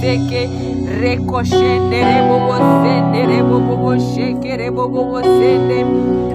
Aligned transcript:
seke 0.00 0.48
reko 1.00 1.44
shende 1.44 2.00
bo 2.48 2.56
sende 2.82 3.26
rebo 3.30 3.60
bobo 3.60 3.92
sheke 3.98 4.56
rebo 4.58 4.88
bobo 4.88 5.20
sende 5.22 5.78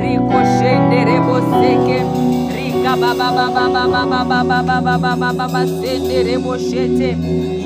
riko 0.01 0.39
shende 0.58 1.00
rebo 1.10 1.36
seke 1.60 1.98
rika 2.56 2.94
baba 3.01 3.32
baba 3.38 3.65
baba 3.74 4.25
baba 4.25 4.44
baba 4.63 4.98
baba 5.00 5.34
baba 5.34 5.62
sende 5.68 6.24
rebo 6.24 6.58
shete 6.58 7.10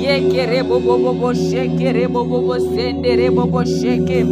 yeke 0.04 0.46
rebo 0.46 0.80
bobo 0.80 1.14
bo 1.14 1.34
sheke 1.34 1.92
rebo 1.92 2.24
sende 2.74 3.16
rebo 3.16 3.46
bo 3.46 3.64
sheke 3.64 4.24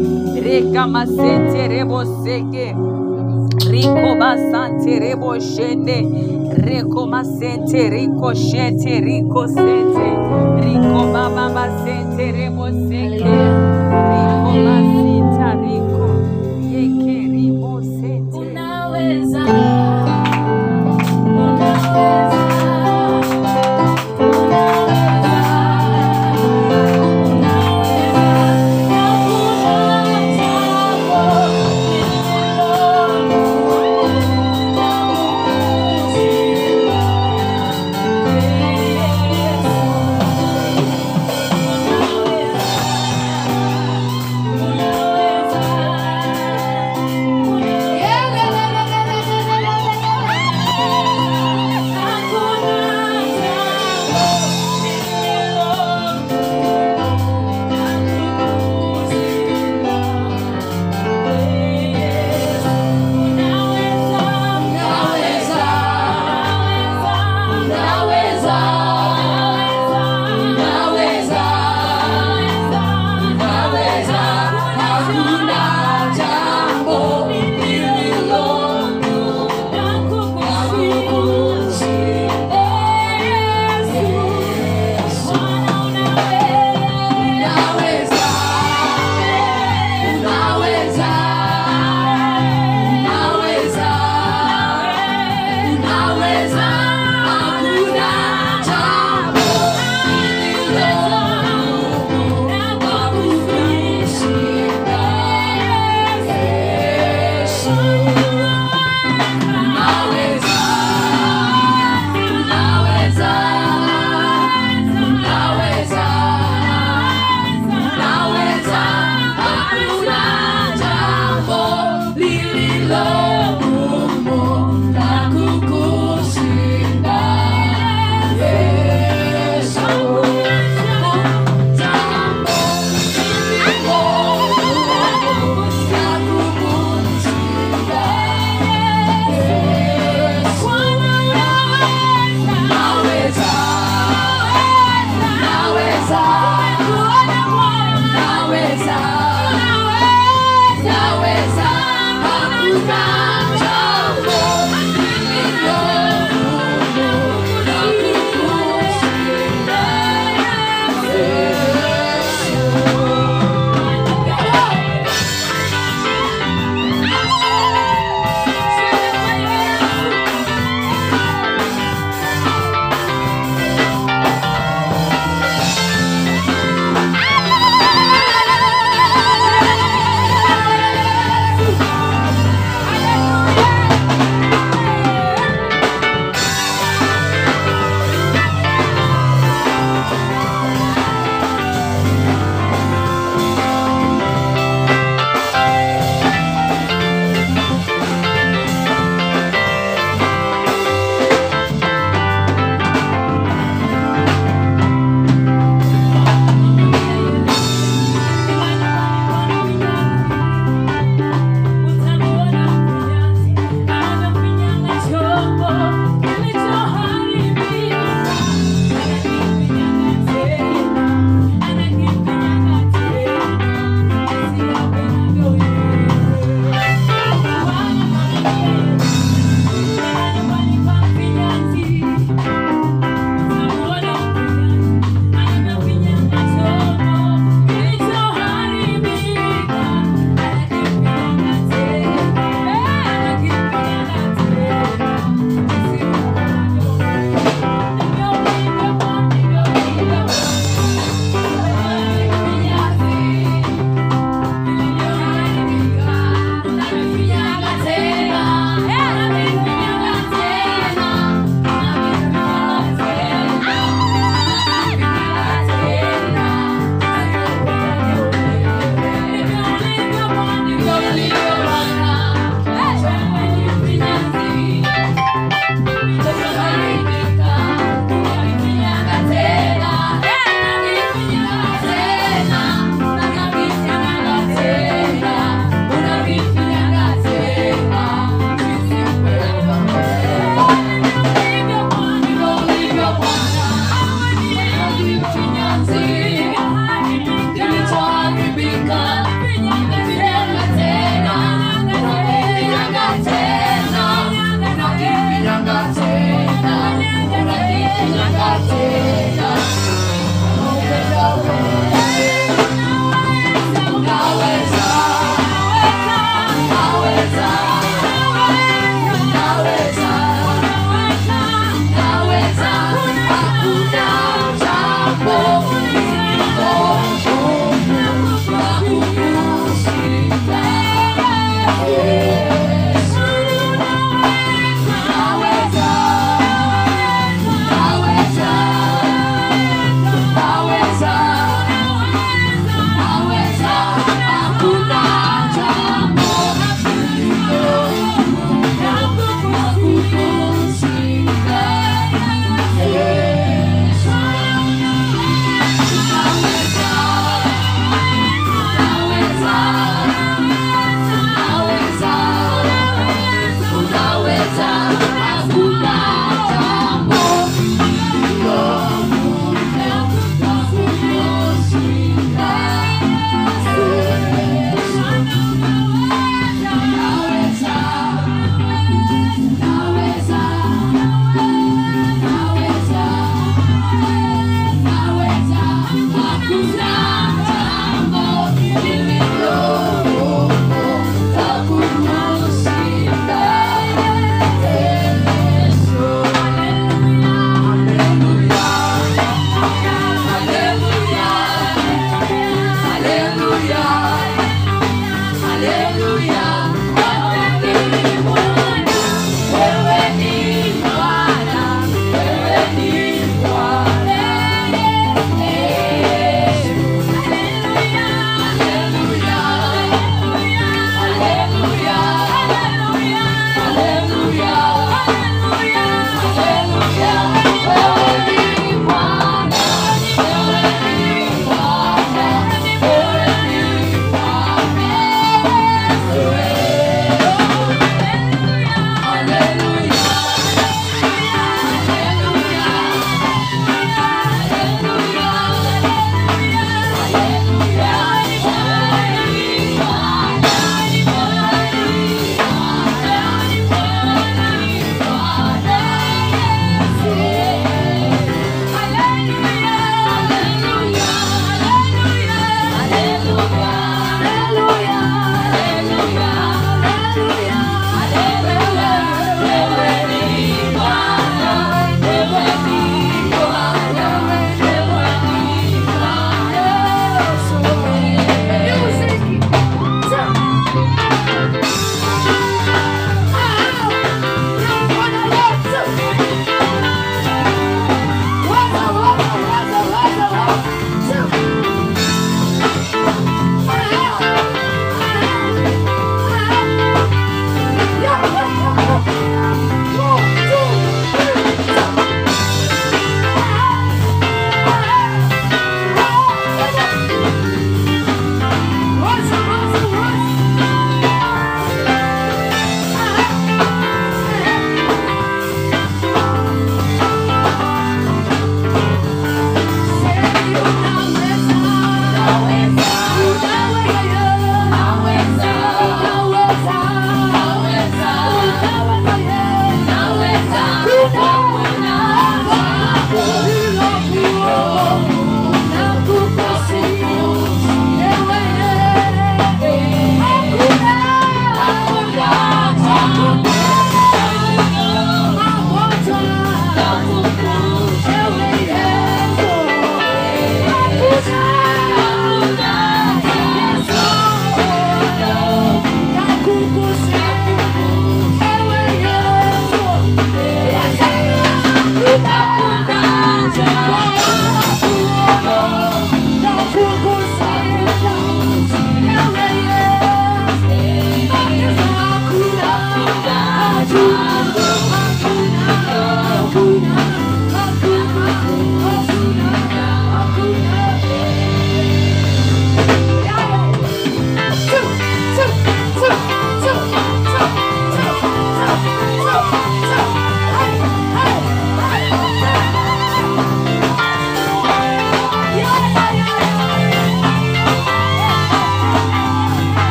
reka 0.44 0.86
masente 0.86 1.68
rebo 1.68 2.04
seke 2.24 2.74
Riko 3.70 4.16
basante 4.20 4.98
rebo 5.00 5.38
shende 5.40 5.98
Recoma 6.54 7.24
sente, 7.24 7.88
rico 7.88 8.34
sente, 8.34 9.00
rico 9.00 9.46
sente. 9.46 10.16
Rico 10.60 11.06
baba 11.12 11.68
sente, 11.84 12.30
rebo 12.32 12.66
sente. 12.66 13.24
Rico 13.24 14.91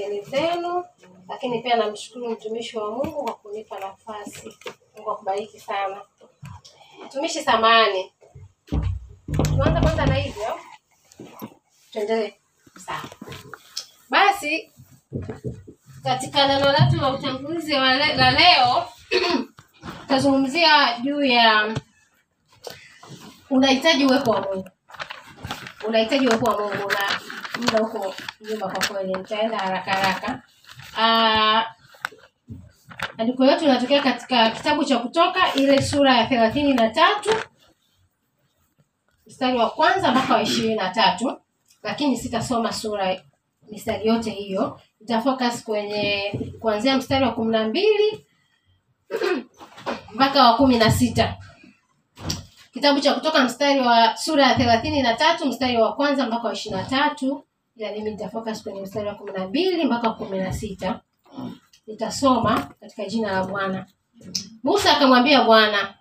mbele 0.00 0.22
zenu, 0.22 0.84
lakini 1.28 1.62
pia 1.62 1.76
namshukuru 1.76 2.30
mtumishi 2.30 2.78
wa 2.78 2.90
Mungu 2.90 3.24
kwa 3.24 3.34
kunipa 3.34 3.78
nafasi. 3.78 4.56
Mungu 4.96 5.10
akubariki 5.10 5.60
sana. 5.60 6.02
Mtumishi 7.06 7.42
samani, 7.42 8.12
tuanze 9.32 9.80
kwanza 9.80 10.06
na 10.06 10.14
hivyo, 10.14 10.60
tuendelee. 11.92 12.32
Sawa. 12.86 13.02
Basi 14.10 14.72
katika 16.02 16.46
neno 16.48 16.72
letu 16.72 16.96
la 17.00 17.08
utangulizi 17.14 17.72
la 17.72 18.30
leo 18.30 18.84
tutazungumzia 20.00 20.98
juu 21.02 21.22
ya 21.24 21.74
unahitaji 23.50 24.04
uwepo 24.06 24.30
wa 24.30 24.40
Mungu. 24.40 24.68
Unahitaji 25.88 26.26
uwepo 26.28 26.46
wa 26.46 26.58
Mungu 26.60 26.90
na 26.90 27.20
muda 27.60 27.78
huko 27.78 28.14
nyuma, 28.40 28.68
kwa 28.68 28.86
kweli 28.88 29.14
nitaenda 29.14 29.58
haraka 29.58 29.92
haraka. 29.92 30.42
Ah, 30.98 31.64
Andiko 33.18 33.44
letu 33.44 33.64
linatokea 33.64 34.02
katika 34.02 34.50
kitabu 34.50 34.84
cha 34.84 34.98
Kutoka 34.98 35.54
ile 35.54 35.82
sura 35.82 36.16
ya 36.16 36.26
thelathini 36.26 36.74
na 36.74 36.90
tatu 36.90 37.30
mstari 39.26 39.58
wa 39.58 39.70
kwanza 39.70 40.10
mpaka 40.10 40.34
wa 40.34 40.42
ishirini 40.42 40.74
na 40.74 40.88
tatu 40.90 41.40
lakini 41.82 42.16
sitasoma 42.16 42.72
sura 42.72 43.20
mistari 43.70 44.06
yote 44.06 44.30
hiyo, 44.30 44.80
nitafocus 45.00 45.64
kwenye 45.64 46.32
kuanzia 46.60 46.96
mstari 46.96 47.24
wa 47.24 47.32
kumi 47.32 47.52
na 47.52 47.68
mbili 47.68 48.26
mpaka 50.14 50.44
wa 50.44 50.56
kumi 50.56 50.78
na 50.78 50.90
sita 50.90 51.36
kitabu 52.72 53.00
cha 53.00 53.14
Kutoka 53.14 53.44
mstari 53.44 53.80
wa 53.80 54.16
sura 54.16 54.46
ya 54.46 54.54
thelathini 54.54 55.02
na 55.02 55.14
tatu 55.14 55.46
mstari 55.46 55.76
wa 55.76 55.92
kwanza 55.92 56.26
mpaka 56.26 56.48
wa 56.48 56.52
ishirini 56.54 56.82
na 56.82 56.88
tatu 56.88 57.44
ila 57.76 57.92
mimi 57.92 58.10
nitafocus 58.10 58.62
kwenye 58.62 58.80
mstari 58.80 59.06
wa 59.08 59.14
kumi 59.14 59.32
na 59.32 59.48
mbili 59.48 59.84
mpaka 59.84 60.08
wa 60.08 60.14
kumi 60.14 60.38
na 60.38 60.52
sita 60.52 61.00
nitasoma 61.86 62.68
katika 62.80 63.04
jina 63.04 63.32
la 63.32 63.44
Bwana. 63.44 63.86
Musa 64.64 64.96
akamwambia 64.96 65.42
Bwana, 65.42 65.94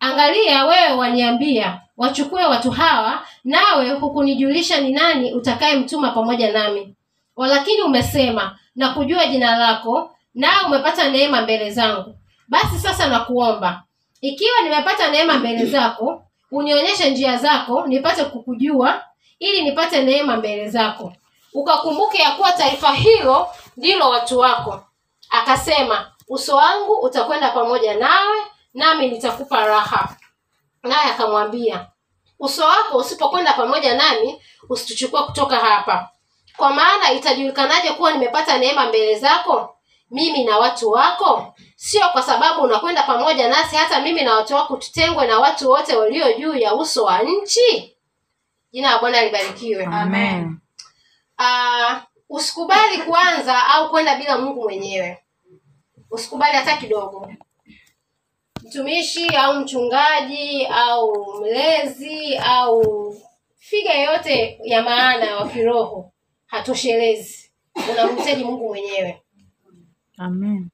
angalia, 0.00 0.64
wewe 0.66 0.92
waniambia 0.92 1.80
wachukue 1.96 2.44
watu 2.46 2.70
hawa, 2.70 3.22
nawe 3.44 3.90
hukunijulisha 3.90 4.80
ni 4.80 4.92
nani 4.92 5.34
utakayemtuma 5.34 6.10
pamoja 6.10 6.52
nami. 6.52 6.94
Walakini 7.36 7.82
umesema 7.82 8.58
na 8.76 8.88
kujua 8.88 9.26
jina 9.26 9.56
lako, 9.58 10.16
nao 10.34 10.66
umepata 10.66 11.10
neema 11.10 11.42
mbele 11.42 11.70
zangu. 11.70 12.18
Basi 12.48 12.78
sasa 12.78 13.06
nakuomba, 13.08 13.82
ikiwa 14.20 14.60
nimepata 14.62 15.10
neema 15.10 15.34
mbele 15.34 15.66
zako, 15.66 16.22
unionyeshe 16.50 17.10
njia 17.10 17.36
zako, 17.36 17.86
nipate 17.86 18.24
kukujua, 18.24 19.04
ili 19.38 19.62
nipate 19.62 20.02
neema 20.04 20.36
mbele 20.36 20.68
zako. 20.70 21.12
Ukakumbuke 21.52 22.18
ya 22.22 22.30
kuwa 22.30 22.52
taifa 22.52 22.92
hilo 22.92 23.48
ndilo 23.76 24.10
watu 24.10 24.38
wako. 24.38 24.80
Akasema, 25.30 26.12
uso 26.28 26.56
wangu 26.56 26.92
utakwenda 26.92 27.50
pamoja 27.50 27.94
nawe, 27.94 28.36
nami 28.74 29.08
nitakupa 29.08 29.66
raha. 29.66 30.16
Naye 30.82 31.10
akamwambia, 31.12 31.86
uso 32.38 32.64
wako 32.64 32.98
usipokwenda 32.98 33.52
pamoja 33.52 33.94
nami, 33.94 34.42
usituchukua 34.68 35.26
kutoka 35.26 35.56
hapa. 35.56 36.08
Kwa 36.56 36.70
maana 36.72 37.12
itajulikanaje 37.12 37.90
kuwa 37.92 38.12
nimepata 38.12 38.58
neema 38.58 38.86
mbele 38.86 39.18
zako, 39.18 39.76
mimi 40.10 40.44
na 40.44 40.58
watu 40.58 40.90
wako? 40.90 41.54
Sio 41.78 42.08
kwa 42.08 42.22
sababu 42.22 42.62
unakwenda 42.62 43.02
pamoja 43.02 43.48
nasi, 43.48 43.76
hata 43.76 44.00
mimi 44.00 44.22
na 44.22 44.34
watu 44.34 44.54
wako 44.54 44.76
tutengwe 44.76 45.26
na 45.26 45.38
watu 45.38 45.70
wote 45.70 45.96
walio 45.96 46.32
juu 46.38 46.54
ya 46.54 46.74
uso 46.74 47.04
wa 47.04 47.22
nchi. 47.22 47.96
Jina 48.72 48.90
la 48.90 48.98
Bwana 48.98 49.24
libarikiwe. 49.24 49.84
Amen. 49.84 50.58
Uh, 51.38 51.96
usikubali 52.28 52.98
kuanza 52.98 53.66
au 53.66 53.90
kwenda 53.90 54.16
bila 54.16 54.38
Mungu 54.38 54.62
mwenyewe. 54.62 55.18
Usikubali 56.10 56.56
hata 56.56 56.76
kidogo. 56.76 57.32
Mtumishi 58.62 59.26
au 59.36 59.60
mchungaji 59.60 60.66
au 60.66 61.34
mlezi 61.40 62.36
au 62.36 63.16
figa 63.58 63.94
yoyote 63.94 64.60
ya 64.64 64.82
maana 64.82 65.36
wa 65.36 65.48
kiroho 65.48 66.12
hatoshelezi. 66.46 67.50
Unamhitaji 67.92 68.44
Mungu 68.44 68.68
mwenyewe. 68.68 69.22
Amen. 70.18 70.70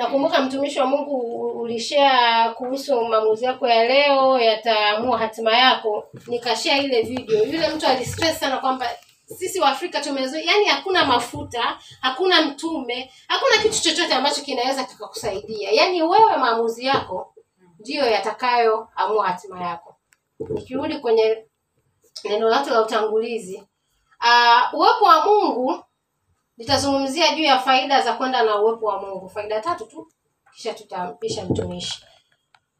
Nakumbuka 0.00 0.42
mtumishi 0.42 0.78
wa 0.80 0.86
Mungu 0.86 1.16
ulishea 1.60 2.50
kuhusu 2.50 3.00
maamuzi 3.04 3.44
yako 3.44 3.68
ya 3.68 3.84
leo 3.88 4.38
yataamua 4.40 5.18
hatima 5.18 5.56
yako. 5.58 6.04
nikashea 6.26 6.78
ile 6.78 7.02
video. 7.02 7.44
Yule 7.44 7.68
mtu 7.68 7.86
alistress 7.86 8.40
sana 8.40 8.58
kwamba 8.58 8.86
sisi 9.26 9.60
Waafrika 9.60 10.00
tumezoea, 10.00 10.42
yani 10.44 10.64
hakuna 10.64 11.04
mafuta, 11.04 11.78
hakuna 12.00 12.42
mtume, 12.42 13.12
hakuna 13.28 13.62
kitu 13.62 13.82
chochote 13.82 14.14
ambacho 14.14 14.42
kinaweza 14.42 14.84
kikakusaidia. 14.84 15.70
Yani 15.70 16.02
wewe 16.02 16.36
maamuzi 16.36 16.86
yako 16.86 17.34
ndiyo 17.78 18.04
yatakayoamua 18.10 19.26
hatima 19.26 19.60
yako. 19.60 19.96
Nikirudi 20.48 20.98
kwenye 20.98 21.44
neno 22.24 22.48
lake 22.48 22.70
la 22.70 22.82
utangulizi, 22.82 23.56
uh, 24.20 24.78
uwepo 24.78 25.04
wa 25.04 25.26
Mungu 25.26 25.84
nitazungumzia 26.64 27.34
juu 27.34 27.42
ya 27.42 27.58
faida 27.58 28.00
za 28.02 28.12
kwenda 28.12 28.42
na 28.42 28.56
uwepo 28.60 28.86
wa 28.86 29.00
mungu. 29.02 29.28
Faida 29.28 29.60
tatu 29.60 29.86
tu 29.86 30.12
kisha 30.54 30.74
tutampisha 30.74 31.44
mtumishi. 31.44 32.04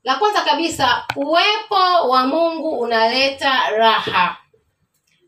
La 0.05 0.15
kwanza 0.15 0.41
kabisa 0.43 1.07
uwepo 1.17 2.09
wa 2.09 2.27
mungu 2.27 2.69
unaleta 2.79 3.71
raha. 3.71 4.37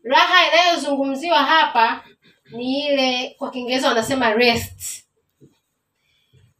Raha 0.03 0.47
inayozungumziwa 0.47 1.37
hapa 1.37 2.03
ni 2.51 2.85
ile 2.87 3.35
kwa 3.37 3.51
kiingereza 3.51 3.87
wanasema 3.87 4.33
rest. 4.33 5.05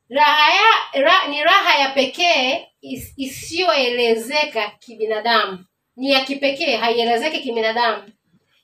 Raha 0.09 0.51
ya 0.53 1.01
ra, 1.03 1.27
ni 1.27 1.43
raha 1.43 1.79
ya 1.79 1.89
pekee 1.89 2.67
is- 2.81 3.13
isiyoelezeka 3.17 4.71
kibinadamu. 4.79 5.65
Ni 5.95 6.11
ya 6.11 6.21
kipekee 6.25 6.75
haielezeki 6.77 7.39
kibinadamu 7.39 8.03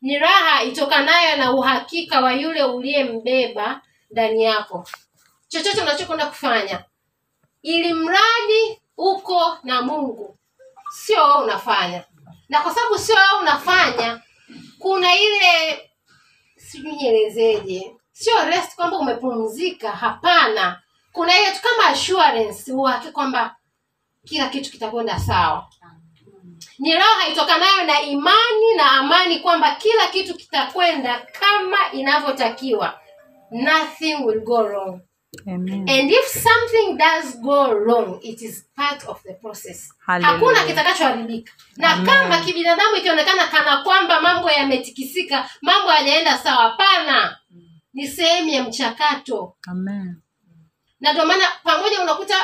ni 0.01 0.19
raha 0.19 0.63
itokanayo 0.63 1.37
na 1.37 1.51
uhakika 1.51 2.21
wa 2.21 2.33
yule 2.33 2.63
uliyembeba 2.63 3.81
ndani 4.11 4.43
yako. 4.43 4.87
Chochote 5.47 5.81
unachokwenda 5.81 6.25
kufanya 6.25 6.83
ili 7.61 7.93
mradi 7.93 8.81
uko 8.97 9.57
na 9.63 9.81
mungu 9.81 10.37
sio 10.91 11.23
wewe 11.23 11.43
unafanya. 11.43 12.03
Na 12.49 12.61
kwa 12.61 12.73
sababu 12.75 12.97
sio 12.97 13.15
wewe 13.15 13.39
unafanya 13.41 14.21
kuna 14.79 15.15
ile 15.15 15.79
sijui 16.57 16.91
nielezeje 16.95 17.95
sio 18.11 18.45
rest 18.45 18.75
kwamba 18.75 18.97
umepumzika 18.97 19.91
hapana. 19.91 20.81
Kuna 21.11 21.39
ile 21.39 21.51
tu 21.51 21.61
kama 21.61 21.89
assurance 21.89 22.71
uhakika 22.73 23.11
kwamba 23.11 23.55
kila 24.25 24.47
kitu 24.49 24.71
kitakwenda 24.71 25.19
sawa 25.19 25.68
ni 26.79 26.93
raha 26.93 27.27
itokanayo 27.31 27.83
na 27.83 28.01
imani 28.01 28.75
na 28.77 28.91
amani 28.91 29.39
kwamba 29.39 29.75
kila 29.75 30.07
kitu 30.07 30.35
kitakwenda 30.35 31.27
kama 31.39 31.77
inavyotakiwa 31.91 32.99
nothing 33.51 34.15
will 34.25 34.41
go 34.41 34.61
wrong 34.63 35.01
Amen. 35.47 35.89
and 35.89 36.11
if 36.11 36.25
something 36.27 36.97
does 36.97 37.39
go 37.41 37.73
wrong 37.73 38.19
it 38.21 38.41
is 38.41 38.65
part 38.75 39.07
of 39.07 39.23
the 39.23 39.33
process 39.33 39.93
Hallelujah. 40.05 40.33
hakuna 40.39 40.63
kitakachoharibika 40.65 41.51
na 41.77 41.89
Amen. 41.93 42.05
kama 42.05 42.37
kibinadamu 42.37 42.95
ikionekana 42.95 43.47
kana 43.47 43.83
kwamba 43.83 44.21
mambo 44.21 44.51
yametikisika 44.51 45.49
mambo 45.61 45.89
hayajaenda 45.89 46.37
sawa 46.37 46.61
hapana 46.63 47.37
ni 47.93 48.07
sehemu 48.07 48.49
ya 48.49 48.63
mchakato 48.63 49.55
Amen. 49.67 50.21
na 50.99 51.11
ndio 51.13 51.25
maana 51.25 51.45
pamoja 51.63 52.01
unakuta 52.01 52.35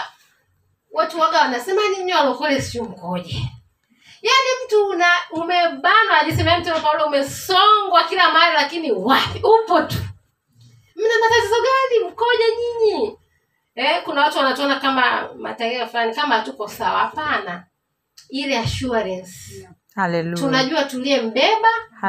watu 0.92 1.20
waga 1.20 1.40
wanasema 1.40 1.82
ninyi 1.90 2.14
walokole 2.14 2.62
sio 2.62 2.84
mkoje 2.84 3.42
yaani 4.26 4.50
mtu 4.66 4.88
una 4.88 5.08
umebanwa 5.32 6.18
ajisemea 6.22 6.60
mtu 6.60 6.82
paulo 6.82 7.06
umesongwa 7.06 8.04
kila 8.10 8.32
mahali 8.32 8.54
lakini 8.56 8.92
wapi? 8.92 9.40
Upo 9.40 9.82
tu. 9.82 9.98
Mna 10.96 11.14
matatizo 11.22 11.56
gani? 11.56 12.10
Mkoja 12.12 12.46
nyinyi? 12.60 13.18
Eh, 13.76 14.02
kuna 14.04 14.22
watu 14.22 14.38
wanatuona 14.38 14.80
kama 14.80 15.30
mataifa 15.38 15.88
fulani 15.88 16.16
kama 16.16 16.36
hatuko 16.36 16.68
sawa. 16.68 17.00
Hapana. 17.00 17.66
Ile 18.30 18.58
assurance. 18.60 19.32
Hallelujah. 19.96 20.40
tunajua 20.40 20.84
tuliyembeba 20.84 21.68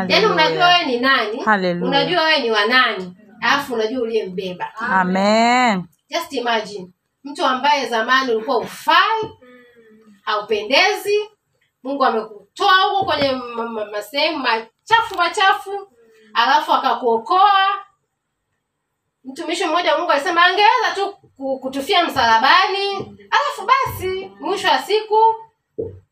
yaani 0.09 0.27
unajua 0.27 0.67
wewe 0.69 0.85
ni 0.87 1.01
nani? 1.01 1.41
Hallelujah. 1.41 1.89
unajua 1.89 2.23
wewe 2.25 2.41
ni 2.41 2.51
wanani 2.51 3.17
alafu 3.43 3.75
unajua 3.75 4.03
uliyembeba 4.03 4.73
Amen. 4.79 5.85
just 6.11 6.33
imagine. 6.33 6.89
Mtu 7.25 7.45
ambaye 7.47 7.87
zamani 7.89 8.35
ulikuwa 8.35 8.59
ufai 8.59 9.31
haupendezi 10.23 11.31
mungu 11.87 12.05
amekutoa 12.05 12.83
huko 12.83 13.05
kwenye 13.05 13.33
ma- 13.33 13.69
ma- 13.69 13.85
ma- 13.85 14.03
sehemu 14.03 14.39
machafu 14.39 15.15
machafu. 15.17 15.89
Alafu 16.35 16.73
akakuokoa. 16.73 17.67
Mtumishi 19.25 19.65
mmoja 19.65 19.99
mungu 19.99 20.11
alisema 20.13 20.45
angeweza 20.45 20.91
tu 20.95 21.13
kutufia 21.61 22.05
msalabani. 22.05 22.97
Alafu 23.31 23.67
basi 23.67 24.31
mwisho 24.41 24.69
wa 24.69 24.79
siku 24.79 25.19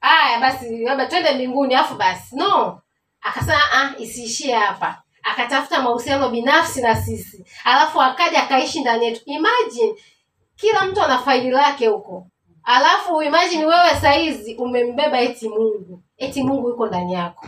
aya, 0.00 0.40
basi 0.40 0.78
labda 0.78 1.06
twende 1.06 1.32
mbinguni. 1.34 1.74
Alafu 1.74 1.94
basi 1.94 2.36
no. 2.36 2.80
Akasema 3.20 3.72
ah, 3.72 3.94
isiishie 3.98 4.54
hapa. 4.54 5.02
Akatafuta 5.22 5.82
mahusiano 5.82 6.28
binafsi 6.28 6.82
na 6.82 6.96
sisi. 6.96 7.44
Alafu 7.64 8.02
akaja 8.02 8.42
akaishi 8.42 8.80
ndani 8.80 9.04
yetu. 9.06 9.22
Imagine 9.26 9.94
kila 10.56 10.84
mtu 10.84 11.02
ana 11.02 11.18
faili 11.18 11.50
lake 11.50 11.86
huko 11.86 12.26
alafu 12.64 13.22
imagine 13.22 13.66
wewe 13.66 13.94
saizi 14.00 14.54
umembeba 14.54 15.20
eti 15.20 15.48
mungu. 15.48 16.02
Eti 16.16 16.42
mungu 16.42 16.68
yuko 16.68 16.86
ndani 16.86 17.12
yako. 17.12 17.46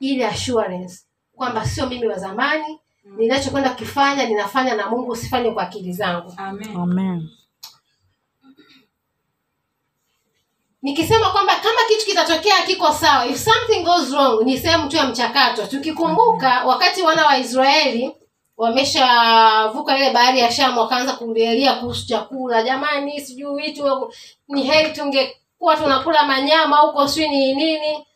Ile 0.00 0.26
assurance 0.26 0.98
kwamba 1.36 1.66
sio 1.66 1.86
mimi 1.86 2.06
wa 2.06 2.18
zamani 2.18 2.80
ninachokwenda 3.16 3.70
kukifanya 3.70 4.26
ninafanya 4.28 4.74
na 4.74 4.90
mungu 4.90 5.10
usifanye 5.12 5.50
kwa 5.50 5.62
akili 5.62 5.92
zangu. 5.92 6.34
Amen. 6.38 7.28
nikisema 10.82 11.30
kwamba 11.30 11.54
kama 11.56 11.78
kitu 11.88 12.06
kitatokea 12.06 12.62
kiko 12.66 12.92
sawa 12.92 13.26
if 13.26 13.38
something 13.44 13.82
goes 13.84 14.10
wrong 14.12 14.44
ni 14.44 14.58
sehemu 14.58 14.88
tu 14.88 14.96
ya 14.96 15.06
mchakato. 15.06 15.66
Tukikumbuka 15.66 16.64
wakati 16.64 17.02
wana 17.02 17.26
wa 17.26 17.38
israeli 17.38 18.12
wameshavuka 18.56 19.96
ile 19.96 20.10
bahari 20.10 20.38
ya 20.38 20.52
shamu 20.52 20.80
wakaanza 20.80 21.12
kulialia 21.12 21.74
kuhusu 21.74 22.06
chakula. 22.06 22.62
Jamani 22.62 23.20
sijui 23.20 23.62
vitu 23.62 24.12
ni 24.48 24.62
heri 24.62 24.92
tungekuwa 24.92 25.76
tunakula 25.76 26.22
manyama 26.24 26.76
huko 26.76 27.08
sijui 27.08 27.28
ni 27.28 27.54
nini. 27.54 28.06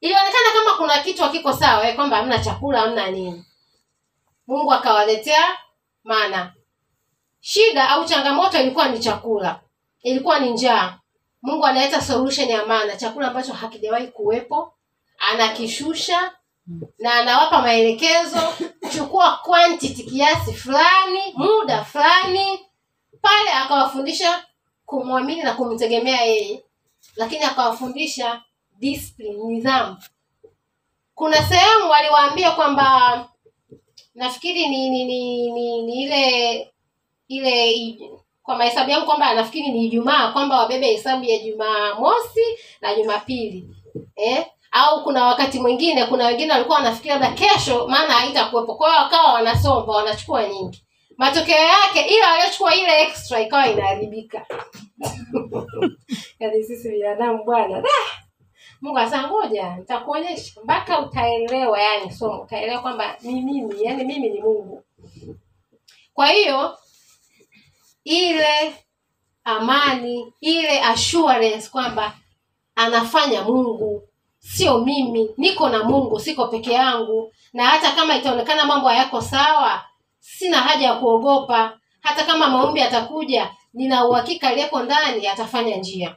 Ilionekana 0.00 0.50
kama 0.54 0.76
kuna 0.76 0.98
kitu 1.02 1.22
hakiko 1.22 1.52
sawa 1.52 1.88
eh, 1.88 1.94
kwamba 1.96 2.16
hamna 2.16 2.38
chakula 2.38 2.80
hamna 2.80 3.10
nini. 3.10 3.44
Mungu 4.46 4.72
akawaletea 4.72 5.44
mana. 6.04 6.52
Shida 7.40 7.88
au 7.88 8.04
changamoto 8.04 8.58
ilikuwa 8.60 8.88
ni 8.88 8.98
chakula. 8.98 9.60
Ilikuwa 10.02 10.38
ni 10.38 10.50
njaa. 10.50 10.98
Mungu 11.42 11.66
analeta 11.66 12.00
solution 12.00 12.48
ya 12.48 12.66
mana, 12.66 12.96
chakula 12.96 13.28
ambacho 13.28 13.52
hakijawahi 13.52 14.06
kuwepo 14.06 14.74
anakishusha 15.18 16.32
na 16.98 17.14
anawapa 17.14 17.62
maelekezo 17.62 18.40
chukua 18.92 19.36
quantity 19.36 20.02
kiasi 20.02 20.52
fulani 20.52 21.20
muda 21.36 21.84
fulani 21.84 22.60
pale 23.22 23.50
akawafundisha 23.50 24.44
kumwamini 24.86 25.42
na 25.42 25.54
kumtegemea 25.54 26.20
yeye. 26.24 26.62
Lakini 27.16 27.44
akawafundisha 27.44 28.42
discipline 28.78 29.44
nidhamu. 29.44 29.96
Kuna 31.14 31.36
sehemu 31.42 31.90
waliwaambia 31.90 32.50
kwamba 32.50 33.28
nafikiri 34.14 34.66
ni 34.68 34.90
ni, 34.90 35.04
ni, 35.04 35.50
ni, 35.52 35.82
ni 35.82 36.02
ile 36.02 36.72
ile 37.28 37.98
kwa 38.42 38.56
mahesabu 38.56 38.90
yangu 38.90 39.06
kwamba 39.06 39.34
nafikiri 39.34 39.70
ni 39.70 39.84
ijumaa 39.86 40.32
kwamba 40.32 40.58
wabebe 40.58 40.86
hesabu 40.86 41.24
ya 41.24 41.38
jumaa 41.38 41.94
mosi 41.94 42.40
na 42.80 42.94
jumapili. 42.94 43.68
Eh? 44.16 44.46
Au 44.72 45.04
kuna 45.04 45.24
wakati 45.26 45.60
mwingine 45.60 46.06
kuna 46.06 46.26
wengine 46.26 46.52
walikuwa 46.52 46.76
wanafikiri 46.76 47.10
labda 47.14 47.30
kesho 47.32 47.88
maana 47.88 48.14
haitakuwepo. 48.14 48.74
Kwa 48.74 48.88
hiyo 48.90 49.02
wakawa 49.02 49.32
wanasomba 49.32 49.92
wanachukua 49.96 50.48
nyingi. 50.48 50.84
Matokeo 51.16 51.56
yake 51.64 52.00
ile 52.00 52.22
waliochukua 52.22 52.74
ile 52.74 53.02
extra 53.02 53.40
ikawa 53.40 53.68
inaharibika. 53.68 54.46
Yaani 56.38 56.64
sisi 56.64 56.88
binadamu 56.90 57.44
bwana. 57.44 57.82
Mungu 58.80 58.98
anasema 58.98 59.28
ngoja 59.28 59.76
nitakuonyesha. 59.76 60.60
Mpaka 60.64 61.00
utaelewa 61.00 61.80
yani 61.80 62.12
somo 62.12 62.40
utaelewa 62.42 62.82
kwamba 62.82 63.16
ni 63.22 63.40
mimi 63.40 63.74
yani 63.84 64.04
mimi 64.04 64.28
ni 64.30 64.40
mungu. 64.40 64.84
Kwa 66.14 66.26
hiyo 66.26 66.78
ile 68.04 68.74
amani 69.44 70.32
ile 70.40 70.80
assurance 70.80 71.68
kwamba 71.70 72.12
anafanya 72.74 73.42
mungu 73.42 74.07
sio 74.54 74.78
mimi 74.78 75.30
niko 75.36 75.68
na 75.68 75.84
mungu 75.84 76.20
siko 76.20 76.46
peke 76.48 76.72
yangu. 76.72 77.32
Na 77.52 77.66
hata 77.66 77.90
kama 77.92 78.16
itaonekana 78.16 78.64
mambo 78.66 78.88
hayako 78.88 79.20
sawa 79.22 79.84
sina 80.20 80.60
haja 80.60 80.86
ya 80.86 80.94
kuogopa. 80.94 81.78
Hata 82.00 82.24
kama 82.24 82.48
maombi 82.48 82.80
atakuja 82.82 83.50
nina 83.74 84.06
uhakika 84.06 84.48
aliyeko 84.48 84.82
ndani 84.82 85.26
atafanya 85.26 85.76
njia. 85.76 86.16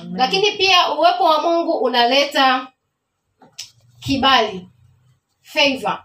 Amen. 0.00 0.16
lakini 0.16 0.52
pia 0.52 0.92
uwepo 0.94 1.24
wa 1.24 1.42
mungu 1.42 1.72
unaleta 1.72 2.66
kibali 4.00 4.68
favor. 5.42 6.04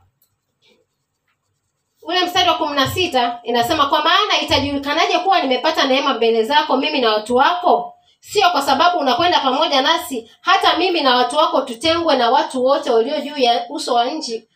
Ule 2.02 2.26
mstari 2.26 2.50
wa 2.50 2.56
kumi 2.56 2.76
na 2.76 2.88
sita 2.88 3.40
inasema 3.44 3.86
kwa 3.86 4.04
maana 4.04 4.42
itajulikanaje 4.42 5.20
kuwa 5.20 5.42
nimepata 5.42 5.88
neema 5.88 6.14
mbele 6.14 6.44
zako 6.44 6.78
mimi 6.78 7.02
na 7.02 7.14
watu 7.14 7.36
wako 7.36 7.95
sio 8.32 8.50
kwa 8.52 8.62
sababu 8.62 8.98
unakwenda 9.00 9.40
pamoja 9.40 9.82
nasi 9.82 10.32
hata 10.42 10.78
mimi 10.78 11.02
na 11.02 11.16
watu 11.16 11.36
wako 11.38 11.62
tutengwe 11.62 12.16
na 12.18 12.30
watu 12.30 12.64
wote 12.66 12.90
walio 12.92 13.22
juu 13.22 13.38
ya 13.38 13.66
uso 13.70 13.94
wa 13.94 14.06
nchi. 14.06 14.48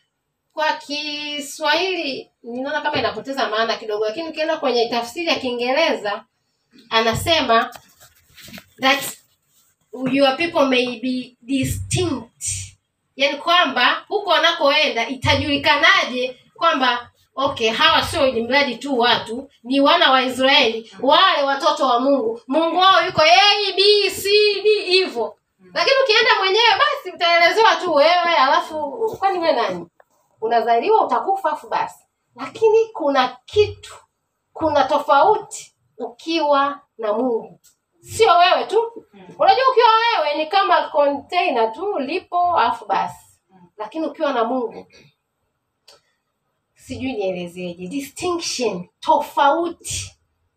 Kwa 0.53 0.73
kiswahili 0.73 2.29
ninaona 2.43 2.81
kama 2.81 2.97
inapoteza 2.99 3.49
maana 3.49 3.77
kidogo 3.77 4.05
lakini 4.05 4.29
ukienda 4.29 4.57
kwenye 4.57 4.89
tafsiri 4.89 5.27
ya 5.27 5.35
kiingereza 5.35 6.23
anasema 6.89 7.69
that 8.81 9.17
your 10.11 10.37
people 10.37 10.65
may 10.65 10.99
be 10.99 11.37
distinct. 11.41 12.43
Yaani 13.15 13.37
kwamba 13.37 14.05
huko 14.07 14.29
wanakoenda 14.29 15.07
itajulikanaje 15.09 16.39
kwamba 16.55 17.08
okay 17.39 17.69
hawa 17.69 18.03
sio 18.03 18.27
ili 18.27 18.43
mradi 18.43 18.75
tu 18.77 18.99
watu 18.99 19.49
ni 19.63 19.79
wana 19.79 20.11
wa 20.11 20.21
israeli 20.21 20.91
wale 21.01 21.43
watoto 21.43 21.85
wa 21.85 21.99
mungu. 21.99 22.41
Mungu 22.47 22.77
wao 22.77 23.05
yuko 23.05 23.21
a 23.21 23.73
b 23.75 24.09
c 24.09 24.29
d 24.63 24.81
hivyo. 24.81 25.35
Lakini 25.73 25.95
ukienda 26.03 26.31
mwenyewe 26.39 26.69
basi 26.79 27.15
utaelezewa 27.15 27.75
tu 27.75 27.93
wewe 27.93 28.35
alafu 28.39 28.91
kwani 29.19 29.39
wewe 29.39 29.53
nani? 29.53 29.87
Unazaliwa 30.41 31.05
utakufa 31.05 31.51
afu 31.51 31.69
basi. 31.69 32.05
Lakini 32.35 32.85
kuna 32.93 33.37
kitu 33.45 33.95
kuna 34.53 34.83
tofauti 34.83 35.75
ukiwa 35.97 36.79
na 36.97 37.13
mungu. 37.13 37.59
Sio 38.01 38.31
wewe 38.37 38.65
tu. 38.65 39.05
Unajua 39.39 39.63
ukiwa 39.71 39.87
wewe 40.17 40.35
ni 40.37 40.47
kama 40.47 40.81
container 40.89 41.73
tu 41.73 41.99
lipo 41.99 42.57
afu 42.59 42.85
basi. 42.85 43.25
Lakini 43.77 44.07
ukiwa 44.07 44.33
na 44.33 44.43
mungu 44.43 44.87
sijui 46.89 47.13
nielezeje 47.13 47.87
distinction 47.87 48.89
tofauti. 48.99 50.11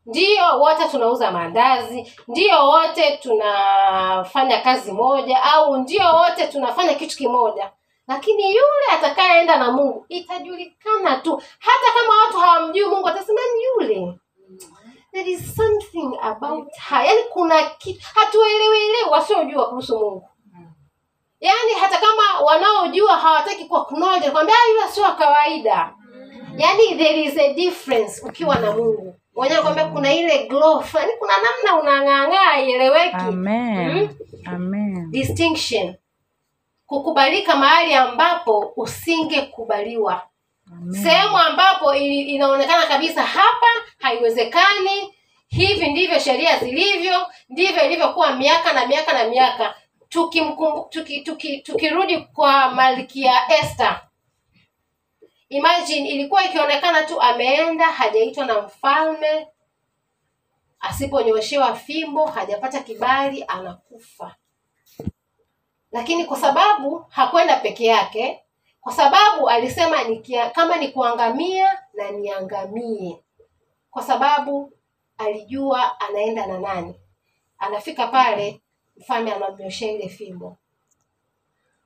Ndio 0.06 0.58
wote 0.60 0.88
tunauza 0.90 1.30
maandazi 1.30 2.12
ndio 2.28 2.66
wote 2.66 3.16
tunafanya 3.16 4.60
kazi 4.60 4.92
moja 4.92 5.42
au 5.42 5.76
ndio 5.76 6.02
wote 6.16 6.46
tunafanya 6.46 6.94
kitu 6.94 7.16
kimoja. 7.16 7.70
Lakini 8.08 8.42
yule 8.46 8.86
atakayeenda 8.92 9.56
na 9.56 9.70
mungu 9.72 10.06
itajulikana 10.08 11.16
tu. 11.16 11.42
Hata 11.58 11.92
kama 11.94 12.22
watu 12.24 12.38
hawamjui 12.38 12.86
mungu 12.86 13.08
atasema 13.08 13.40
ni 13.56 13.64
yule. 13.64 14.18
There 15.12 15.30
is 15.30 15.56
something 15.56 16.18
about 16.22 16.68
her. 16.88 17.04
Yani 17.06 17.22
kuna 17.32 17.62
kitu 17.62 18.00
hatuelewelewi 18.14 19.10
wasiojua 19.10 19.68
kuhusu 19.68 19.98
mungu. 19.98 20.28
Yaani 21.40 21.72
hata 21.80 21.98
kama 21.98 22.40
wanaojua 22.44 23.16
hawataki 23.16 23.64
kuwa 23.64 23.84
kunoja, 23.84 24.30
kwambia 24.30 24.54
"Ah, 24.54 24.68
yule 24.70 24.88
sio 24.92 25.02
wa 25.04 25.12
kawaida 25.14 25.94
yaani 26.56 26.94
there 26.98 27.22
is 27.22 27.38
a 27.38 27.54
difference 27.54 28.22
ukiwa 28.26 28.58
na 28.58 28.72
mungu. 28.72 29.14
Wenyewe 29.34 29.62
kwambia 29.62 29.84
kuna 29.84 30.14
ile 30.14 30.46
glow 30.46 30.80
fulani, 30.82 31.12
kuna 31.18 31.32
namna 31.42 31.80
unang'ang'aa 31.82 32.60
ieleweki 32.60 33.16
Amen. 33.16 34.08
Amen. 34.46 35.10
distinction. 35.10 35.94
Kukubalika 36.86 37.56
mahali 37.56 37.94
ambapo 37.94 38.72
usingekubaliwa. 38.76 40.22
Sehemu 41.02 41.38
ambapo 41.38 41.94
inaonekana 41.94 42.86
kabisa 42.86 43.22
hapa 43.22 43.66
haiwezekani 43.98 45.14
hivi 45.48 45.90
ndivyo 45.90 46.18
sheria 46.18 46.58
zilivyo 46.58 47.26
ndivyo 47.48 47.84
ilivyokuwa 47.86 48.36
miaka 48.36 48.72
na 48.72 48.86
miaka 48.86 49.12
na 49.12 49.28
miaka. 49.30 49.74
Tukirudi 50.08 50.56
tuki, 50.90 51.20
tuki, 51.20 51.58
tukirudi 51.58 52.18
kwa 52.18 52.70
malkia 52.70 53.32
Esther 53.60 54.00
imagine 55.52 56.08
ilikuwa 56.08 56.44
ikionekana 56.44 57.02
tu 57.02 57.20
ameenda 57.20 57.84
hajaitwa 57.86 58.46
na 58.46 58.62
mfalme 58.62 59.48
asiponyoshewa 60.80 61.74
fimbo 61.74 62.26
hajapata 62.26 62.80
kibali 62.80 63.44
anakufa. 63.48 64.34
Lakini 65.92 66.24
kwa 66.24 66.36
sababu 66.36 66.98
hakwenda 67.08 67.56
peke 67.56 67.84
yake 67.86 68.42
kwa 68.80 68.92
sababu 68.92 69.48
alisema 69.48 70.04
nikia, 70.04 70.50
kama 70.50 70.76
ni 70.76 70.88
kuangamia 70.88 71.78
na 71.94 72.10
niangamie. 72.10 73.22
Kwa 73.90 74.02
sababu 74.02 74.72
alijua 75.18 76.00
anaenda 76.00 76.46
na 76.46 76.58
nani. 76.58 76.94
Anafika 77.58 78.06
pale 78.06 78.60
mfalme 78.96 79.32
anamnyoshea 79.32 79.92
ile 79.92 80.08
fimbo. 80.08 80.56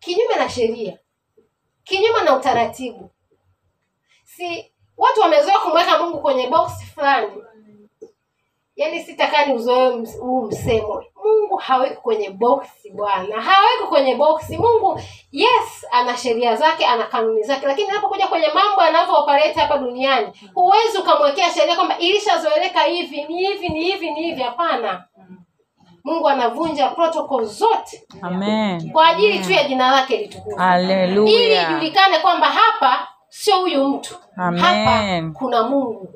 Kinyume 0.01 0.35
na 0.37 0.49
sheria 0.51 0.99
kinyume 1.85 2.23
na 2.25 2.37
utaratibu 2.37 3.11
si 4.37 4.73
watu 4.97 5.21
wamezoea 5.21 5.59
kumweka 5.59 5.99
mungu 5.99 6.19
kwenye 6.21 6.47
box 6.47 6.71
fulani. 6.95 7.33
Yaani 8.77 9.01
sitakani 9.05 9.55
uzoe 9.55 9.89
huu 10.21 10.43
msemo. 10.43 11.05
Mungu 11.25 11.57
haweki 11.57 11.97
kwenye 11.97 12.31
boksi 12.31 12.91
bwana. 12.91 13.41
Haweki 13.43 13.83
kwenye 13.89 14.15
boksi 14.15 14.59
mungu 14.59 15.01
yes 15.33 15.87
ana 15.93 16.17
sheria 16.17 16.57
zake 16.57 16.87
ana 16.87 17.05
kanuni 17.05 17.43
zake. 17.43 17.67
Lakini 17.67 17.91
anapokuja 17.91 18.27
kwenye 18.27 18.47
mambo 18.55 18.83
yanavyo-operate 18.83 19.61
hapa 19.61 19.79
duniani 19.79 20.29
huwezi 20.55 20.99
ukamwekea 20.99 21.51
sheria 21.51 21.77
kwamba 21.77 21.99
ilishazoeleka 21.99 22.81
hivi 22.83 23.23
ni 23.25 23.39
hivi 23.47 23.69
ni 23.69 23.85
hivi 23.85 24.11
ni 24.11 24.23
hivi. 24.23 24.43
Hapana. 24.43 25.05
Mungu 26.05 26.29
anavunja 26.29 26.89
protocol 26.89 27.45
zote. 27.45 28.07
Amen. 28.23 28.93
kwa 28.93 29.09
ajili 29.09 29.39
tu 29.39 29.53
ya 29.53 29.65
jina 29.65 29.91
lake 29.91 30.17
litukuzwe. 30.17 30.65
Ili 31.29 31.55
ijulikane 31.71 32.19
kwamba 32.19 32.47
hapa 32.47 33.09
sio 33.39 33.59
huyu 33.61 33.85
mtu. 33.89 34.17
Amen. 34.37 34.61
hapa 34.63 35.39
kuna 35.39 35.63
mungu. 35.63 36.09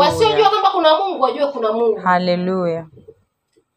Wasiojua 0.00 0.48
kwamba 0.50 0.70
kuna 0.70 0.98
mungu 0.98 1.22
wajue 1.22 1.46
kuna 1.46 1.72
mungu. 1.72 2.00
Haleluya. 2.00 2.86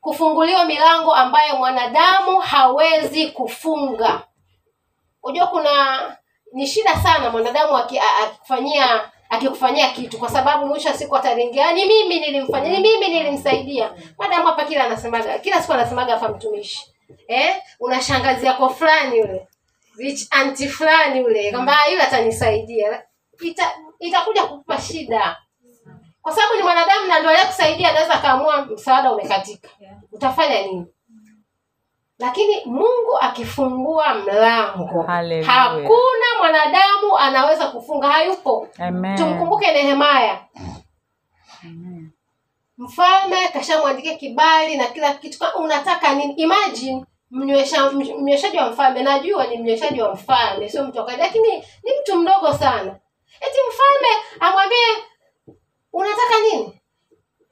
kufunguliwa 0.01 0.65
milango 0.65 1.13
ambayo 1.15 1.55
mwanadamu 1.57 2.39
hawezi 2.39 3.27
kufunga. 3.27 4.21
Unajua 5.23 5.47
kuna 5.47 5.99
ni 6.53 6.67
shida 6.67 6.95
sana 6.95 7.29
mwanadamu 7.29 7.77
akikufanyia 7.77 9.11
akikufanyia 9.29 9.89
kitu 9.89 10.17
kwa 10.17 10.29
sababu 10.29 10.65
mwisho 10.67 10.89
wa 10.89 10.95
siku 10.95 11.15
ataringia 11.17 11.71
ni 11.73 11.85
mimi 11.85 12.19
nilimfanyia 12.19 12.71
ni 12.71 12.79
mimi 12.79 13.07
nilimsaidia. 13.07 13.91
Madamu 14.17 14.45
hapa 14.47 14.63
kila 14.65 14.83
anasemaga 14.85 15.39
kila 15.39 15.61
siku 15.61 15.73
anasemaga 15.73 16.13
hapa 16.13 16.29
mtumishi. 16.29 16.85
Eh 17.27 17.55
una 17.79 18.01
shangazi 18.01 18.45
yako 18.45 18.69
fulani 18.69 19.17
yule 19.17 19.47
anti 20.31 20.67
fulani 20.69 21.19
yule 21.19 21.51
kwamba 21.51 21.77
"Ah, 21.79 21.87
yule 21.91 22.03
atanisaidia. 22.03 23.03
Ita, 23.41 23.71
itakuja 23.99 24.43
kukupa 24.43 24.81
shida. 24.81 25.37
Kwa 26.21 26.33
sababu 26.35 26.55
ni 26.55 26.61
mwanadamu 26.63 27.07
na 27.07 27.19
ndio 27.19 27.31
kusaidia 27.47 27.89
anaweza 27.89 28.13
akaamua 28.13 28.65
msaada 28.65 29.11
umekatika. 29.11 29.69
Utafanya 30.11 30.61
nini? 30.61 30.85
Lakini 32.19 32.65
mungu 32.65 33.17
akifungua 33.21 34.13
mlango 34.13 35.01
Hallelujah. 35.01 35.45
hakuna 35.53 36.25
mwanadamu 36.37 37.17
anaweza 37.17 37.67
kufunga 37.67 38.07
hayupo. 38.07 38.67
Amen. 38.79 39.17
tumkumbuke 39.17 39.71
nehemaya 39.71 40.45
Amen. 41.63 42.11
mfalme 42.77 43.47
kashamwandikia 43.47 44.15
kibali 44.17 44.77
na 44.77 44.85
kila 44.87 45.13
kitu. 45.13 45.45
Unataka 45.59 46.13
nini? 46.15 46.33
Imagine 46.33 47.05
mnywesha- 47.31 47.91
mnyweshaji 48.19 48.57
wa 48.57 48.69
mfalme. 48.69 49.03
Najua 49.03 49.47
ni 49.47 49.57
mnyweshaji 49.57 50.01
wa 50.01 50.13
mfalme 50.13 50.69
sio 50.69 50.83
mtu 50.83 50.99
wa 50.99 51.17
lakini 51.17 51.57
ni 51.57 51.91
mtu 52.01 52.15
mdogo 52.15 52.53
sana. 52.53 52.99
Eti 53.41 53.57
mfalme 53.69 54.23
amwambie 54.39 54.87
unataka 55.93 56.39
nini? 56.51 56.81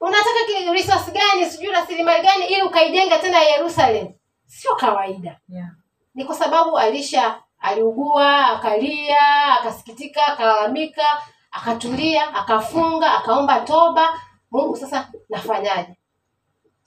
Unataka 0.00 0.40
ki- 0.46 0.72
resource 0.72 1.10
gani 1.10 1.50
sijui 1.50 1.72
rasilimali 1.72 2.22
gani 2.22 2.44
ili 2.46 2.62
ukaijenga 2.62 3.18
tena 3.18 3.40
yerusalem? 3.40 4.08
Sio 4.46 4.74
kawaida. 4.74 5.40
Yeah. 5.48 5.68
ni 6.14 6.24
kwa 6.24 6.34
sababu 6.34 6.78
alisha 6.78 7.42
aliugua 7.58 8.46
akalia 8.46 9.18
akasikitika 9.60 10.26
akalalamika 10.26 11.22
akatulia 11.50 12.34
akafunga 12.34 13.14
akaomba 13.18 13.60
toba. 13.60 14.20
Mungu 14.50 14.76
sasa 14.76 15.08
nafanyaje 15.28 15.94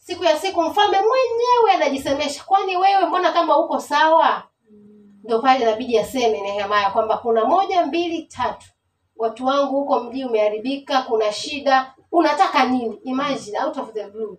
siku 0.04 0.24
ya 0.24 0.38
siku 0.39 0.62
mfalme 0.64 0.97
mwenyewe 0.97 1.72
anajisemesha 1.76 2.43
kwani 2.43 2.78
wewe 2.78 3.06
mbona 3.06 3.32
kama 3.32 3.58
uko 3.58 3.80
sawa? 3.80 4.43
Ndo 5.24 5.39
pale 5.39 5.62
inabidi 5.62 5.99
aseme 5.99 6.41
Nehemia 6.41 6.89
kwamba 6.89 7.18
kuna 7.18 7.45
moja 7.45 7.86
mbili 7.86 8.24
tatu. 8.24 8.68
Watu 9.16 9.45
wangu 9.45 9.76
huko 9.76 9.99
mji 10.04 10.26
umeharibika 10.26 11.01
kuna 11.01 11.32
shida. 11.32 11.93
Unataka 12.12 12.66
nini? 12.66 12.95
Imagine 13.04 13.60
out 13.60 13.78
of 13.78 13.93
the 13.93 14.08
blue. 14.08 14.38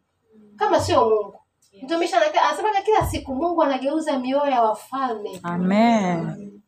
Kama 0.56 0.80
sio 0.80 1.08
mungu. 1.08 1.38
Mtumishi 1.82 2.14
anasemaga 2.14 2.82
kila 2.82 3.06
siku 3.06 3.34
mungu 3.34 3.62
anageuza 3.62 4.18
mioyo 4.18 4.50
ya 4.50 4.62
wafalme. 4.62 5.40
Amen. 5.42 6.60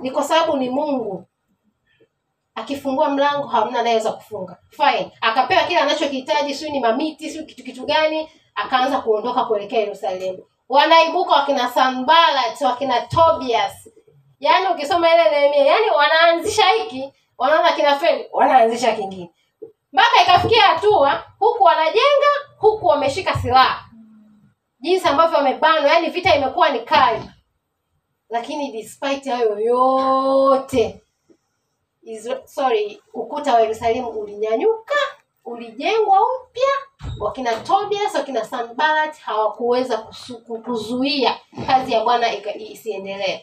ni 0.00 0.10
kwa 0.10 0.22
sababu 0.24 0.56
ni 0.56 0.70
mungu 0.70 1.24
akifungua 2.54 3.08
mlango 3.10 3.46
hamna 3.46 3.80
anayeweza 3.80 4.12
kufunga. 4.12 4.56
Fine. 4.70 5.12
Akapewa 5.20 5.62
kile 5.62 5.80
anachokihitaji 5.80 6.54
siu 6.54 6.70
ni 6.70 6.80
mamiti 6.80 7.30
siu 7.30 7.46
kitu 7.46 7.64
kitu 7.64 7.86
gani 7.86 8.28
akaanza 8.54 9.00
kuondoka 9.00 9.44
kuelekea 9.44 9.80
yerusalemu. 9.80 10.38
Wanaibuka 10.68 11.32
wakina 11.32 11.68
Sanbalat, 11.68 12.60
wakina 12.60 13.00
tobias. 13.00 13.88
Yaani 14.40 14.66
ukisoma 14.66 15.14
ile 15.14 15.30
nehemia 15.30 15.64
yaani 15.72 15.90
wanaanzisha 15.96 16.64
hiki 16.66 17.12
wanaona 17.38 17.72
kina 17.72 17.98
feli 17.98 18.28
wanaanzisha 18.32 18.92
kingine. 18.92 19.30
Mpaka 19.92 20.22
ikafikia 20.22 20.62
hatua 20.62 21.24
huku 21.38 21.64
wanajenga 21.64 22.30
huku 22.58 22.86
wameshika 22.86 23.34
silaha. 23.34 23.84
Jinsi 24.80 25.08
ambavyo 25.08 25.36
wamebanwa 25.38 25.90
yaani 25.90 26.08
vita 26.10 26.34
imekuwa 26.36 26.68
ni 26.68 26.80
kali. 26.80 27.30
Lakini 28.30 28.72
despite 28.72 29.30
hayo 29.30 29.58
yote 29.60 31.00
Isra- 32.06 32.46
sorry 32.46 33.02
ukuta 33.14 33.54
wa 33.54 33.60
yerusalemu 33.60 34.08
ulinyanyuka 34.08 34.94
ulijengwa 35.44 36.18
upya. 36.20 36.72
Wakina 37.20 37.60
tobias 37.60 38.14
wakina 38.14 38.44
sanbalat 38.44 39.18
hawakuweza 39.18 39.98
kuzuia 40.64 41.36
kazi 41.66 41.92
ya 41.92 42.04
bwana 42.04 42.26
isiendelee. 42.58 43.40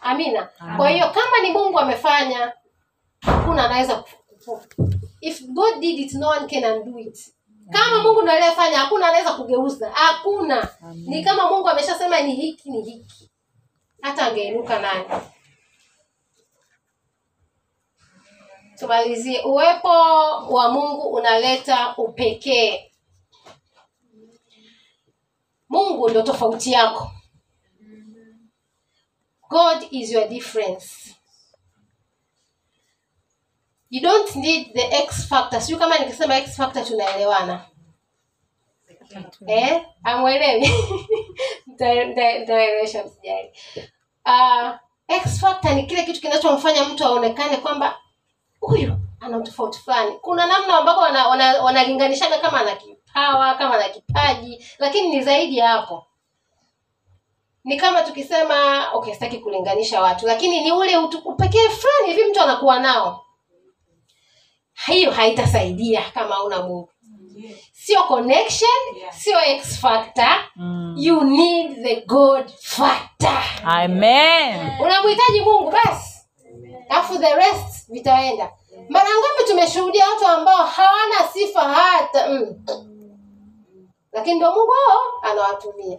Amina. 0.00 0.48
Kwa 0.76 0.88
hiyo 0.90 1.06
kama 1.10 1.38
ni 1.42 1.50
mungu 1.50 1.78
amefanya 1.78 2.52
hakuna 3.20 3.64
anaweza 3.64 4.04
if 5.20 5.42
god 5.46 5.78
did 5.80 5.98
it 5.98 6.12
no 6.14 6.28
one 6.28 6.46
can 6.48 6.64
undo 6.64 6.98
it. 6.98 7.32
Kama 7.72 8.02
mungu 8.02 8.22
ndo 8.22 8.32
aliyefanya 8.32 8.78
hakuna 8.78 9.08
anaweza 9.08 9.32
kugeuza. 9.32 9.90
Hakuna. 9.90 10.68
Ni 10.94 11.24
kama 11.24 11.50
mungu 11.50 11.68
ameshasema 11.68 12.20
ni 12.20 12.34
hiki 12.34 12.70
ni 12.70 12.82
hiki. 12.82 13.30
Hata 14.02 14.26
angeinuka 14.26 14.78
nani 14.78 15.04
tumalizie. 18.78 19.42
Uwepo 19.44 19.88
wa 20.48 20.68
mungu 20.72 21.08
unaleta 21.08 21.94
upekee. 21.96 22.92
Mungu 25.68 26.10
ndo 26.10 26.22
tofauti 26.22 26.72
yako. 26.72 27.10
God 29.48 29.86
is 29.90 30.12
your 30.12 30.28
difference. 30.28 31.14
You 33.90 34.00
don't 34.02 34.36
need 34.36 34.72
the 34.74 34.96
x 34.96 35.28
factor. 35.28 35.60
Sio 35.60 35.78
kama 35.78 35.98
nikisema 35.98 36.36
x 36.36 36.56
factor 36.56 36.84
tunaelewana. 36.84 37.64
Eh? 39.46 39.86
Amwelewi 40.04 40.68
ntaelewesha 41.68 43.04
msijali 43.04 43.52
uh, 44.26 44.70
x 45.08 45.40
factor 45.40 45.74
ni 45.74 45.86
kile 45.86 46.04
kitu 46.04 46.20
kinachomfanya 46.20 46.84
mtu 46.84 47.04
aonekane 47.04 47.56
kwamba 47.56 47.98
huyu 48.60 48.96
ana 49.20 49.36
utofauti 49.38 49.78
fulani. 49.78 50.12
Kuna 50.20 50.46
namna 50.46 50.78
ambapo 50.78 51.00
wanalinganishaga 51.64 52.34
wana, 52.36 52.48
wana 52.48 52.50
kama 52.50 52.60
ana 52.70 52.76
kipawa 52.80 53.54
kama 53.54 53.74
ana 53.74 53.88
kipaji 53.88 54.64
lakini 54.78 55.08
ni 55.08 55.22
zaidi 55.22 55.58
ya 55.58 55.68
hapo. 55.68 56.06
Ni 57.64 57.76
kama 57.76 58.02
tukisema 58.02 58.88
okay 58.92 59.14
sitaki 59.14 59.38
kulinganisha 59.38 60.00
watu 60.02 60.26
lakini 60.26 60.60
ni 60.60 60.72
ule 60.72 60.96
upekee 61.24 61.68
fulani 61.68 62.06
hivi 62.14 62.30
mtu 62.30 62.40
anakuwa 62.42 62.78
nao. 62.80 63.24
Hiyo 64.86 65.10
haitasaidia 65.10 66.02
kama 66.14 66.42
una 66.44 66.62
mungu. 66.62 66.90
Sio 67.72 68.02
connection 68.02 68.70
sio 69.10 69.40
x 69.44 69.80
factor. 69.80 70.44
You 70.96 71.24
need 71.24 71.82
the 71.82 72.00
god 72.06 72.50
factor. 72.60 73.42
Amen. 73.64 74.70
unamhitaji 74.80 75.40
mungu 75.40 75.70
basi 75.70 76.07
alafu 76.88 77.18
the 77.18 77.34
rest 77.34 77.88
vitaenda. 77.92 78.52
Mara 78.88 79.08
ngapi 79.10 79.50
tumeshuhudia 79.50 80.08
watu 80.10 80.26
ambao 80.26 80.66
hawana 80.66 81.28
sifa 81.32 81.60
hata 81.60 82.28
mm. 82.28 82.64
lakini 84.12 84.36
ndo 84.36 84.50
mungu 84.52 84.72
wao 84.88 85.32
anawatumia. 85.32 85.98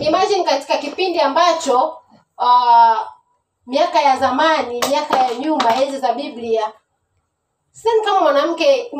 Imagine 0.00 0.44
katika 0.44 0.78
kipindi 0.78 1.20
ambacho 1.20 1.98
uh, 2.38 2.98
miaka 3.66 4.00
ya 4.02 4.16
zamani 4.16 4.84
miaka 4.90 5.16
ya 5.18 5.34
nyuma 5.34 5.76
enzi 5.82 5.98
za 5.98 6.12
biblia 6.12 6.72
sidhani 7.70 8.02
kama 8.04 8.20
mwanamke 8.20 8.92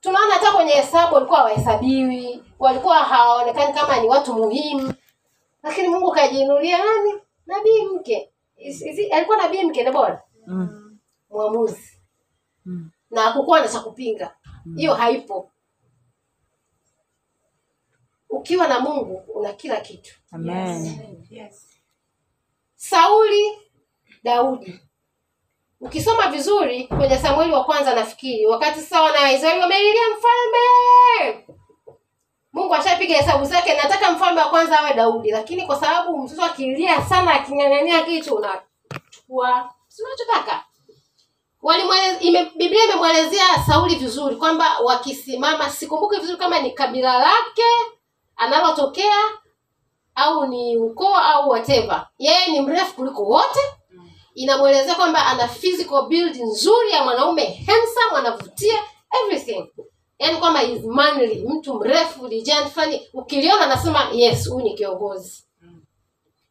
tunaona 0.00 0.34
hata 0.34 0.52
kwenye 0.52 0.72
hesabu 0.72 1.14
walikuwa 1.14 1.38
hawahesabiwi 1.38 2.42
walikuwa 2.58 2.96
hawaonekani 2.98 3.72
kama 3.72 3.96
ni 4.00 4.08
watu 4.08 4.32
muhimu. 4.34 4.94
Lakini 5.62 5.88
mungu 5.88 6.12
kajiinulia 6.12 6.78
nani 6.78 7.14
nabii 7.46 7.84
mke. 7.84 8.30
Alikuwa 9.12 9.36
nabii 9.36 9.62
mke 9.62 9.84
debora 9.84 10.22
Mm. 10.46 10.98
mwamuzi. 11.30 11.98
Mm. 12.64 12.90
na 13.10 13.20
hakukuwa 13.22 13.60
na 13.60 13.68
cha 13.68 13.80
kupinga. 13.80 14.36
Hiyo 14.76 14.94
haipo. 14.94 15.50
Ukiwa 18.30 18.68
na 18.68 18.80
mungu 18.80 19.14
una 19.34 19.52
kila 19.52 19.80
kitu. 19.80 20.14
Amen. 20.32 20.86
sauli 22.74 23.58
daudi. 24.24 24.80
Ukisoma 25.80 26.28
vizuri 26.28 26.86
kwenye 26.88 27.18
samueli 27.18 27.52
wa 27.52 27.64
kwanza 27.64 27.94
nafikiri 27.94 28.46
wakati 28.46 28.80
sasa 28.80 29.02
wana 29.02 29.20
waisraeli 29.20 29.60
wamelilia 29.60 30.02
mfalme! 30.18 31.46
Mungu 32.52 32.74
ashapiga 32.74 33.14
hesabu 33.16 33.44
zake. 33.44 33.74
Nataka 33.76 34.12
mfalme 34.12 34.40
wa 34.40 34.50
kwanza 34.50 34.80
awe 34.80 34.94
daudi 34.94 35.30
lakini 35.30 35.66
kwa 35.66 35.80
sababu 35.80 36.18
mtoto 36.18 36.42
akilia 36.44 37.02
sana 37.06 37.32
aking'ang'ania 37.34 38.02
kitu 38.02 38.34
unachukua 38.34 39.74
si 39.94 40.02
unachotaka 40.02 40.64
ime, 42.20 42.50
biblia 42.56 42.84
imemwelezea 42.84 43.64
sauli 43.66 43.94
vizuri 43.94 44.36
kwamba 44.36 44.78
wakisimama 44.84 45.70
sikumbuki 45.70 46.20
vizuri 46.20 46.38
kama 46.38 46.58
ni 46.60 46.70
kabila 46.70 47.18
lake 47.18 47.62
analotokea 48.36 49.14
au 50.14 50.46
ni 50.46 50.76
ukoo 50.76 51.14
au 51.14 51.48
whatever. 51.50 52.08
Yeye 52.18 52.46
ni 52.50 52.60
mrefu 52.60 52.94
kuliko 52.94 53.22
wote. 53.24 53.60
Inamwelezea 54.34 54.94
kwamba 54.94 55.26
ana 55.26 55.48
physical 55.48 56.06
build 56.08 56.36
nzuri 56.36 56.90
ya 56.90 57.04
mwanaume 57.04 57.44
handsome 57.66 58.16
anavutia 58.16 58.82
everything. 59.24 59.66
Yaani 60.18 60.36
kwamba 60.38 60.62
is 60.62 60.84
manly 60.84 61.44
mtu 61.48 61.74
mrefu 61.74 62.26
lijani 62.28 62.70
fulani. 62.70 63.08
Ukiliona 63.12 63.60
anasema 63.60 64.08
yes 64.12 64.48
huyu 64.48 64.64
ni 64.64 64.74
kiongozi. 64.74 65.44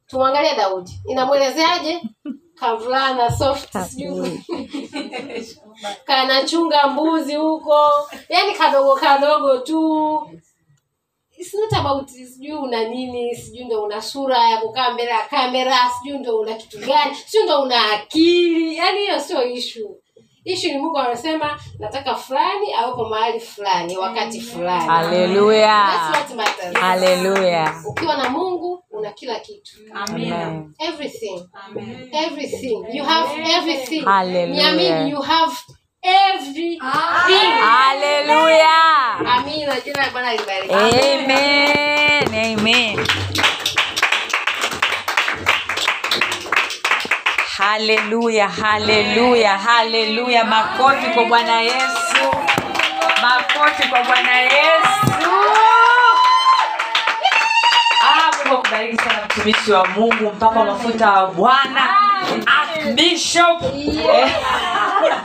Tumwangalie 0.08 0.56
daudi. 0.56 0.92
Inamwelezeaje 1.10 2.02
kavulana 2.62 3.32
soft 3.32 3.74
sijui. 3.90 4.42
Kanachunga 6.08 6.88
mbuzi 6.88 7.36
huko. 7.36 7.90
Yani 8.30 8.54
kadogo 8.54 8.96
kadogo 8.96 9.58
tu. 9.58 10.30
It's 11.38 11.54
not 11.54 11.74
about 11.74 12.08
sijui 12.10 12.52
una 12.54 12.84
nini 12.84 13.36
sijui 13.36 13.66
ndo 13.66 13.84
una 13.84 14.02
sura 14.02 14.50
ya 14.50 14.58
kukaa 14.58 14.92
mbele 14.92 15.10
ya 15.12 15.20
kamera 15.30 15.78
sijui 15.90 16.18
ndo 16.20 16.40
una 16.40 16.54
kitu 16.54 16.78
gani 16.78 17.16
sijui 17.16 17.44
ndo 17.46 17.62
una 17.62 17.92
akili. 17.92 18.76
Yani 18.78 19.00
hiyo 19.00 19.20
sio 19.20 19.44
ishu 19.44 19.98
ishu 20.44 20.68
ni 20.68 20.78
mungu 20.78 20.98
anasema 20.98 21.60
nataka 21.80 22.16
fulani 22.16 22.74
awepo 22.74 23.06
mahali 23.06 23.40
fulani 23.40 23.98
wakati 23.98 24.42
fulani. 24.42 24.88
Haleluya. 24.88 25.76
Hallelujah. 26.80 27.86
ukiwa 27.86 28.18
na 28.18 28.30
mungu 28.30 28.84
una 28.92 29.12
kila 29.12 29.40
kitu. 29.40 29.72
Amen. 29.94 30.74
everything. 30.80 31.50
Everything. 32.26 32.86
You 32.94 33.04
have 33.04 33.42
everything. 33.58 34.02
Niamini, 34.52 35.10
you 35.12 35.22
have 35.22 35.56
everything. 36.02 36.80
Hallelujah. 37.62 39.20
amina 39.38 39.82
jina 39.82 40.04
la 40.06 40.10
bwana 40.12 40.34
libarikiwe 40.36 41.24
Amen. 41.24 42.60
Amen. 42.60 43.00
Haleluya, 47.72 48.48
haleluya, 48.50 49.58
haleluya. 49.58 50.44
Makofi 50.44 51.08
kwa 51.14 51.26
Bwana 51.26 51.62
Yesu. 51.62 52.24
Makofi 53.22 53.88
kwa 53.90 54.04
Bwana 54.04 54.40
Yesu. 54.42 55.32
Ah, 58.04 58.32
sana 58.98 59.26
mtumishi 59.26 59.72
wa 59.72 59.88
Mungu, 59.88 60.32
mpaka 60.36 60.64
mafuta 60.64 61.12
wa 61.12 61.28
Bwana. 61.28 61.96
Archbishop. 62.62 63.62
Eh. 65.02 65.18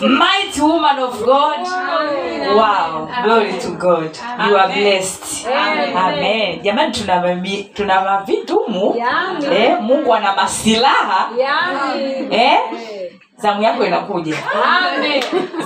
Mighty 0.00 0.60
woman 0.60 0.98
of 1.00 1.18
God. 1.24 1.66
Wow, 2.56 3.08
glory 3.24 3.52
to 3.60 3.70
God. 3.70 4.16
You 4.48 4.56
are 4.56 4.68
blessed. 4.72 5.46
Amen. 5.96 6.60
Jamani 6.62 6.92
tuna 6.92 7.20
mami- 8.00 8.43
tuna 8.66 9.22
mavitumu. 9.22 9.54
Eh, 9.54 9.76
Mungu 9.80 10.14
ana 10.14 10.34
masilaha. 10.36 11.30
Eh? 12.30 12.58
Zamu 13.38 13.62
yako 13.62 13.84
inakuja. 13.84 14.36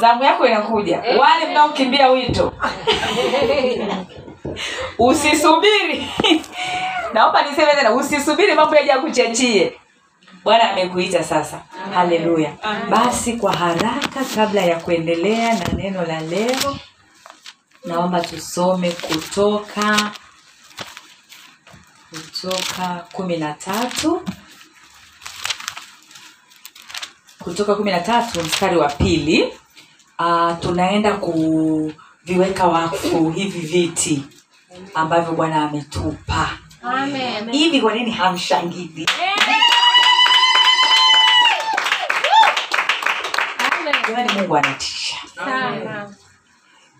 Zamu 0.00 0.24
yako 0.24 0.46
inakuja. 0.46 0.98
Wale 0.98 1.46
mnaokimbia 1.50 2.08
wito. 2.10 2.52
Usisubiri. 4.98 6.08
Naomba 7.14 7.42
niseme 7.42 7.74
tena 7.74 7.92
usisubiri 7.94 8.54
mambo 8.54 8.76
yaja 8.76 8.98
kuchachie. 8.98 9.72
Bwana 10.44 10.70
amekuita 10.72 11.24
sasa. 11.24 11.60
Haleluya. 11.94 12.52
Basi 12.90 13.32
kwa 13.32 13.52
haraka 13.52 14.24
kabla 14.34 14.60
ya 14.62 14.76
kuendelea 14.76 15.54
na 15.54 15.64
neno 15.76 16.04
la 16.06 16.20
leo 16.20 16.76
naomba 17.84 18.20
tusome 18.20 18.90
kutoka 18.90 20.10
kutoka 22.10 23.06
kumi 23.12 23.36
na 23.36 23.52
tatu. 23.52 24.22
Kutoka 27.38 27.74
kumi 27.74 27.90
na 27.90 28.00
tatu 28.00 28.42
mstari 28.42 28.76
wa 28.76 28.88
pili. 28.88 29.52
Uh, 30.18 30.58
tunaenda 30.60 31.12
kuviweka 31.16 32.66
wakfu 32.66 33.30
hivi 33.30 33.60
viti 33.60 34.22
ambavyo 34.94 35.32
bwana 35.32 35.64
ametupa. 35.68 36.50
Amen. 36.82 37.52
hivi 37.52 37.80
kwa 37.80 37.94
nini 37.94 38.10
hamshangili? 38.10 39.08
Jamani 44.08 44.32
mungu 44.32 44.56
anatisha. 44.56 45.16
Sana. 45.34 46.14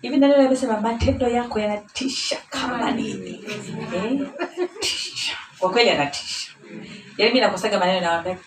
Hivi 0.01 0.17
nani 0.17 0.33
amesema 0.33 0.81
matendo 0.81 1.27
yako 1.27 1.59
yanatisha 1.59 2.37
kama 2.49 2.91
nini? 2.91 3.45
Eh? 3.95 4.27
tisha. 4.79 5.37
Kwa 5.59 5.69
kweli 5.71 5.89
anatisha 5.89 6.51
yaani 7.17 7.33
mi 7.33 7.39
nakosaga 7.39 7.79
maneno 7.79 8.01
nawambia 8.01 8.37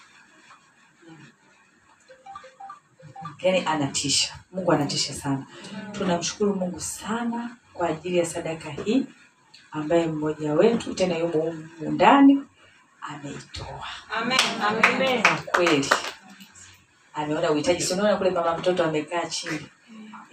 yaani 3.43 3.63
anatisha. 3.67 4.35
Mungu 4.53 4.73
anatisha 4.73 5.15
sana. 5.15 5.47
Tunamshukuru 5.93 6.55
mungu 6.55 6.81
sana 6.81 7.57
kwa 7.75 7.89
ajili 7.89 8.19
ya 8.19 8.27
sadaka 8.27 8.71
hii 8.71 9.07
ambaye 9.73 10.07
mmoja 10.07 10.53
wetu 10.55 10.95
tena 10.95 11.17
yumo 11.19 11.55
ndani 11.81 12.43
ameitoa. 13.01 13.85
Kwa 15.23 15.37
kweli. 15.37 15.89
Ameona 17.15 17.51
uhitaji. 17.51 17.83
Si 17.83 17.93
unaona 17.95 18.17
kule 18.17 18.31
mama 18.31 18.59
mtoto 18.59 18.85
amekaa 18.85 19.27
chini 19.27 19.67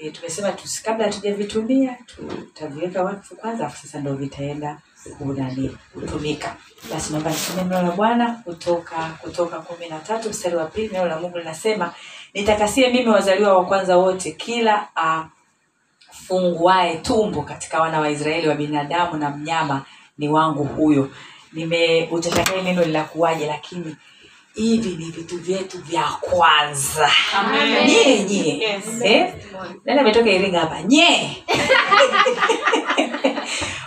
e, 0.02 0.12
tumesema 0.12 0.54
kabla 0.84 1.06
hatujavitumia 1.06 1.98
tutaviweka 2.06 3.04
wakfu 3.04 3.36
kwanza 3.36 3.68
afu 3.68 3.78
sasa 3.88 4.00
ndo 4.00 4.14
vitaenda 4.14 4.78
kunani 5.18 5.78
kutumika. 5.94 6.56
Basi 6.92 7.12
naomba 7.12 7.30
nisome 7.32 7.64
neno 7.64 7.82
la 7.82 7.92
bwana 7.92 8.32
kutoka 8.44 9.18
kutoka 9.22 9.60
kumi 9.60 9.90
na 9.90 10.00
tatu 10.00 10.30
mstari 10.30 10.56
wa 10.56 10.66
pili 10.66 10.88
neno 10.94 11.06
la 11.06 11.20
mungu 11.20 11.38
linasema 11.38 11.94
nitakasie 12.34 12.90
mimi 12.90 13.10
wazaliwa 13.10 13.54
wa 13.58 13.66
kwanza 13.66 13.98
wote 13.98 14.32
kila 14.32 14.88
uh, 14.98 15.26
funguae 16.28 16.98
tumbo 16.98 17.42
katika 17.42 17.82
wana 17.82 18.00
wa 18.00 18.10
israeli 18.10 18.48
wa 18.48 18.56
binadamu 18.56 19.18
na 19.18 19.30
mnyama 19.30 19.86
ni 20.18 20.30
wangu 20.30 20.64
huyo. 20.64 21.10
Nime 21.54 22.08
utashangaa 22.12 22.62
neno 22.62 22.84
linakuwaje 22.84 23.46
lakini 23.48 23.96
hivi 24.54 24.90
ni 24.90 25.06
vitu 25.12 25.38
vyetu 25.38 25.78
vya 25.82 26.04
kwanza. 26.04 27.12
Nyie 27.88 28.24
nyie. 28.24 28.80
Eh? 29.04 29.34
nani 29.86 30.00
ametoka 30.00 30.30
iringa 30.30 30.60
hapa? 30.60 30.82
Nyee 30.84 31.30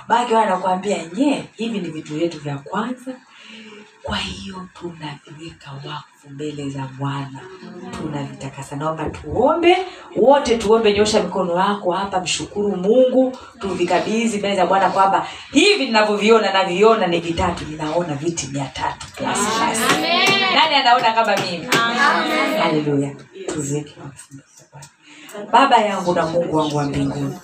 baki 0.08 0.34
wanakuambia 0.34 0.98
nyee 1.16 1.42
hivi 1.56 1.78
ni 1.78 1.88
vitu 1.90 2.14
vyetu 2.14 2.38
vya 2.38 2.58
kwanza 2.58 3.12
kwa 4.02 4.16
hiyo 4.16 4.66
tunaviweka 4.74 5.70
wakfu 5.72 6.30
mbele 6.30 6.70
za 6.70 6.88
bwana. 6.98 7.40
Tunavitakasa. 7.98 8.76
Naomba 8.76 9.04
tuombe. 9.10 9.76
Wote 10.16 10.58
tuombe. 10.58 10.92
Nyosha 10.92 11.22
mikono 11.22 11.58
yako 11.58 11.92
hapa. 11.92 12.20
Mshukuru 12.20 12.76
mungu. 12.76 13.36
Tuvikabidhi 13.60 14.38
mbele 14.38 14.56
za 14.56 14.66
bwana 14.66 14.90
kwamba 14.90 15.26
hivi 15.52 15.84
ninavyoviona 15.86 16.52
naviona 16.52 17.06
ni 17.06 17.20
vitatu. 17.20 17.64
Ninaona 17.64 18.14
viti 18.14 18.46
mia 18.46 18.64
tatu 18.64 19.06
nani 20.54 20.74
anaona 20.74 21.12
kama 21.12 21.36
mimi? 21.36 21.66
Haleluya 22.62 23.10
tuviweke 23.54 23.94
wakfu 24.04 24.26
mbele 24.34 24.48
za 24.58 24.64
bwana. 24.72 24.88
Baba 25.52 25.76
yangu 25.78 26.14
na 26.14 26.26
mungu 26.26 26.56
wangu 26.56 26.76
wa 26.76 26.84
mbinguni. 26.84 27.38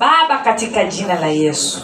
Baba 0.00 0.38
katika 0.38 0.84
jina 0.84 1.20
la 1.20 1.26
yesu. 1.26 1.82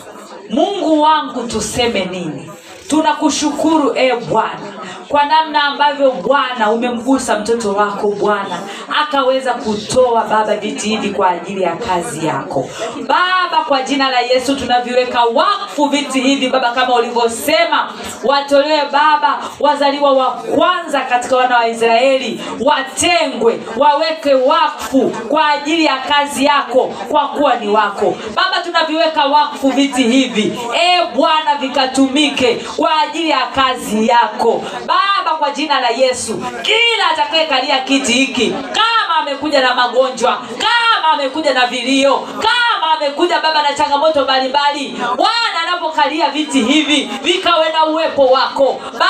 Mungu 0.51 1.01
wangu 1.03 1.43
tuseme 1.47 2.05
nini 2.05 2.51
tunakushukuru 2.89 3.93
e 3.97 4.17
bwana 4.17 4.69
kwa 5.09 5.25
namna 5.25 5.63
ambavyo 5.65 6.11
bwana 6.11 6.71
umemgusa 6.71 7.39
mtoto 7.39 7.73
wako 7.73 8.09
bwana 8.09 8.59
akaweza 9.03 9.55
kutoa 9.55 10.25
baba 10.25 10.57
viti 10.57 10.89
hivi 10.89 11.11
kwa 11.11 11.29
ajili 11.31 11.63
ya 11.63 11.77
kazi 11.77 12.27
yako. 12.27 12.69
Baba 12.97 13.65
kwa 13.69 13.83
jina 13.83 14.11
la 14.11 14.21
yesu 14.21 14.57
tunaviweka 14.57 15.25
wakfu 15.25 15.85
viti 15.89 16.21
hivi 16.21 16.49
baba 16.49 16.73
kama 16.73 16.95
ulivyosema 16.95 17.93
watolewe 18.25 18.83
baba 18.93 19.39
wazaliwa 19.61 20.13
wa 20.13 20.27
kwanza 20.31 21.01
katika 21.01 21.37
wana 21.37 21.57
wa 21.57 21.69
israeli 21.69 22.41
watengwe 22.65 23.61
waweke 23.77 24.35
wakfu 24.35 25.11
kwa 25.29 25.49
ajili 25.49 25.85
ya 25.85 25.97
kazi 25.99 26.45
yako 26.45 26.95
kwa 27.11 27.29
kuwa 27.29 27.55
ni 27.55 27.69
wako. 27.69 28.15
Baba 28.35 28.61
tunaviweka 28.65 29.25
wakfu 29.25 29.69
viti 29.69 30.03
hivi 30.03 30.59
e 30.75 31.05
bwana 31.15 31.55
vikatumike 31.55 32.55
kwa 32.77 33.01
ajili 33.01 33.31
ya 33.31 33.47
kazi 33.55 34.07
yako. 34.09 34.65
Baba 34.87 34.96
kwa 35.39 35.51
jina 35.51 35.81
la 35.81 35.89
yesu 35.89 36.35
kila 36.63 37.11
atakayekalia 37.13 37.79
kiti 37.79 38.13
hiki 38.13 38.51
kama 38.51 39.17
amekuja 39.21 39.61
na 39.61 39.75
magonjwa 39.75 40.43
kama 40.59 41.13
amekuja 41.13 41.55
na 41.55 41.67
vilio 41.67 42.19
kama 42.19 42.93
amekuja 42.97 43.41
baba 43.41 43.63
na 43.63 43.73
changamoto 43.75 44.23
mbalimbali 44.25 44.89
bwana 45.17 45.61
anapokalia 45.63 46.31
viti 46.31 46.63
hivi 46.63 47.11
vikawe 47.23 47.69
na 47.73 47.85
uwepo 47.87 48.27
wako. 48.27 48.81
Baba 48.93 49.07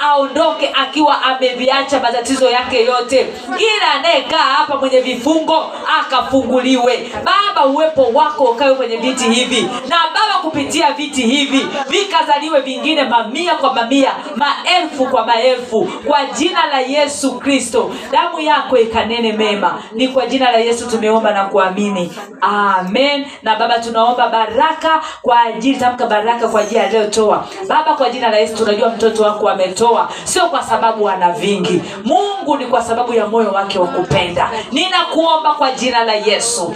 aondoke 0.00 0.70
akiwa 0.74 1.22
ameviacha 1.22 2.00
matatizo 2.00 2.50
yake 2.50 2.84
yote. 2.84 3.26
Kila 3.58 3.92
anayekaa 3.94 4.36
hapa 4.38 4.76
mwenye 4.76 5.00
vifungo 5.00 5.70
akafunguliwe. 6.00 7.10
Baba 7.24 7.66
uwepo 7.66 8.02
wako 8.14 8.44
ukawe 8.44 8.74
kwenye 8.74 8.96
viti 8.96 9.24
hivi. 9.24 9.62
Na 9.88 9.96
baba 10.14 10.38
kupitia 10.42 10.92
viti 10.92 11.22
hivi 11.22 11.66
vikazaliwe 11.88 12.60
vingine 12.60 13.04
mamia 13.04 13.54
kwa 13.54 13.74
mamia 13.74 14.12
maelfu 14.36 15.06
kwa 15.06 15.26
maelfu. 15.26 15.84
Kwa 16.06 16.24
jina 16.24 16.66
la 16.66 16.80
yesu 16.80 17.38
kristo 17.40 17.90
damu 18.12 18.40
yako 18.40 18.78
ikanene 18.78 19.32
mema. 19.32 19.82
Ni 19.92 20.08
kwa 20.08 20.26
jina 20.26 20.50
la 20.52 20.58
yesu 20.58 20.90
tumeomba 20.90 21.32
na 21.32 21.44
kuamini. 21.44 22.12
Amen. 22.40 23.26
Na 23.42 23.56
baba 23.56 23.78
tunaomba 23.78 24.28
baraka 24.28 25.00
kwa 25.22 25.40
ajili 25.42 25.76
tamka 25.78 26.06
baraka 26.06 26.48
kwa 26.48 26.60
ajili 26.60 26.80
aliyotoa 26.80 27.46
baba 27.68 27.94
kwa 27.94 28.10
jina 28.10 28.30
la 28.30 28.38
yesu 28.38 28.56
tunajua 28.56 28.88
mtoto 28.88 29.22
wako 29.22 29.46
ametoa. 29.74 30.08
Sio 30.24 30.48
kwa 30.48 30.62
sababu 30.62 31.08
ana 31.08 31.32
vingi. 31.32 31.82
Mungu 32.04 32.56
ni 32.56 32.66
kwa 32.66 32.82
sababu 32.82 33.14
ya 33.14 33.26
moyo 33.26 33.50
wake 33.50 33.78
wa 33.78 33.86
kupenda. 33.86 34.50
Ninakuomba 34.72 35.54
kwa 35.54 35.70
jina 35.72 36.04
la 36.04 36.14
yesu 36.14 36.74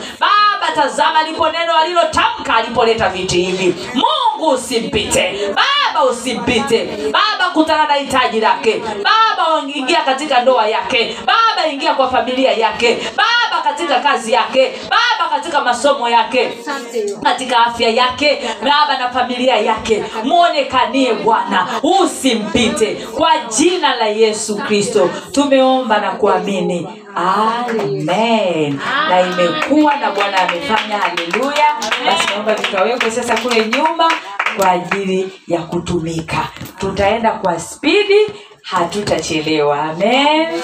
baba 0.61 0.72
tazama 0.74 1.22
lipo 1.22 1.50
neno 1.50 1.76
alilotamka 1.76 2.54
alipoleta 2.56 3.09
viti 3.09 3.42
hivi. 3.42 3.74
Mungu 3.94 4.50
usimpite. 4.54 5.38
Baba 5.48 6.04
usimpite. 6.11 6.84
Baba 7.12 7.50
kutana 7.52 7.86
na 7.86 7.94
hitaji 7.94 8.40
lake. 8.40 8.82
Baba 8.96 9.62
ingia 9.74 10.00
katika 10.02 10.40
ndoa 10.42 10.68
yake. 10.68 11.16
Baba 11.26 11.66
ingia 11.72 11.94
kwa 11.94 12.11
familia 12.11 12.52
yake. 12.52 12.98
Baba 13.16 13.62
katika 13.62 14.00
kazi 14.00 14.32
yake. 14.32 14.72
Baba 14.82 15.30
katika 15.36 15.61
masomo 15.64 16.09
yake. 16.09 16.59
Katika 17.22 17.66
afya 17.66 17.88
yake. 17.90 18.42
Baba 18.62 18.98
na 18.98 19.11
familia 19.11 19.56
yake. 19.56 20.04
Mwonekanie 20.24 21.14
bwana. 21.14 21.66
Usimpite. 22.02 22.94
Kwa 22.94 23.30
jina 23.59 23.94
la 23.96 24.06
yesu 24.06 24.56
kristo 24.56 25.11
tumeomba 25.32 25.98
na 26.00 26.11
kuamini 26.11 26.88
amen. 27.14 28.80
Na 29.09 29.20
imekuwa 29.20 29.96
na 29.96 30.11
bwana 30.11 30.48
amefanya. 30.48 30.98
Haleluya. 30.98 31.64
Basi 32.06 32.26
naomba 32.30 32.54
vikawekwe 32.54 33.11
sasa 33.11 33.36
kule 33.36 33.66
nyuma 33.66 34.12
kwa 34.56 34.70
ajili 34.70 35.32
ya 35.48 35.61
kutumika. 35.62 36.48
Tutaenda 36.78 37.30
kwa 37.30 37.61
spidi 37.61 38.26
hatutachelewa. 38.62 39.82
Amen. 39.82 40.61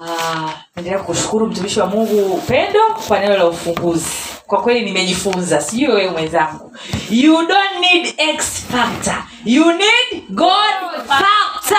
Ah, 0.00 0.50
endelea 0.76 0.98
kushukuru 0.98 1.46
mtumishi 1.46 1.80
wa 1.80 1.86
mungu. 1.86 2.34
Upendo 2.34 2.80
kwa 3.08 3.18
neno 3.18 3.36
la 3.36 3.46
ufunguzi. 3.46 4.06
Kwa 4.46 4.62
kweli 4.62 4.80
nimejifunza 4.84 5.60
sijui 5.60 5.88
wewe 5.88 6.10
mwenzangu. 6.10 6.76
You 7.10 7.32
don't 7.46 7.78
need 7.80 8.14
x 8.18 8.64
factor. 8.72 9.22
You 9.44 9.64
need 9.72 10.24
god 10.28 10.74
factor 11.08 11.78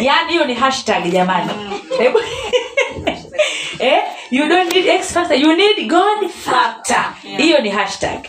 yaani 0.00 0.32
hiyo 0.32 0.44
ni 0.44 0.54
hashtag 0.54 1.12
jamani. 1.12 1.50
Eh? 3.78 4.02
you 4.30 4.48
don't 4.48 4.72
need 4.74 4.86
x 4.86 5.12
factor 5.12 5.36
you 5.36 5.56
need 5.56 5.88
god 5.88 6.30
factor. 6.30 7.04
Hiyo 7.22 7.60
ni 7.60 7.70
hashtag. 7.70 8.26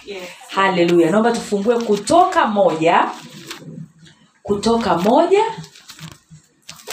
Haleluya 0.50 1.12
naomba 1.12 1.32
tufungue 1.32 1.80
kutoka 1.80 2.48
moja. 2.48 3.06
Kutoka 4.44 4.98
moja. 4.98 5.44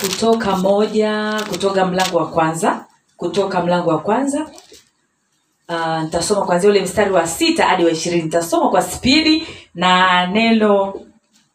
Kutoka 0.00 0.56
moja. 0.56 1.40
Kutoka 1.48 1.84
mlango 1.84 2.18
wa 2.18 2.26
kwanza. 2.30 2.84
Kutoka 3.16 3.60
mlango 3.60 3.90
wa 3.90 3.98
kwanza. 3.98 4.50
Uh, 5.68 6.02
nitasoma 6.02 6.46
kwanzia 6.46 6.70
ule 6.70 6.80
mstari 6.82 7.10
wa 7.10 7.26
sita 7.26 7.66
hadi 7.66 7.84
wa 7.84 7.90
ishirini. 7.90 8.22
Nitasoma 8.22 8.70
kwa 8.70 8.82
spidi 8.82 9.46
na 9.74 10.26
neno 10.26 10.94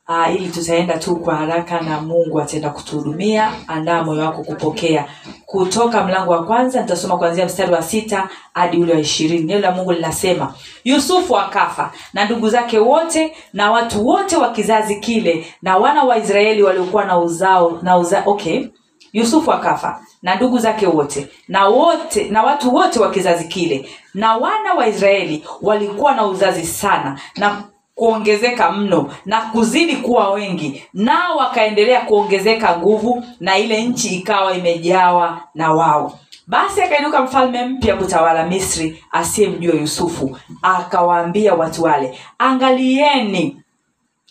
uh, 0.07 0.35
ili 0.35 0.47
tutaenda 0.49 0.97
tu 0.97 1.15
kwa 1.15 1.35
haraka 1.35 1.81
na 1.81 2.01
mungu 2.01 2.41
ataenda 2.41 2.69
kutuhudumia. 2.69 3.51
Andaa 3.67 4.03
moyo 4.03 4.21
wako 4.21 4.43
kupokea. 4.43 5.05
Kutoka 5.45 6.03
mlango 6.03 6.31
wa 6.31 6.43
kwanza 6.45 6.81
nitasoma 6.81 7.17
kuanzia 7.17 7.45
mstari 7.45 7.73
wa 7.73 7.81
sita 7.83 8.29
hadi 8.53 8.77
ule 8.77 8.93
wa 8.93 8.99
ishirini. 8.99 9.43
Neno 9.45 9.59
la 9.59 9.71
mungu 9.71 9.91
linasema 9.91 10.53
yusufu 10.83 11.37
akafa 11.37 11.91
na 12.13 12.25
ndugu 12.25 12.49
zake 12.49 12.79
wote 12.79 13.35
na 13.53 13.71
watu 13.71 14.07
wote 14.07 14.37
wa 14.37 14.49
kizazi 14.51 14.95
kile 14.95 15.45
na 15.61 15.77
wana 15.77 16.03
wa 16.03 16.17
israeli 16.17 16.63
waliokuwa 16.63 17.05
na 17.05 17.17
uzao 17.19 17.79
na 17.81 17.97
uza, 17.97 18.23
okay. 18.25 18.67
Yusufu 19.13 19.51
akafa 19.53 20.01
na 20.21 20.35
ndugu 20.35 20.59
zake 20.59 20.87
wote 20.87 21.27
na 21.47 21.67
wote 21.67 22.29
na 22.29 22.43
watu 22.43 22.75
wote 22.75 22.99
wa 22.99 23.11
kizazi 23.11 23.47
kile 23.47 23.89
na 24.13 24.37
wana 24.37 24.73
wa 24.73 24.87
israeli 24.87 25.43
walikuwa 25.61 26.15
na 26.15 26.25
uzazi 26.25 26.65
sana 26.65 27.19
na 27.35 27.63
kuongezeka 27.97 28.71
mno 28.71 29.09
na 29.25 29.41
kuzidi 29.41 29.95
kuwa 29.95 30.29
wengi. 30.31 30.83
Nao 30.93 31.37
wakaendelea 31.37 32.01
kuongezeka 32.01 32.77
nguvu 32.77 33.23
na 33.39 33.57
ile 33.57 33.81
nchi 33.83 34.15
ikawa 34.15 34.53
imejawa 34.57 35.41
na 35.55 35.73
wao. 35.73 36.19
Basi 36.47 36.81
akainuka 36.81 37.21
mfalme 37.21 37.65
mpya 37.65 37.95
kutawala 37.95 38.47
misri 38.47 39.03
asiyemjua 39.11 39.75
yusufu. 39.75 40.37
Akawaambia 40.61 41.53
watu 41.53 41.83
wale 41.83 42.17
angalieni 42.39 43.61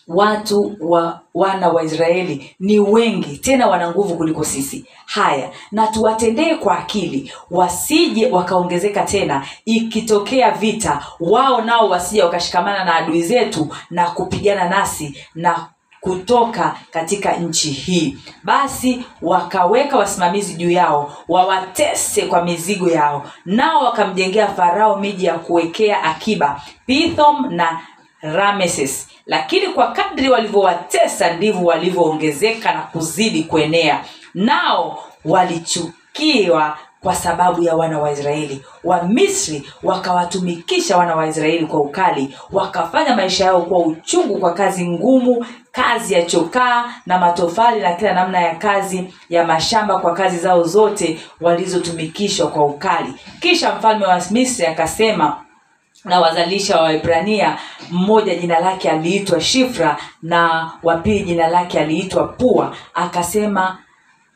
watu 0.07 0.75
wa 0.79 1.19
wana 1.33 1.69
wa 1.69 1.83
israeli 1.83 2.55
ni 2.59 2.79
wengi 2.79 3.37
tena 3.37 3.67
wana 3.67 3.91
nguvu 3.91 4.15
kuliko 4.17 4.43
sisi. 4.43 4.85
Haya 5.05 5.49
na 5.71 5.87
tuwatendee 5.87 6.55
kwa 6.55 6.77
akili 6.79 7.31
wasije 7.51 8.31
wakaongezeka 8.31 9.01
tena 9.03 9.45
ikitokea 9.65 10.51
vita 10.51 11.05
wao 11.19 11.61
nao 11.61 11.89
wasije 11.89 12.23
wakashikamana 12.23 12.83
na 12.85 12.95
adui 12.95 13.21
zetu 13.23 13.67
na 13.89 14.09
kupigana 14.09 14.69
nasi 14.69 15.17
na 15.35 15.67
kutoka 16.01 16.75
katika 16.91 17.33
nchi 17.33 17.69
hii. 17.71 18.17
Basi 18.43 19.05
wakaweka 19.21 19.97
wasimamizi 19.97 20.53
juu 20.53 20.69
yao 20.71 21.13
wawatese 21.27 22.21
kwa 22.21 22.43
mizigo 22.43 22.89
yao 22.89 23.23
nao 23.45 23.83
wakamjengea 23.85 24.47
farao 24.47 24.97
miji 24.97 25.25
ya 25.25 25.33
kuwekea 25.39 26.03
akiba 26.03 26.61
pithom 26.85 27.45
na 27.53 27.81
rameses. 28.21 29.07
Lakini 29.25 29.67
kwa 29.67 29.91
kadri 29.91 30.29
walivyowatesa 30.29 31.33
ndivyo 31.33 31.61
walivyoongezeka 31.63 32.73
na 32.73 32.81
kuzidi 32.81 33.43
kuenea. 33.43 34.03
Nao 34.33 35.03
walichukiwa 35.25 36.77
kwa 37.01 37.15
sababu 37.15 37.63
ya 37.63 37.75
wana 37.75 37.99
wa 37.99 38.11
israeli. 38.11 38.61
Wamisri 38.83 39.69
wakawatumikisha 39.83 40.97
wana 40.97 41.15
wa 41.15 41.27
israeli 41.27 41.65
kwa 41.65 41.81
ukali 41.81 42.37
wakafanya 42.51 43.15
maisha 43.15 43.45
yao 43.45 43.61
kwa 43.61 43.79
uchungu 43.79 44.37
kwa 44.39 44.53
kazi 44.53 44.87
ngumu 44.89 45.45
kazi 45.71 46.13
ya 46.13 46.25
chokaa 46.25 46.93
na 47.05 47.19
matofali 47.19 47.81
na 47.81 47.93
kila 47.93 48.13
namna 48.13 48.39
ya 48.41 48.55
kazi 48.55 49.13
ya 49.29 49.45
mashamba 49.45 49.99
kwa 49.99 50.13
kazi 50.13 50.37
zao 50.37 50.63
zote 50.63 51.19
walizotumikishwa 51.41 52.47
kwa 52.47 52.65
ukali. 52.65 53.13
Kisha 53.39 53.75
mfalme 53.75 54.05
wa 54.05 54.21
misri 54.31 54.65
akasema 54.65 55.37
na 56.07 56.19
wazalisha 56.19 56.75
wa 56.77 56.81
Waebrania, 56.83 57.57
mmoja 57.91 58.35
jina 58.35 58.59
lake 58.59 58.89
aliitwa 58.89 59.41
Shifra 59.41 59.97
na 60.21 60.71
wa 60.83 60.97
pili 60.97 61.19
jina 61.23 61.47
lake 61.47 61.79
aliitwa 61.79 62.27
Pua. 62.27 62.75
Akasema, 62.93 63.77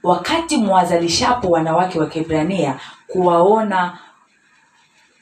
wakati 0.04 0.58
mwazalishapo 0.58 1.48
wanawake 1.50 2.00
wa 2.00 2.06
Kiebrania 2.06 2.80
kuwaona 3.08 3.98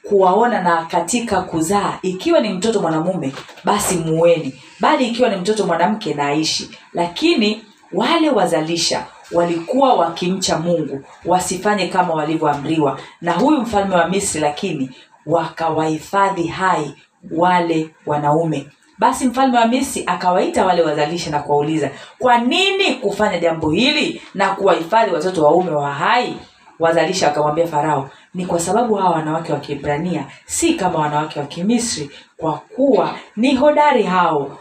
kuwaona 0.10 0.62
na 0.62 0.86
katika 0.86 1.42
kuzaa, 1.42 2.00
ikiwa 2.02 2.40
ni 2.40 2.50
mtoto 2.50 2.80
mwanamume 2.82 3.34
basi 3.64 3.96
muweni, 3.96 4.62
bali 4.80 5.08
ikiwa 5.08 5.30
ni 5.30 5.36
mtoto 5.36 5.66
mwanamke 5.66 6.14
na 6.14 6.26
aishi. 6.28 6.70
Lakini 6.94 7.66
wale 7.94 8.30
wazalisha 8.30 9.06
walikuwa 9.32 9.94
wakimcha 9.94 10.58
Mungu, 10.60 11.02
wasifanye 11.26 11.88
kama 11.88 12.14
walivyoamriwa 12.14 13.00
na 13.22 13.32
huyu 13.34 13.62
mfalme 13.62 13.96
wa 13.96 14.08
Misri, 14.10 14.42
lakini 14.42 14.90
wakawahifadhi 15.30 16.48
hai 16.48 16.96
wale 17.32 17.90
wanaume. 18.06 18.68
Basi 18.98 19.28
mfalme 19.28 19.58
wa 19.58 19.66
Misri 19.68 20.04
akawaita 20.06 20.66
wale 20.66 20.82
wazalisha 20.82 21.32
na 21.32 21.40
kuwauliza, 21.40 21.90
kwa 22.20 22.38
nini 22.38 22.96
kufanya 22.96 23.40
jambo 23.40 23.70
hili 23.72 24.22
na 24.34 24.50
kuwahifadhi 24.50 25.12
watoto 25.14 25.44
waume 25.44 25.72
wa 25.72 25.94
hai? 25.94 26.36
Wazalisha 26.80 27.28
wakamwambia 27.28 27.68
Farao, 27.68 28.10
ni 28.34 28.46
kwa 28.46 28.60
sababu 28.60 28.96
hawa 28.96 29.10
wanawake 29.12 29.54
wa 29.54 29.60
Kiebrania 29.60 30.26
si 30.46 30.74
kama 30.74 31.00
wanawake 31.00 31.40
wa 31.40 31.46
Kimisri, 31.46 32.12
kwa 32.38 32.54
kuwa 32.54 33.16
ni 33.36 33.56
hodari 33.56 34.04
hao, 34.04 34.58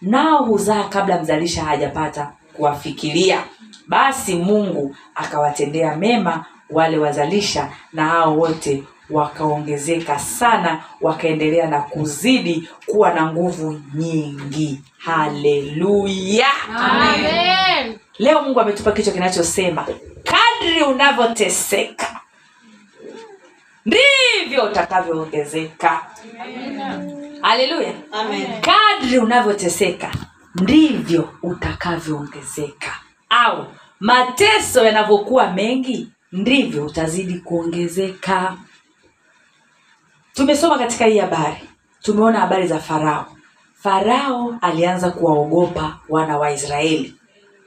nao 0.00 0.44
huzaa 0.44 0.84
kabla 0.84 1.22
mzalisha 1.22 1.64
hajapata 1.64 2.32
kuwafikiria. 2.52 3.42
Basi 3.88 4.34
Mungu 4.36 4.96
akawatendea 5.14 5.96
mema 5.96 6.44
wale 6.70 6.98
wazalisha, 6.98 7.68
na 7.92 8.04
hao 8.08 8.36
wote 8.38 8.82
wakaongezeka 9.10 10.18
sana, 10.18 10.84
wakaendelea 11.00 11.66
na 11.66 11.80
kuzidi 11.80 12.68
kuwa 12.86 13.14
na 13.14 13.32
nguvu 13.32 13.80
nyingi. 13.94 14.80
Haleluya! 14.98 16.46
Amen. 16.76 17.98
Leo 18.18 18.42
Mungu 18.42 18.60
ametupa 18.60 18.92
kichwa 18.92 19.12
kinachosema 19.12 19.86
kadri 20.24 20.82
unavyoteseka 20.82 22.20
ndivyo 23.86 24.64
utakavyoongezeka. 24.64 26.06
Haleluya! 27.42 27.92
Kadri 28.60 29.18
unavyoteseka 29.18 30.10
ndivyo 30.54 31.28
utakavyoongezeka, 31.42 32.90
au 33.30 33.66
mateso 34.00 34.84
yanavyokuwa 34.84 35.50
mengi 35.52 36.08
ndivyo 36.32 36.84
utazidi 36.86 37.34
kuongezeka. 37.38 38.56
Tumesoma 40.34 40.78
katika 40.78 41.04
hii 41.04 41.18
habari, 41.18 41.56
tumeona 42.02 42.40
habari 42.40 42.66
za 42.66 42.78
Farao. 42.78 43.26
Farao 43.74 44.54
alianza 44.60 45.10
kuwaogopa 45.10 45.98
wana 46.08 46.38
wa 46.38 46.50
Israeli. 46.52 47.14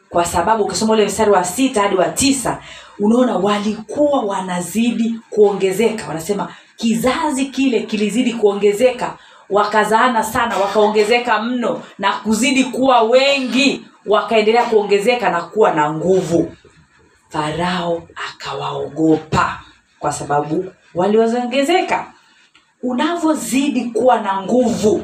Kwa 0.10 0.26
sababu 0.26 0.64
ukisoma 0.64 0.94
ule 0.94 1.06
mstari 1.06 1.32
wa 1.32 1.44
sita 1.44 1.82
hadi 1.82 1.96
wa 1.96 2.10
tisa 2.10 2.60
unaona 3.00 3.38
walikuwa 3.38 4.22
wanazidi 4.22 5.20
kuongezeka. 5.30 6.08
Wanasema 6.08 6.54
kizazi 6.78 7.46
kile 7.46 7.82
kilizidi 7.82 8.34
kuongezeka. 8.34 9.18
Wakazaana 9.50 10.24
sana 10.24 10.58
wakaongezeka 10.58 11.42
mno 11.42 11.82
na 12.00 12.12
kuzidi 12.14 12.64
kuwa 12.64 13.02
wengi. 13.02 13.86
Wakaendelea 14.06 14.64
kuongezeka 14.66 15.30
na 15.30 15.42
kuwa 15.42 15.72
na 15.74 15.94
nguvu. 15.94 16.56
Farao 17.30 18.04
akawaogopa 18.30 19.60
kwa 20.00 20.12
sababu 20.12 20.66
waliozongezeka 20.96 22.13
unavyozidi 22.84 23.86
kuwa 23.86 24.20
na 24.22 24.42
nguvu. 24.42 25.04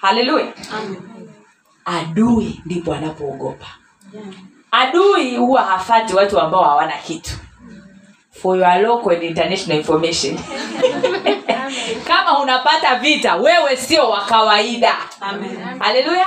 Haleluya. 0.00 0.52
Adui 1.84 2.60
ndipo 2.66 2.94
anapoogopa. 2.94 3.66
Adui 4.70 5.36
huwa 5.36 5.62
hafati 5.62 6.14
watu 6.14 6.40
ambao 6.40 6.64
hawana 6.64 6.92
kitu. 6.98 7.30
For 8.42 8.58
your 8.58 8.78
local 8.82 9.22
international 9.22 9.78
information. 9.78 10.38
Kama 12.08 12.38
unapata 12.38 12.96
vita 12.96 13.36
wewe 13.36 13.76
sio 13.76 14.10
wa 14.10 14.20
kawaida. 14.24 14.94
Haleluya. 15.78 16.26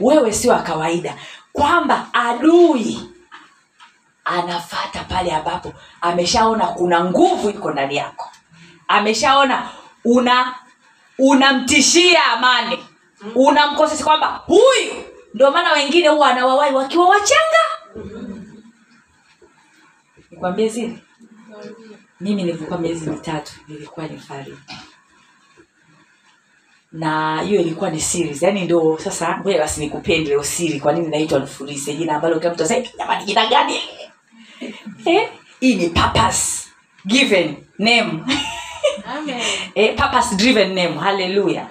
Wewe 0.00 0.32
sio 0.32 0.52
wa 0.52 0.58
kawaida. 0.62 1.14
Kwamba 1.52 2.06
adui 2.12 3.08
anafata 4.24 5.04
pale 5.04 5.32
ambapo 5.32 5.72
ameshaona 6.00 6.66
kuna 6.66 7.04
nguvu 7.04 7.50
iko 7.50 7.70
ndani 7.70 7.96
yako. 7.96 8.30
Ameshaona 8.88 9.68
una 10.04 10.54
unamtishia 11.18 12.24
amani. 12.24 12.78
Unamkosesha 13.34 14.04
kwamba 14.04 14.26
huyu 14.26 14.92
ndio 15.34 15.50
maana 15.50 15.72
wengine 15.72 16.08
huwa 16.08 16.30
anawawai 16.30 16.74
wakiwa 16.74 17.08
wachanga. 17.08 17.64
Nikwambie 20.30 20.70
siri 20.70 20.98
mimi 22.20 22.42
nilivyokuwa 22.42 22.78
miezi 22.78 23.10
mitatu 23.10 23.52
nilikuwa 23.68 24.06
ni 24.08 24.18
fariki 24.18 24.74
na 26.92 27.42
hiyo 27.42 27.60
ilikuwa 27.60 27.90
ni 27.90 28.00
series. 28.00 28.42
Yani 28.42 28.64
ndo 28.64 28.98
sasa 28.98 29.38
ngoja 29.38 29.58
basi 29.58 29.80
nikupende 29.80 30.30
leo 30.30 30.44
siri 30.44 30.80
kwa 30.80 30.92
nini 30.92 31.08
naitwa 31.08 31.38
nifulise 31.38 31.94
jina 31.94 32.16
ambalo 32.16 32.38
kila 32.38 32.52
mtu 32.52 32.62
asema 32.62 32.86
jamani 32.98 33.24
jina 33.24 33.46
gani? 33.46 33.80
Eh? 35.04 35.28
Hii 35.60 35.74
ni 35.74 35.88
purpose 35.88 36.68
given 37.06 37.56
name. 37.78 38.22
eh, 39.74 39.96
purpose 39.96 40.34
driven 40.36 40.68
name. 40.74 40.94
Haleluya 41.00 41.68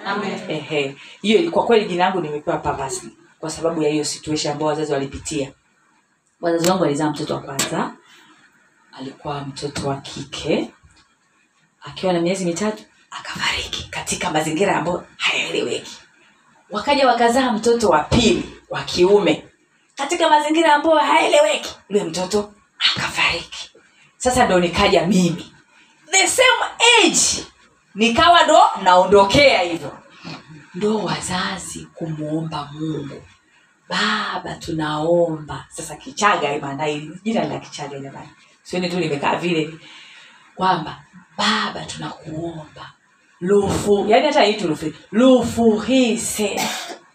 hiyo 1.22 1.38
ilikuwa 1.38 1.66
kweli 1.66 1.84
jina 1.84 2.04
langu 2.04 2.20
nimepewa 2.20 2.56
purpose 2.58 3.02
kwa 3.38 3.50
sababu 3.50 3.82
ya 3.82 3.90
hiyo 3.90 4.04
situation 4.04 4.52
ambayo 4.52 4.68
wazazi 4.68 4.92
walipitia. 4.92 5.52
Wazazi 6.40 6.70
wangu 6.70 6.82
walizaa 6.82 7.10
mtoto 7.10 7.34
wa 7.34 7.40
kwanza. 7.40 7.92
Alikuwa 8.98 9.40
mtoto 9.40 9.88
wa 9.88 9.96
kike. 9.96 10.70
Akiwa 11.82 12.12
na 12.12 12.20
miezi 12.20 12.44
mitatu 12.44 12.82
akafariki 13.10 13.88
katika 13.90 14.30
mazingira 14.30 14.76
ambayo 14.76 15.04
hayaeleweki. 15.16 15.96
Wakaja 16.70 17.06
wakazaa 17.08 17.52
mtoto 17.52 17.88
wa 17.88 17.98
pili 18.04 18.50
wa 18.70 18.82
kiume 18.82 19.44
katika 19.96 20.30
mazingira 20.30 20.74
ambayo 20.74 20.96
hayaeleweki. 20.98 21.74
Yule 21.88 22.04
mtoto 22.04 22.52
akafariki. 22.78 23.70
Sasa 24.16 24.44
ndo 24.46 24.60
nikaja 24.60 25.06
mimi 25.06 25.52
the 26.10 26.26
same 26.26 26.64
age 27.04 27.46
nikawa 27.94 28.42
ndo 28.44 28.58
naondokea 28.82 29.62
hivyo. 29.62 29.98
Ndo 30.74 30.98
wazazi 30.98 31.88
kumwomba 31.94 32.70
mungu. 32.72 33.22
Baba 33.88 34.54
tunaomba. 34.54 35.66
Sasa 35.68 35.96
kichaga 35.96 36.58
maana 36.60 36.90
jina 37.24 37.44
la 37.44 37.58
kichaga 37.58 37.98
jamani. 37.98 38.28
Sioni 38.62 38.90
tu 38.90 38.98
limekaa 39.00 39.36
vile. 39.36 39.74
Kwamba 40.54 41.00
baba 41.38 41.84
tunakuomba. 41.84 42.92
Lufu 43.40 44.04
yani 44.08 44.26
hata 44.26 44.42
hii 44.44 44.60
lufu. 44.60 44.92
Lufuhise. 45.12 46.60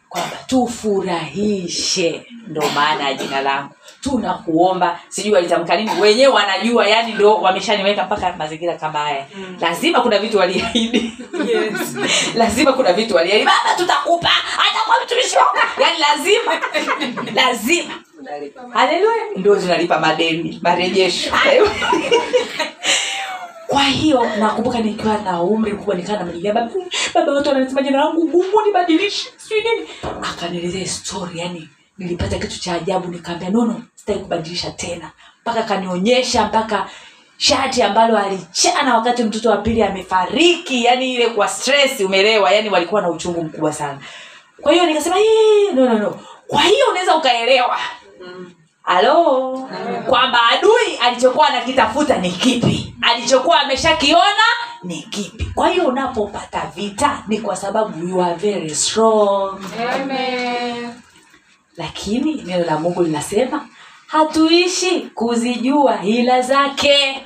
Kwamba 0.10 0.38
tufurahishe. 0.48 2.28
Ndo 2.48 2.70
maana 2.76 3.04
ya 3.10 3.14
jina 3.14 3.42
langu 3.42 3.76
tunakuomba. 4.04 5.00
Sijui 5.10 5.34
walitamka 5.34 5.76
nini. 5.78 5.92
Wenyewe 6.02 6.34
wanajua 6.34 6.88
yani 6.88 7.14
ndo 7.14 7.36
wameshaniweka 7.36 8.04
mpaka 8.06 8.34
mazingira 8.38 8.76
kama 8.78 9.00
haya. 9.00 9.26
Lazima 9.62 10.02
kuna 10.02 10.20
vitu 10.20 10.38
waliahidi. 10.38 11.14
Yes. 11.48 11.96
lazima 12.36 12.74
kuna 12.74 12.94
vitu 12.94 13.16
waliahidi. 13.16 13.46
Baba 13.46 13.76
tutakupa. 13.78 14.28
Hata 14.30 14.80
kwa 14.86 14.96
mtumishi 15.06 15.38
wako. 15.38 15.58
Yani 15.82 15.98
lazima. 16.00 16.62
Lazima. 17.42 17.94
Haleluya 18.74 19.24
ndio 19.36 19.56
zinalipa 19.56 20.00
madeni 20.00 20.60
marejesho. 20.64 21.32
Kwa 23.68 23.84
hiyo 23.84 24.26
nakumbuka 24.40 24.80
nikiwa 24.80 25.18
na 25.18 25.42
umri 25.42 25.74
mkubwa 25.74 25.96
nikaa 25.96 26.14
namlilia 26.18 26.54
baba 26.54 26.72
baba 27.14 27.32
watu 27.34 27.50
wanasema 27.50 27.82
jina 27.82 27.98
langu 27.98 28.28
gumu 28.28 28.62
nibadilishe. 28.66 29.30
Sijui 29.38 29.62
nini. 29.64 29.88
Akanielezea 30.22 30.86
story 30.88 31.40
yani 31.40 31.70
nilipata 31.98 32.40
kitu 32.40 32.60
cha 32.60 32.74
ajabu 32.74 33.08
nikaambia 33.08 33.50
nono 33.50 33.82
sitaki 33.96 34.20
kubadilisha 34.20 34.72
tena. 34.72 35.12
Mpaka 35.42 35.60
akanionyesha 35.60 36.46
mpaka 36.46 36.90
shati 37.38 37.82
ambalo 37.82 38.18
alichana 38.18 38.96
wakati 38.98 39.24
mtoto 39.24 39.50
wa 39.50 39.58
pili 39.58 39.84
amefariki 39.84 40.84
yani 40.86 41.14
ile 41.14 41.28
kwa 41.30 41.48
stress 41.48 42.00
umelewa 42.00 42.52
yani 42.52 42.70
walikuwa 42.70 43.02
na 43.02 43.10
uchungu 43.10 43.44
mkubwa 43.44 43.74
sana. 43.74 43.98
Kwa 44.62 44.72
hiyo 44.72 44.86
nikasema 44.86 45.16
no, 45.74 45.86
no, 45.86 46.00
no. 46.00 46.20
kwa 46.48 46.62
hiyo 46.62 46.86
unaweza 46.92 47.16
ukaelewa. 47.16 47.78
Halo? 48.84 49.70
Kwamba 50.10 50.40
adui 50.52 50.98
alichokuwa 51.02 51.48
anakitafuta 51.48 52.18
ni 52.18 52.32
kipi? 52.32 52.96
Alichokuwa 53.02 53.60
ameshakiona 53.62 54.44
ni 54.84 55.02
kipi? 55.02 55.46
Kwa 55.56 55.70
hiyo 55.70 55.86
unapopata 55.88 56.72
vita 56.76 57.24
ni 57.28 57.38
kwa 57.38 57.56
sababu 57.56 58.08
you 58.08 58.24
are 58.24 58.36
very 58.36 58.76
strong 58.76 59.60
lakini 61.78 62.42
neno 62.42 62.66
la 62.66 62.80
mungu 62.80 63.04
linasema 63.04 63.68
hatuishi 64.08 65.00
kuzijua 65.02 65.98
hila 65.98 66.42
zake. 66.42 67.26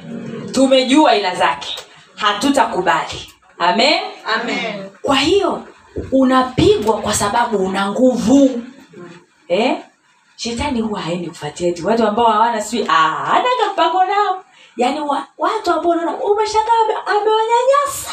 Tumejua 0.52 1.12
hila 1.14 1.36
zake. 1.36 1.76
Hatutakubali. 2.16 3.34
Amen? 3.60 4.00
Amen. 4.42 4.90
kwa 5.02 5.16
hiyo 5.16 5.64
unapigwa 6.12 6.98
kwa 6.98 7.14
sababu 7.14 7.58
una 7.58 7.92
nguvu. 7.92 8.62
Eh? 9.48 9.78
shetani 10.36 10.82
huwa 10.82 11.02
haendi 11.02 11.28
kufuatia 11.28 11.68
eti 11.68 11.84
watu 11.86 12.08
ambao 12.08 12.26
hawana 12.32 12.62
sijui 12.62 12.82
anaka 12.88 13.34
anaga 13.34 13.72
mpango 13.74 14.04
nao. 14.06 14.44
Yaani 14.78 15.00
wa, 15.00 15.28
watu 15.38 15.72
ambao 15.72 15.92
unaona 15.92 16.16
umeshangaa 16.18 16.72
amewanyanyasa. 17.06 18.12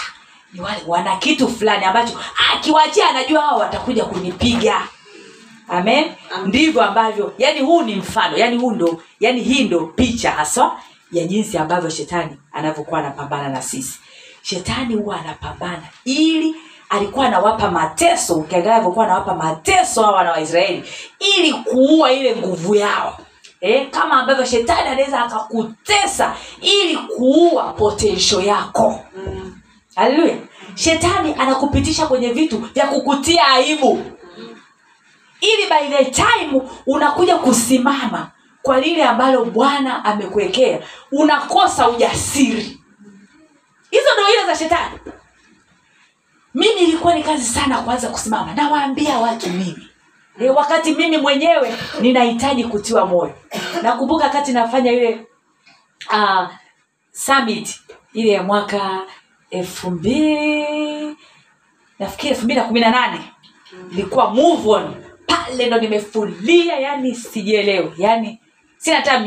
Ni 0.53 0.61
wale 0.61 0.83
wana 0.87 1.17
kitu 1.17 1.49
fulani 1.49 1.85
ambacho 1.85 2.21
akiwachia 2.53 3.09
anajua 3.11 3.41
hao 3.43 3.59
watakuja 3.59 4.05
kunipiga 4.05 4.83
amen. 5.69 6.05
Amen. 6.35 6.49
ndivyo 6.49 6.83
ambavyo 6.83 7.35
yani 7.39 7.61
huu 7.61 7.83
ni 7.83 7.95
mfano 7.97 8.37
yani 8.37 8.57
huu 8.57 8.71
ndo 8.71 9.03
yani 9.21 9.41
hii 9.41 9.65
ndo 9.65 9.81
picha 9.87 10.31
haswa 10.31 10.81
ya 11.13 11.27
jinsi 11.27 11.59
ambavyo 11.59 11.91
shetani 11.91 12.37
anavyokuwa 12.53 13.01
anapambana 13.01 13.49
na 13.49 13.63
sisi. 13.63 13.99
Shetani 14.43 14.95
huwa 14.95 15.21
anapambana 15.21 15.83
ili 16.05 16.55
alikuwa 16.89 17.27
anawapa 17.27 17.71
mateso 17.71 18.35
ukiangalia 18.35 18.75
alivyokuwa 18.75 19.05
anawapa 19.05 19.35
mateso 19.35 20.03
hawa 20.03 20.17
wana 20.17 20.31
waisraeli 20.31 20.85
ili 21.37 21.53
kuua 21.53 22.13
ile 22.13 22.37
nguvu 22.37 22.75
yao. 22.75 23.19
Eh, 23.61 23.91
kama 23.91 24.21
ambavyo 24.21 24.45
shetani 24.45 24.89
anaweza 24.89 25.25
akakutesa 25.25 26.35
ili 26.61 26.97
kuua 26.97 27.73
potensho 27.73 28.41
yako. 28.41 29.01
Mm. 29.17 29.55
haleluya 29.95 30.37
shetani 30.75 31.35
anakupitisha 31.39 32.07
kwenye 32.07 32.29
vitu 32.33 32.59
vya 32.59 32.87
kukutia 32.87 33.47
aibu 33.49 34.03
ili 35.45 35.67
by 35.69 35.97
the 35.97 36.05
time 36.11 36.63
unakuja 36.87 37.37
kusimama 37.37 38.31
kwa 38.63 38.81
lile 38.81 39.05
ambalo 39.05 39.45
bwana 39.45 40.05
amekuwekea 40.05 40.81
unakosa 41.13 41.89
ujasiri. 41.89 42.81
Hizo 43.91 44.09
ndo 44.15 44.29
ile 44.35 44.47
za 44.47 44.57
shetani. 44.57 44.99
Mimi 46.55 46.81
ilikuwa 46.81 47.15
ni 47.15 47.23
kazi 47.23 47.45
sana 47.45 47.79
kuanza 47.83 48.09
kusimama. 48.09 48.55
Nawaambia 48.55 49.19
watu 49.19 49.51
mimi. 49.51 49.89
E, 50.41 50.51
wakati 50.51 50.93
mimi 50.95 51.17
mwenyewe 51.19 51.75
ninahitaji 52.01 52.65
kutiwa 52.65 53.07
moyo. 53.07 53.35
Nakumbuka 53.83 54.25
wakati 54.25 54.53
nafanya 54.53 54.93
ile 54.93 55.27
uh, 56.13 56.49
summit 57.13 57.81
ile 58.13 58.33
ya 58.33 58.43
mwaka 58.43 59.01
elfu 59.51 59.91
mbili 59.91 61.17
nafikiri 61.99 62.31
elfu 62.31 62.45
mbili 62.45 62.61
na 62.61 62.67
kumi 62.67 62.81
na 62.81 62.91
nane. 62.91 63.21
Ilikuwa 63.93 64.31
move 64.31 64.69
on 64.69 64.95
pale 65.27 65.67
ndo 65.67 65.81
nimefulia 65.81 66.79
yani 66.79 67.15
sijielewi 67.15 67.93
yani 67.99 68.41
sina 68.77 68.97
hata 68.97 69.27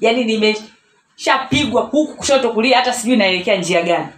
yani 0.00 0.24
nimeshapigwa 0.24 1.82
huku 1.82 2.14
kushoto 2.14 2.50
kulia 2.52 2.76
hata 2.76 2.92
sijui 2.92 3.16
naelekea 3.16 3.56
njia 3.56 3.82
gani. 3.82 4.08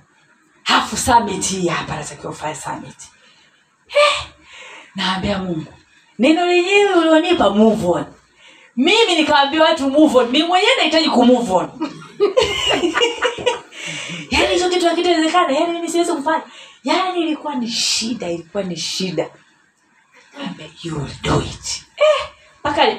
Hafu 0.63 0.97
summit 0.97 1.45
hii 1.51 1.69
hapa 1.69 1.97
natakiwa 1.97 2.33
ufanye 2.33 2.55
summit. 2.55 2.97
Naambia 4.95 5.39
mungu. 5.39 5.73
Neno 6.19 6.47
lenyewe 6.47 6.95
ulionipa 6.95 7.51
move 7.51 7.87
on. 7.87 8.05
Mimi 8.77 9.15
nikawambia 9.17 9.63
watu 9.63 9.91
move 9.91 10.19
on. 10.19 10.31
Mi 10.31 10.43
mwenyewe 10.43 10.77
nahitaji 10.77 11.09
ku 11.09 11.25
move 11.25 11.53
on. 11.53 11.71
Yani 14.31 14.55
hicho 14.55 14.69
kitu 14.71 14.87
hakitawezekana. 14.87 15.53
Yani 15.53 15.73
mimi 15.73 15.89
siwezi 15.89 16.13
kufanya. 16.13 16.43
Yani 16.85 17.21
ilikuwa 17.23 17.55
ni 17.55 17.69
shida 17.69 18.31
ilikuwa 18.31 18.63
ni 18.63 18.77
shida 18.77 19.31
you 20.83 21.07
Eh, 21.97 22.29
mpaka 22.61 22.97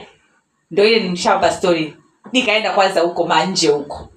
ndo 0.71 0.85
ile 0.85 0.99
nimshawapa 0.99 1.51
story. 1.51 1.97
Nikaenda 2.31 2.71
kwanza 2.73 3.01
huko 3.01 3.27
manje 3.27 3.67
huko. 3.67 4.09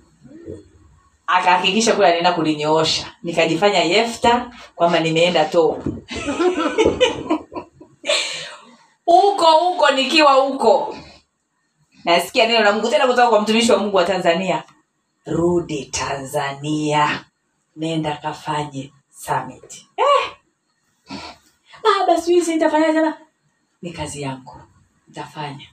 Akahakikisha 1.26 1.92
kule 1.94 2.06
anaenda 2.06 2.32
kulinyoosha. 2.32 3.06
Nikajifanya 3.22 3.78
yefta 3.78 4.50
kwamba 4.74 5.00
nimeenda 5.00 5.44
to 5.44 5.62
huko 9.04 9.46
huko 9.52 9.90
nikiwa 9.90 10.32
huko. 10.32 10.96
Nasikia 12.04 12.46
neno 12.46 12.64
la 12.64 12.72
mungu. 12.72 12.88
Tena 12.90 13.06
kutoka 13.06 13.28
kwa 13.28 13.40
mtumishi 13.40 13.72
wa 13.72 13.78
mungu 13.78 13.96
wa 13.96 14.04
tanzania. 14.04 14.62
Rudi 15.26 15.84
tanzania. 15.84 17.24
Nenda 17.76 18.16
kafanye 18.16 18.92
summit. 19.10 19.84
Eh! 19.96 20.30
Baba 21.84 22.20
sijui 22.20 22.54
nitafanya 22.54 22.86
tena 22.92 23.16
ni 23.82 23.92
kazi 23.92 24.22
yako, 24.22 24.60
nitafanya. 25.08 25.66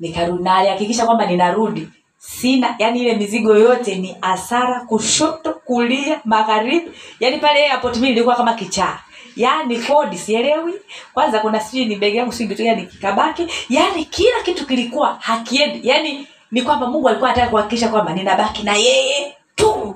Nikarudi 0.00 0.42
na 0.42 0.54
alihakikisha 0.56 1.06
kwamba 1.06 1.26
ninarudi. 1.26 1.88
Sina 2.18 2.74
yani 2.78 3.00
ile 3.00 3.16
mizigo 3.16 3.56
yote 3.56 3.94
ni 3.94 4.16
asara 4.22 4.80
kushoto 4.80 5.52
kulia 5.54 6.20
magharibi. 6.24 6.90
Yani 7.20 7.38
pale 7.38 7.70
airport 7.70 7.94
mimi 7.96 8.08
nilikuwa 8.08 8.36
kama 8.36 8.54
kichaa. 8.54 8.98
Yani 9.36 9.78
kodi 9.78 10.18
sielewi. 10.18 10.74
Kwanza 11.14 11.40
kuna 11.40 11.60
sijui 11.60 11.84
ni 11.84 11.96
begi 11.96 12.16
yangu 12.16 12.32
sijui 12.32 12.56
kitu 12.56 12.86
kikabaki. 12.86 13.46
Yani 13.68 14.04
kila 14.04 14.42
kitu 14.42 14.66
kilikuwa 14.66 15.18
hakiendi. 15.20 15.88
Yani 15.88 16.28
ni 16.50 16.62
kwamba 16.62 16.86
mungu 16.86 17.08
alikuwa 17.08 17.30
anataka 17.30 17.50
kuhakikisha 17.50 17.88
kwamba 17.88 18.12
ninabaki 18.12 18.62
na 18.62 18.72
yeye 18.76 19.36
tu. 19.56 19.94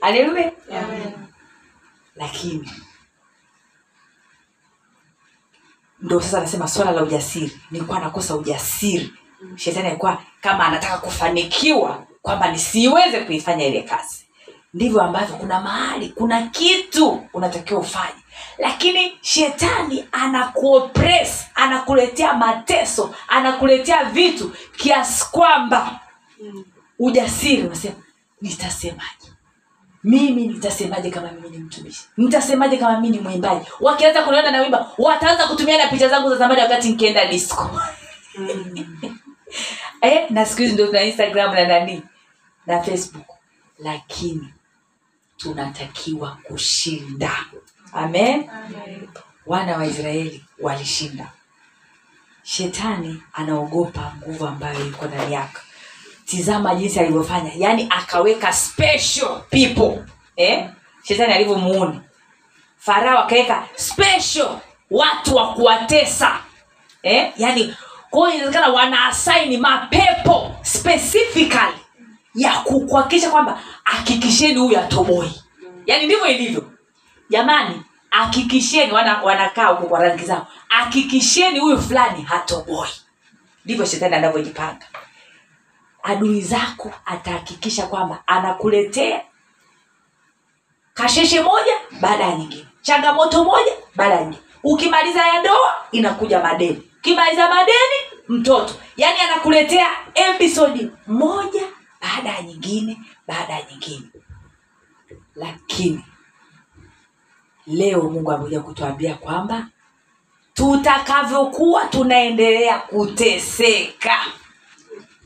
Haleluya 0.00 0.52
lakini 2.16 2.70
ndo 6.04 6.20
sasa 6.20 6.38
anasema 6.38 6.68
swala 6.68 6.90
la 6.90 7.02
ujasiri. 7.02 7.60
Nilikuwa 7.70 7.98
nakosa 8.00 8.36
ujasiri. 8.36 9.12
Shetani 9.56 9.86
alikuwa 9.88 10.22
kama 10.40 10.64
anataka 10.66 10.98
kufanikiwa 10.98 12.02
kwamba 12.22 12.50
nisiweze 12.52 13.20
kuifanya 13.20 13.66
ile 13.66 13.82
kazi. 13.82 14.26
Ndivyo 14.74 15.02
ambavyo 15.02 15.36
kuna 15.36 15.60
mahali 15.60 16.08
kuna 16.08 16.46
kitu 16.46 17.26
unatakiwa 17.32 17.80
ufanye. 17.80 18.20
Lakini 18.58 19.18
shetani 19.20 20.04
anakuopres 20.12 21.46
anakuletea 21.54 22.34
mateso 22.34 23.14
anakuletea 23.28 24.04
vitu 24.04 24.52
kiasi 24.76 25.24
kwamba 25.30 26.00
ujasiri 26.98 27.62
unasema 27.62 27.94
nitasemaje 28.40 29.23
mimi 30.04 30.46
nitasemaje 30.46 31.10
kama 31.10 31.32
mimi 31.32 31.50
ni 31.50 31.58
mtumishi? 31.58 32.04
Nitasemaje 32.16 32.76
kama 32.76 33.00
mimi 33.00 33.16
ni 33.16 33.22
mwimbaji? 33.22 33.66
Wakianza 33.80 34.22
kuniona 34.22 34.50
na 34.50 34.60
wimba 34.62 34.90
wataanza 34.98 35.46
kutumia 35.46 35.78
na 35.78 35.86
picha 35.90 36.08
zangu 36.08 36.30
za 36.30 36.36
zamani 36.36 36.60
wakati 36.60 36.88
nikienda 36.88 37.24
disco. 37.26 37.70
Eh, 40.00 40.30
na 40.30 40.46
siku 40.46 40.60
hizi 40.62 40.74
ndo 40.74 40.86
tuna 40.86 41.02
instagram 41.02 41.54
na 41.54 41.66
nani? 41.66 42.02
Na 42.66 42.82
facebook. 42.82 43.26
Lakini 43.78 44.54
tunatakiwa 45.36 46.38
kushinda. 46.42 47.30
Amen. 47.92 48.50
Wana 49.46 49.76
wa 49.76 49.86
israeli 49.86 50.44
walishinda. 50.60 51.32
Shetani 52.42 53.22
anaogopa 53.32 54.12
nguvu 54.18 54.46
ambayo 54.46 54.86
iko 54.86 55.06
ndani 55.06 55.34
yako 55.34 55.60
tizama 56.26 56.74
jinsi 56.74 57.00
alivyofanya. 57.00 57.50
Yaani 57.56 57.86
akaweka 57.90 58.52
special 58.52 59.40
people. 59.50 60.04
Eh? 60.36 60.68
shetani 61.02 61.32
alivyomuuni 61.32 62.00
farao 62.78 63.18
akaweka 63.18 63.64
special 63.76 64.48
watu 64.90 65.36
wa 65.36 65.54
kuwatesa. 65.54 66.38
Eh? 67.02 67.32
yaani 67.36 67.76
kwao 68.10 68.30
inawezekana 68.30 68.68
wanaasaini 68.68 69.56
mapepo 69.56 70.54
specifically 70.62 71.74
ya 72.34 72.52
ku- 72.52 72.86
kuhakikisha 72.86 73.30
kwamba 73.30 73.60
hakikisheni 73.84 74.60
huyu 74.60 74.78
atoboi. 74.80 75.40
Yaani 75.86 76.06
ndivyo 76.06 76.26
ilivyo. 76.26 76.70
Jamani 77.30 77.82
hakikisheni 78.10 78.92
wana, 78.92 79.22
wanakaa 79.22 79.66
huko 79.66 79.86
kwa 79.86 80.00
rangi 80.02 80.24
zao. 80.24 80.46
Hakikisheni 80.68 81.58
huyu 81.58 81.80
fulani 81.82 82.22
hatoboi. 82.22 82.88
Ndivyo 83.64 83.84
shetani 83.86 84.14
anavyojipanga 84.14 84.86
adui 86.04 86.40
zako 86.40 86.92
atahakikisha 87.06 87.86
kwamba 87.86 88.22
anakuletea 88.26 89.22
kasheshe 90.94 91.40
moja 91.42 91.72
baada 92.00 92.24
ya 92.24 92.36
nyingine 92.36 92.66
changamoto 92.82 93.44
moja 93.44 93.72
baada 93.96 94.14
ya 94.14 94.20
nyingine. 94.20 94.42
Ukimaliza 94.64 95.26
ya 95.26 95.40
ndoa 95.40 95.74
inakuja 95.92 96.40
madeni. 96.42 96.82
Ukimaliza 96.98 97.48
madeni 97.48 97.98
mtoto. 98.28 98.74
Yaani 98.96 99.20
anakuletea 99.20 99.86
episodi 100.14 100.90
moja 101.06 101.62
baada 102.00 102.28
ya 102.28 102.42
nyingine 102.42 102.98
baada 103.28 103.52
ya 103.52 103.62
nyingine. 103.70 104.06
Lakini 105.34 106.04
leo 107.66 108.02
mungu 108.02 108.32
amekuja 108.32 108.60
kutuambia 108.60 109.14
kwamba 109.14 109.66
tutakavyokuwa 110.54 111.84
tunaendelea 111.86 112.78
kuteseka 112.78 114.16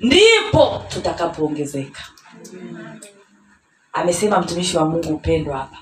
ndipo 0.01 0.85
tutakapoongezeka. 0.89 2.03
Amesema 3.93 4.41
mtumishi 4.41 4.77
wa 4.77 4.85
mungu 4.85 5.15
upendo 5.15 5.53
hapa 5.53 5.79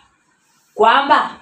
kwamba 0.74 1.36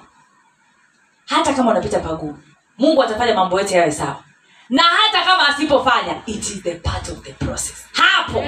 hata 1.27 1.55
kama 1.55 1.71
unapita 1.71 2.01
pagumu 2.01 2.43
mungu 2.79 3.03
atafanya 3.03 3.35
mambo 3.35 3.59
yote 3.61 3.75
yawe 3.75 3.93
sawa. 3.93 4.25
Na 4.69 4.83
hata 4.83 5.25
kama 5.25 5.49
asipofanya 5.49 6.23
it 6.27 6.41
is 6.51 6.63
the 6.63 6.75
part 6.75 7.09
of 7.09 7.21
the 7.23 7.33
process. 7.33 7.87
Hapo 7.93 8.45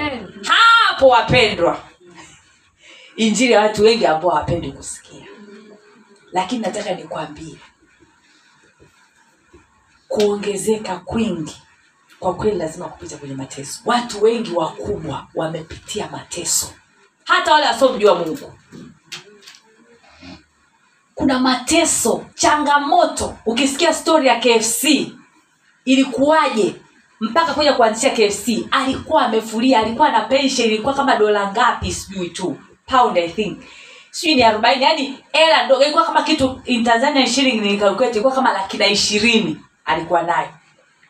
hapo 0.87 1.07
wapendwa. 1.07 1.79
Injili 3.15 3.51
ya 3.53 3.61
watu 3.61 3.83
wengi 3.83 4.05
ambao 4.05 4.29
hawapendi 4.31 4.71
kusikia. 4.71 5.25
Lakini 6.31 6.61
nataka 6.61 6.93
nikwambie 6.93 7.57
kuongezeka 10.07 10.97
kwingi 10.99 11.61
kwa 12.19 12.33
kweli 12.35 12.57
lazima 12.57 12.85
kupita 12.85 13.17
kwenye 13.17 13.35
mateso. 13.35 13.81
Watu 13.85 14.23
wengi 14.23 14.51
wakubwa 14.51 15.27
wamepitia 15.35 16.09
mateso. 16.11 16.67
Hata 17.25 17.53
wale 17.53 17.65
wasiomjua 17.65 18.15
mungu. 18.15 18.53
Kuna 21.15 21.39
mateso 21.39 22.25
changamoto. 22.35 23.37
Ukisikia 23.45 23.93
stori 23.93 24.27
ya 24.27 24.35
kfc 24.39 24.83
ilikuwaje? 25.85 26.75
Mpaka 27.19 27.53
kuja 27.53 27.73
kuanzisha 27.73 28.09
kfc 28.09 28.49
alikuwa 28.71 29.21
amefulia 29.25 29.79
alikuwa 29.79 30.11
na 30.11 30.21
pension 30.21 30.67
ilikuwa 30.67 30.93
kama 30.93 31.15
dola 31.15 31.51
ngapi 31.51 31.91
sijui 31.93 32.29
tu. 32.29 32.57
Pound 32.85 33.17
i 33.17 33.29
think. 33.29 33.59
Sijui 34.11 34.35
ni 34.35 34.43
arobaini 34.43 34.83
yaani 34.83 35.19
hela 35.31 35.65
ndogo 35.65 35.83
ilikuwa 35.83 36.05
kama 36.05 36.21
kitu 36.23 36.61
in 36.65 36.83
tanzania 36.83 37.27
shilling 37.27 37.61
nikalkulate 37.61 38.11
ilikuwa 38.13 38.33
kama 38.35 38.53
laki 38.53 38.77
na 38.77 38.87
ishirini 38.87 39.57
alikuwa 39.85 40.21
nayo 40.23 40.49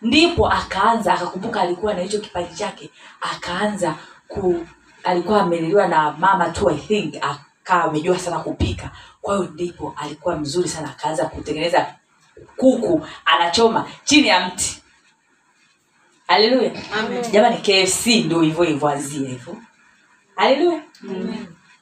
ndipo 0.02 0.49
akaanza 0.52 1.14
akakumbuka 1.14 1.61
alikuwa 1.61 1.94
na 1.94 2.02
hicho 2.02 2.19
kipaji 2.19 2.56
chake 2.56 2.90
akaanza 3.22 3.95
ku 4.28 4.68
alikuwa 5.03 5.41
amelelewa 5.41 5.88
na 5.88 6.11
mama 6.11 6.49
tu 6.49 6.69
i 6.69 6.78
think 6.78 7.15
akawa 7.15 7.84
amejua 7.84 8.19
sana 8.19 8.40
kupika. 8.40 8.91
Kwa 9.22 9.38
hiyo 9.38 9.49
ndipo 9.53 9.94
alikuwa 9.98 10.36
mzuri 10.38 10.69
sana 10.69 10.90
akaanza 10.90 11.26
kutengeneza 11.26 11.95
kuku 12.57 13.07
anachoma 13.26 13.86
chini 14.03 14.28
ya 14.28 14.48
mti. 14.48 14.84
Haleluya 16.28 16.72
jamani 17.32 17.57
kfc 17.57 18.07
ndo 18.07 18.41
hivyo 18.41 18.64
hivyo 18.64 18.88
azia 18.88 19.30
hivyo. 19.30 19.57
Haleluya 20.36 20.82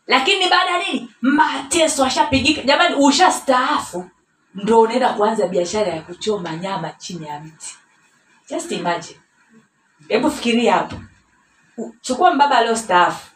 lakini 0.08 0.50
baada 0.50 0.72
ya 0.72 0.78
nini? 0.88 1.12
Mateso 1.22 2.06
ashapigika. 2.06 2.62
Jamani 2.62 2.96
ushastaafu. 2.96 4.10
Ndo 4.56 4.82
unaenda 4.82 5.14
kuanza 5.14 5.48
biashara 5.48 5.88
ya 5.94 6.02
kuchoma 6.02 6.56
nyama 6.56 6.90
chini 6.92 7.28
ya 7.28 7.40
mti 7.40 7.76
just 8.50 8.72
imagine. 8.72 9.20
Hebu 10.08 10.32
fikiria 10.32 10.74
hapo. 10.74 10.96
Chukua 12.02 12.34
mbaba 12.34 12.58
aliostaafu 12.58 13.28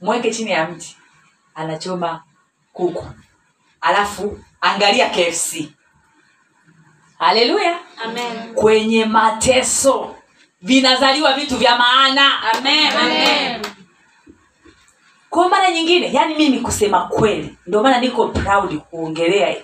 mweke 0.00 0.30
chini 0.30 0.50
ya 0.50 0.68
mti 0.68 0.96
anachoma 1.54 2.22
kuku. 2.72 3.06
Alafu 3.80 4.40
angalia 4.60 5.10
kfc 5.10 5.68
haleluya 7.18 7.78
kwenye 8.54 9.04
mateso 9.04 10.16
vinazaliwa 10.62 11.32
vitu 11.32 11.56
vya 11.56 11.76
maana. 11.78 12.32
Kwa 15.30 15.48
mara 15.48 15.70
nyingine 15.70 16.12
yani 16.12 16.34
mimi 16.34 16.60
kusema 16.60 17.00
kweli 17.08 17.58
ndio 17.66 17.82
maana 17.82 18.00
niko 18.00 18.28
proud 18.28 18.78
kuongelea 18.78 19.56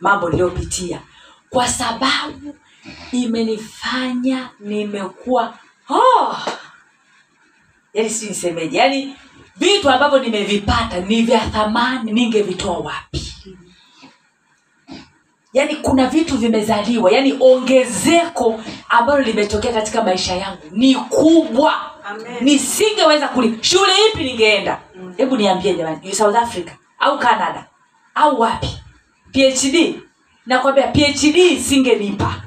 mambo 0.00 0.30
niliyopitia. 0.30 1.00
Kwa 1.50 1.68
sababu 1.68 2.56
imenifanya 3.12 4.48
nimekuwa 4.60 5.58
oh, 5.90 6.36
yani 7.94 8.10
si 8.10 8.26
nisemeje 8.28 8.78
yani 8.78 9.16
vitu 9.56 9.90
ambavyo 9.90 10.18
nimevipata 10.18 11.00
ni 11.00 11.22
vya 11.22 11.40
thamani 11.40 12.12
ningevitoa 12.12 12.78
wapi? 12.78 13.34
Yaani 15.52 15.76
kuna 15.76 16.06
vitu 16.06 16.36
vimezaliwa 16.38 17.10
yaani 17.12 17.36
ongezeko 17.40 18.60
ambalo 18.88 19.22
limetokea 19.22 19.72
katika 19.72 20.02
maisha 20.02 20.34
yangu 20.36 20.62
ni 20.70 20.94
kubwa. 20.94 21.74
Nisingeweza 22.40 23.28
kuli 23.28 23.58
shule 23.60 23.92
ipi 24.12 24.24
ningeenda? 24.24 24.80
Hebu 25.16 25.36
niambie 25.36 25.74
jamani 25.74 26.14
south 26.14 26.36
africa 26.36 26.70
au 26.98 27.18
canada 27.18 27.66
au 28.14 28.40
wapi? 28.40 28.78
Phd 29.32 29.94
nakwambia 30.46 30.92
phd 30.92 31.36
isingenipa 31.36 32.42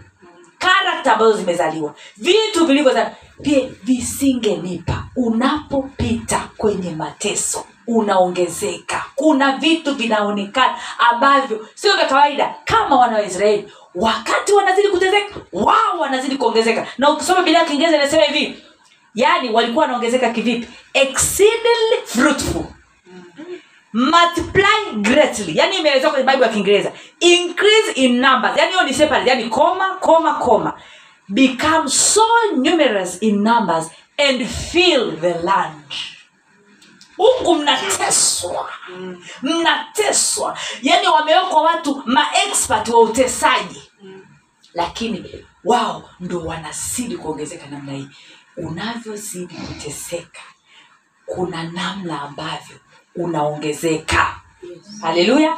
karakta 0.63 1.13
ambazo 1.13 1.33
zimezaliwa. 1.37 1.95
Vitu 2.17 2.65
vilivyozaliwa. 2.65 3.15
Pia 3.41 3.59
visingenipa. 3.83 5.03
Unapopita 5.15 6.49
kwenye 6.57 6.91
mateso 6.91 7.65
unaongezeka. 7.87 9.05
Kuna 9.15 9.57
vitu 9.57 9.95
vinaonekana 9.95 10.75
ambavyo 11.11 11.67
sio 11.75 11.95
vya 11.95 12.05
kawaida 12.05 12.55
kama 12.65 12.95
wana 12.95 13.15
wa 13.15 13.23
israeli. 13.23 13.71
Wakati 13.95 14.53
wanazidi 14.53 14.87
kutezeka 14.87 15.35
wao 15.53 15.99
wanazidi 15.99 16.37
kuongezeka. 16.37 16.87
Na 16.97 17.09
ukisoma 17.09 17.41
bila 17.43 17.65
kiingereza 17.65 17.97
inasema 17.97 18.23
hivi 18.23 18.63
yaani 19.15 19.49
walikuwa 19.49 19.81
wanaongezeka 19.85 20.29
kivipi? 20.29 20.67
Exceedingly 20.93 21.97
fruitful 22.05 22.63
multiply 23.93 24.91
greatly. 25.01 25.57
Yani 25.57 25.75
imeelezwa 25.77 26.11
kwenye 26.11 26.25
bible 26.31 26.45
ya 26.45 26.49
kiingereza. 26.53 26.91
Increase 27.19 27.91
in 27.95 28.19
numbers. 28.21 28.57
Yani 28.57 28.71
hiyo 28.71 28.83
ni 28.83 28.93
separate. 28.93 29.29
Yani 29.29 29.49
koma 29.49 29.89
koma 29.95 30.33
koma. 30.33 30.73
Become 31.29 31.89
so 31.89 32.21
numerous 32.55 33.17
in 33.21 33.43
numbers 33.43 33.87
and 34.29 34.45
fill 34.47 35.17
the 35.21 35.33
land. 35.33 35.93
Huku 37.17 37.55
mnateswa. 37.55 38.69
Mnateswa. 39.41 40.57
Yani 40.81 41.07
wamewekwa 41.07 41.61
watu 41.61 42.03
maexpert 42.05 42.87
wa 42.89 43.01
utesaji. 43.01 43.81
Lakini 44.73 45.45
wao 45.63 46.09
ndo 46.19 46.41
wanazidi 46.45 47.17
kuongezeka 47.17 47.67
namna 47.67 47.91
hii. 47.91 48.07
Unavyozidi 48.57 49.53
kuteseka 49.55 50.41
kuna 51.25 51.63
namna 51.63 52.21
ambavyo 52.21 52.77
unaongezeka. 53.15 54.35
Haleluya. 55.01 55.57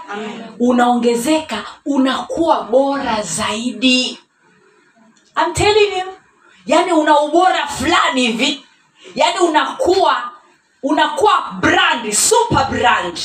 Unaongezeka 0.60 1.64
unakuwa 1.86 2.64
bora 2.64 3.22
zaidi. 3.22 4.20
I'm 5.38 5.54
telling 5.54 5.98
you. 6.00 6.06
Yaani 6.66 6.92
una 6.92 7.20
ubora 7.20 7.68
fulani 7.68 8.22
hivi. 8.28 8.66
Yaani 9.16 9.40
unakuwa 9.40 10.32
unakuwa 10.84 11.52
brand 11.62 12.12
super 12.14 12.68
brand. 12.70 13.20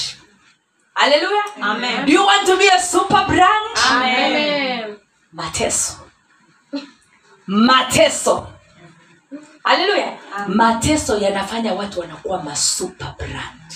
Haleluya. 0.94 1.42
Do 2.06 2.12
you 2.12 2.26
want 2.26 2.46
to 2.46 2.56
be 2.56 2.68
a 2.68 2.80
super 2.82 3.26
brand? 3.26 3.78
Amen. 3.90 4.96
mateso. 5.32 5.92
Mateso. 7.46 8.46
Haleluya. 9.64 10.18
Mateso 10.48 11.18
yanafanya 11.18 11.74
watu 11.74 12.00
wanakuwa 12.00 12.42
masuper 12.42 13.14
brand 13.18 13.69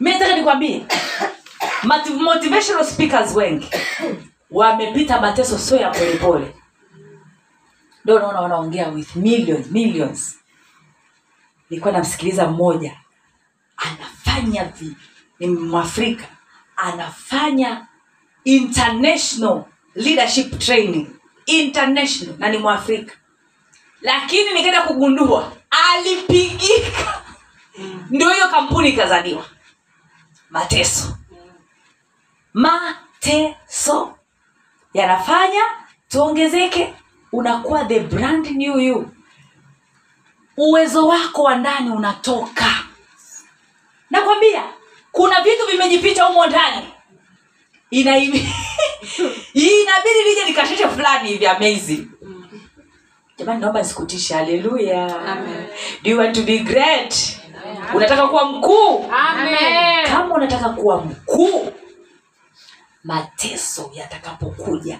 mi 0.00 0.10
nataka 0.10 0.36
nikwambie 0.36 0.86
motivational 2.18 2.84
speakers 2.84 3.34
wengi 3.36 3.70
wamepita 4.50 5.20
mateso 5.20 5.58
sio 5.58 5.76
ya 5.76 5.90
polepole. 5.90 6.54
Ndo 8.04 8.18
naona 8.18 8.40
wanaongea 8.40 8.88
with 8.88 9.16
millions 9.16 9.66
millions. 9.70 10.38
Nilikuwa 11.70 11.92
namsikiliza 11.92 12.46
mmoja 12.46 12.96
anafanya 13.76 14.64
vi, 14.64 14.96
ni 15.38 15.46
mwafrika 15.46 16.24
anafanya 16.76 17.86
international 18.44 19.64
leadership 19.94 20.58
training. 20.58 21.06
International 21.46 22.34
na 22.38 22.48
ni 22.48 22.58
mwafrika. 22.58 23.14
Lakini 24.00 24.52
nikaenda 24.54 24.82
kugundua 24.82 25.52
alipigika 25.70 27.22
ndio 28.10 28.28
hiyo 28.30 28.48
kampuni 28.48 28.88
ikazaliwa 28.88 29.44
mateso. 30.50 31.16
Mateso. 32.54 34.18
Yanafanya 34.94 35.62
tuongezeke 36.08 36.94
unakuwa 37.32 37.84
the 37.84 38.00
brand 38.00 38.46
new 38.50 38.78
you. 38.80 39.08
Uwezo 40.56 41.06
wako 41.08 41.42
wa 41.42 41.56
ndani 41.56 41.90
unatoka. 41.90 42.74
Nakwambia 44.10 44.64
kuna 45.12 45.40
vitu 45.40 45.66
vimejificha 45.70 46.24
humo 46.24 46.46
ndani. 46.46 46.86
Ina- 47.90 48.18
inabidi 49.54 50.24
nije 50.28 50.44
nikasheshe 50.46 50.88
fulani 50.88 51.28
hivi 51.28 51.46
amazing. 51.46 52.06
Jamani 53.38 53.60
naomba 53.60 53.82
nisikutishe 53.82 54.34
haleluya 54.34 55.08
do 56.02 56.10
you 56.10 56.18
want 56.18 56.34
to 56.36 56.42
be 56.42 56.58
great 56.58 57.38
unataka 57.94 58.26
kuwa 58.28 58.44
mkuu? 58.44 59.04
Amen. 59.12 60.06
kama 60.06 60.34
unataka 60.34 60.68
kuwa 60.68 61.00
mkuu 61.04 61.72
mateso 63.04 63.90
yatakapokuja 63.94 64.98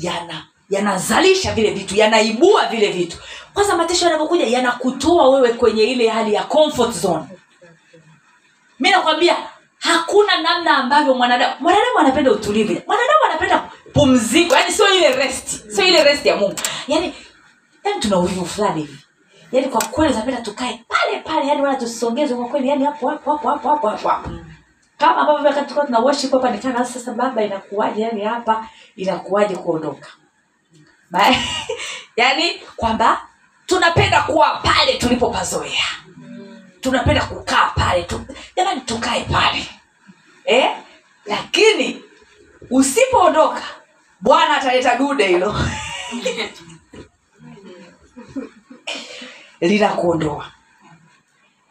yana 0.00 0.46
yanazalisha 0.70 1.52
vile 1.54 1.70
vitu 1.70 1.94
yanaibua 1.96 2.66
vile 2.66 2.92
vitu. 2.92 3.16
Kwanza 3.54 3.76
mateso 3.76 4.04
yanapokuja 4.04 4.46
yanakutoa 4.46 5.28
wewe 5.28 5.52
kwenye 5.52 5.82
ile 5.82 6.08
hali 6.08 6.34
ya 6.34 6.44
comfort 6.44 6.90
zone. 6.92 7.24
Mi 8.80 8.90
nakwambia 8.90 9.36
hakuna 9.78 10.40
namna 10.40 10.76
ambavyo 10.76 11.14
mwanadamu 11.14 11.54
mwanadamu 11.60 11.98
anapenda 11.98 12.32
utulivu. 12.32 12.72
Mwanadamu 12.86 13.18
anapenda 13.30 13.58
pumziko 13.92 14.54
yani 14.54 14.72
sio 14.72 14.94
ile 14.94 15.16
rest 15.16 15.70
sio 15.70 15.86
ile 15.86 16.04
rest 16.04 16.26
ya 16.26 16.36
mungu. 16.36 16.54
Yani 16.88 17.14
yani 17.84 18.00
tuna 18.00 18.18
uvivu 18.18 18.46
fulani 18.46 18.80
hivi 18.80 18.98
yani 19.54 19.68
kwa 19.68 19.84
kweli 19.84 20.14
napenda 20.14 20.40
tukae 20.40 20.80
pale 20.88 21.18
pale 21.20 21.46
yani 21.46 21.62
wala 21.62 21.76
tusongezwe 21.76 22.36
kwa 22.36 22.48
kweli 22.48 22.68
yani 22.68 22.84
hapo 22.84 23.08
hapo 23.08 23.32
hapo 23.32 23.48
hapo 23.48 23.68
hapo 23.68 23.88
hapo. 23.88 24.08
Hapo 24.08 24.30
kama 24.98 25.16
ambavyo 25.20 25.44
wakati 25.46 25.60
tulikuwa 25.60 25.86
tuna 25.86 25.98
worship 25.98 26.32
hapa 26.32 26.50
nikana 26.50 26.84
sasa 26.84 27.12
baba 27.12 27.42
inakuwaje? 27.42 28.02
Yani 28.02 28.24
hapa 28.24 28.68
inakuwaje 28.96 29.56
kuondoka? 29.56 30.08
Yani 32.16 32.60
kwamba 32.76 33.28
tunapenda 33.66 34.22
kuwa 34.22 34.56
pale 34.62 34.94
tulipopazoea. 34.94 35.84
Tunapenda 36.80 37.24
kukaa 37.24 37.70
pale 37.74 38.02
tu. 38.02 38.20
Jamani 38.56 38.80
tukae 38.80 39.20
pale. 39.24 39.66
Eh? 40.44 40.76
lakini 41.26 42.02
usipoondoka 42.70 43.62
bwana 44.20 44.56
ataleta 44.56 44.96
dude 44.96 45.26
hilo 45.26 45.54
linakuondoa 49.68 50.46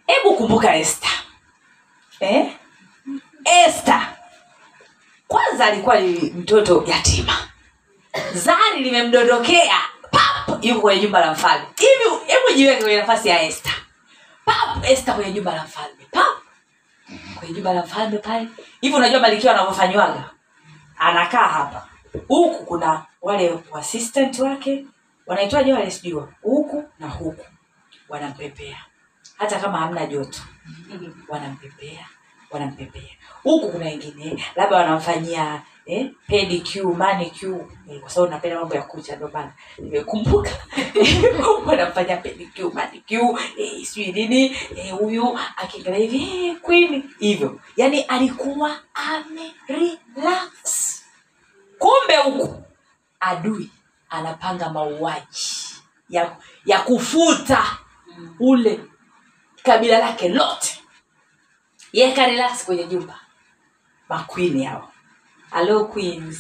hebu 0.07 0.35
kumbuka 0.35 0.75
este 0.75 1.07
eh? 2.19 2.45
este 3.65 3.93
kwanza 5.27 5.65
alikuwa 5.65 5.99
ni 5.99 6.09
mtoto 6.19 6.83
yatima. 6.87 7.33
Zari 8.33 8.83
limemdondokea. 8.83 9.75
Pap! 10.11 10.63
Yuko 10.65 10.81
kwenye 10.81 11.01
jumba 11.01 11.19
la 11.19 11.31
mfalme. 11.31 11.65
Hivi 11.77 12.15
hebu 12.27 12.57
jiweke 12.57 12.81
kwenye 12.83 12.97
nafasi 12.97 13.29
ya 13.29 13.41
este 13.43 13.69
pap! 14.45 14.85
Este 14.89 15.11
kwenye 15.11 15.31
jumba 15.31 15.55
la 15.55 15.63
mfalme. 15.63 16.05
Pap! 16.11 16.37
Kwenye 17.39 17.53
jumba 17.53 17.73
la 17.73 17.83
mfalme 17.83 18.17
pale. 18.17 18.47
Hivi 18.81 18.95
unajua 18.95 19.19
malikiwa 19.19 19.53
anavyofanywaga 19.53 20.29
anakaa 20.97 21.47
hapa. 21.47 21.87
Huku 22.27 22.65
kuna 22.65 23.05
wale 23.21 23.59
assistant 23.73 24.39
wake. 24.39 24.85
Wanaitwaje 25.25 25.73
wale 25.73 25.91
sijua 25.91 26.29
huku 26.41 26.89
na 26.99 27.07
huku 27.09 27.45
wanampepea. 28.13 28.77
Hata 29.37 29.59
kama 29.59 29.77
hamna 29.77 30.05
joto 30.05 30.39
wanampepea 31.27 32.07
wanampepea. 32.51 33.09
Huku 33.43 33.69
kuna 33.71 33.85
wengine 33.85 34.43
labda 34.55 34.77
wanamfanyia 34.77 35.61
eh, 35.85 36.11
pedicure, 36.27 36.95
manicure 36.95 37.65
eh, 37.91 37.99
kwa 38.01 38.09
sababu 38.09 38.31
napenda 38.31 38.59
mambo 38.59 38.75
ya 38.75 38.81
kucha 38.81 39.15
ndio 39.15 39.27
maana. 39.33 39.53
Nimekumbuka. 39.77 40.49
Wanamfanyia 41.67 42.17
pedicure, 42.17 42.73
manicure 42.73 43.43
eh, 43.57 43.85
sijui 43.85 44.11
nini 44.11 44.57
eh, 44.75 44.91
huyu 44.99 45.39
akiangalia 45.57 45.99
hivi 45.99 46.47
eh, 46.47 46.55
queen. 46.61 47.03
Hivyo. 47.19 47.59
Yani 47.77 48.01
alikuwa 48.01 48.79
amerelax. 48.93 50.53
Kumbe 51.79 52.17
huku 52.23 52.63
adui 53.19 53.69
anapanga 54.09 54.69
mauaji 54.69 55.65
ya, 56.09 56.35
ya 56.65 56.79
kufuta 56.79 57.77
ule 58.39 58.79
kabila 59.63 59.99
lake 59.99 60.29
lote. 60.29 60.79
Ye 61.93 62.11
karelax 62.11 62.65
kwenye 62.65 62.83
jumba 62.83 63.19
makwini 64.09 64.63
hao. 64.63 64.91
Hello 65.53 65.85
queens. 65.85 66.37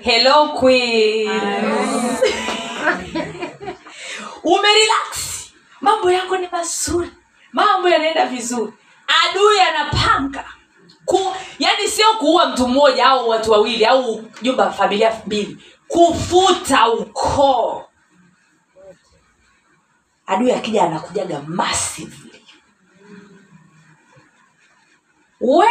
Hello 0.00 0.48
queens. 0.48 2.20
Umerelax. 4.44 5.50
Mambo 5.80 6.10
yako 6.10 6.36
ni 6.36 6.48
mazuri. 6.52 7.10
Mambo 7.52 7.88
yanaenda 7.88 8.26
vizuri. 8.26 8.72
Adui 9.06 9.60
anapanga 9.60 10.44
ku 11.04 11.34
yani 11.58 11.88
sio 11.88 12.06
kuua 12.18 12.46
mtu 12.46 12.68
mmoja 12.68 13.06
au 13.06 13.28
watu 13.28 13.50
wawili 13.52 13.84
au 13.84 14.24
nyumba 14.42 14.70
familia 14.70 15.20
mbili. 15.26 15.56
Kufuta 15.88 16.88
ukoo 16.88 17.84
adui 20.30 20.52
akija 20.52 20.82
anakujaga 20.82 21.40
massively. 21.46 22.42
We 25.40 25.66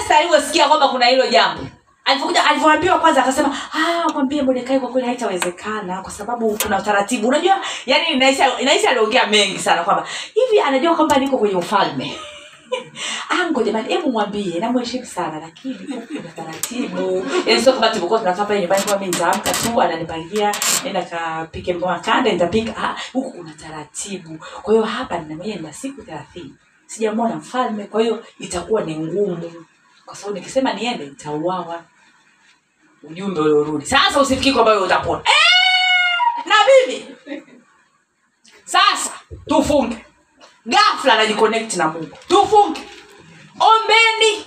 Esta 0.00 0.16
alivyosikia 0.18 0.68
kwamba 0.68 0.88
kuna 0.88 1.06
hilo 1.06 1.26
jambo 1.26 1.62
alivyokuja 2.04 2.44
alivyoambiwa 2.44 2.98
kwanza 2.98 3.22
akasema 3.22 3.56
"Ah, 3.74 4.08
mwambie 4.12 4.42
Mordekai 4.42 4.80
kwa 4.80 4.88
kweli 4.90 5.06
haitawezekana 5.06 6.02
kwa 6.02 6.10
sababu 6.10 6.58
kuna 6.62 6.78
utaratibu. 6.78 7.28
Unajua 7.28 7.60
yani 7.86 8.06
inaisha 8.06 8.58
inaisha 8.60 8.90
aliongea 8.90 9.26
mengi 9.26 9.58
sana 9.58 9.82
kwamba 9.84 10.06
hivi 10.34 10.60
anajua 10.60 10.96
kwamba 10.96 11.16
niko 11.16 11.38
kwenye 11.38 11.54
ufalme 11.54 12.18
ango 13.28 13.62
jamani 13.62 13.88
hebu 13.88 14.10
mwambie 14.12 14.58
namheshimu 14.60 15.06
sana 15.06 15.40
lakini 15.40 15.74
kuna 16.06 16.28
taratibu. 16.36 17.26
Yani 17.46 17.62
sio 17.62 17.72
kama 17.72 17.88
tulikuwa 17.88 18.18
tunakaa 18.18 18.44
pale 18.44 18.60
nyumbani 18.60 18.82
kwa 18.82 18.98
mimi 18.98 19.10
nitaamka 19.12 19.52
tu 19.52 19.82
ananipangia 19.82 20.52
nenda 20.84 21.02
kapike 21.02 21.72
mboga 21.74 21.98
kande 21.98 22.32
nitapika. 22.32 22.76
Ah, 22.76 22.96
huku 23.12 23.30
kuna 23.32 23.52
taratibu. 23.52 24.38
Kwa 24.62 24.74
hiyo 24.74 24.84
hapa 24.86 25.18
nina 25.18 25.36
mwenyewe 25.36 25.56
nina 25.58 25.72
siku 25.72 26.02
thelathini. 26.02 26.54
Sijamwona 26.86 27.36
mfalme 27.36 27.84
kwa 27.84 28.02
hiyo 28.02 28.24
itakuwa 28.38 28.82
ni 28.84 28.98
ngumu. 28.98 29.52
Kwa 30.06 30.16
sababu 30.16 30.38
nikisema 30.38 30.72
niende 30.72 31.04
nitauawa. 31.06 31.82
Ujumbe 33.02 33.40
uliorudi. 33.40 33.86
Sasa 33.86 34.20
usifikiri 34.20 34.54
kwamba 34.54 34.70
wewe 34.72 34.84
utapona. 34.84 35.22
Eh, 35.24 36.44
na 36.46 36.54
mimi. 36.66 37.16
Sasa 38.64 39.10
tufunge 39.48 40.05
gafla 40.66 41.12
anajiconnect 41.12 41.76
na 41.76 41.88
mungu. 41.88 42.18
Tufunge. 42.28 42.80
Ombeni. 43.60 44.46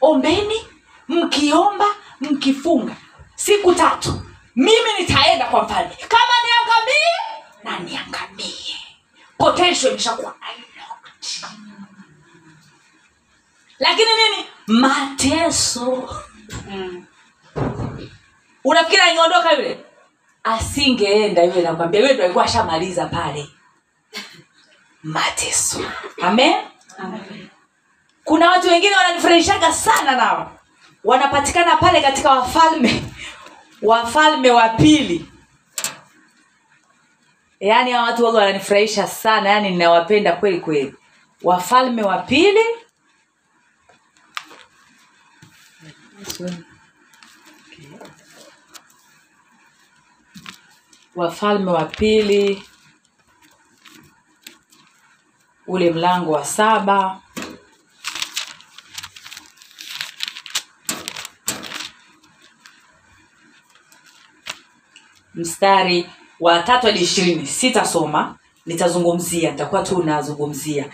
Ombeni. 0.00 0.66
Mkiomba 1.08 1.86
mkifunga. 2.20 2.96
Siku 3.34 3.74
tatu. 3.74 4.22
Mimi 4.56 4.92
nitaenda 5.00 5.46
kwa 5.46 5.62
mfalme. 5.62 5.96
Kama 6.08 6.32
niangamie 6.46 7.16
na 7.64 7.78
niangamie. 7.78 8.76
Potential 9.38 9.90
imeshakuwa 9.92 10.34
lakini 13.78 14.08
nini? 14.14 14.46
Mateso. 14.66 16.08
Unafikiri 18.64 19.02
angeondoka 19.02 19.52
yule? 19.52 19.84
Asingeenda 20.44 21.42
yule 21.42 21.62
nakwambia 21.62 22.00
yule 22.00 22.14
ndo 22.14 22.24
alikuwa 22.24 22.44
ashamaliza 22.44 23.06
pale 23.06 23.48
mateso. 25.06 25.80
Amen? 26.22 26.54
Kuna 28.24 28.50
watu 28.50 28.68
wengine 28.68 28.96
wananifurahishaga 28.96 29.72
sana 29.72 30.16
nao. 30.16 30.58
Wanapatikana 31.04 31.76
pale 31.76 32.00
katika 32.02 32.30
wafalme 32.30 33.02
wafalme 33.82 34.50
wa 34.50 34.68
pili. 34.68 35.26
Yaani 37.60 37.92
hawa 37.92 38.04
watu 38.10 38.24
waga 38.24 38.38
wananifurahisha 38.38 39.06
sana 39.06 39.48
yaani 39.50 39.70
ninawapenda 39.70 40.32
kweli 40.32 40.60
kweli. 40.60 40.94
Wafalme 41.42 42.02
wa 42.02 42.18
pili. 42.18 42.60
Wafalme 51.14 51.70
wa 51.70 51.84
pili 51.84 52.62
ule 55.66 55.90
mlango 55.90 56.32
wa 56.32 56.44
saba. 56.44 57.20
Mstari 65.34 66.06
wa 66.40 66.62
tatu 66.62 66.86
hadi 66.86 67.00
ishirini. 67.00 67.46
Sitasoma 67.46 68.34
nitazungumzia 68.66 69.50
nitakuwa 69.50 69.82
tu 69.82 70.02
nazungumzia. 70.02 70.84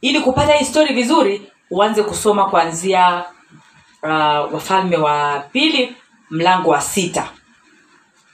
Ili 0.00 0.20
kupata 0.20 0.52
hii 0.52 0.64
stori 0.64 0.94
vizuri 0.94 1.52
uanze 1.70 2.02
kusoma 2.02 2.44
kuanzia 2.50 3.24
uh, 4.02 4.08
wafalme 4.54 4.96
wa 4.96 5.40
pili 5.52 5.96
mlango 6.30 6.70
wa 6.70 6.80
sita. 6.80 7.28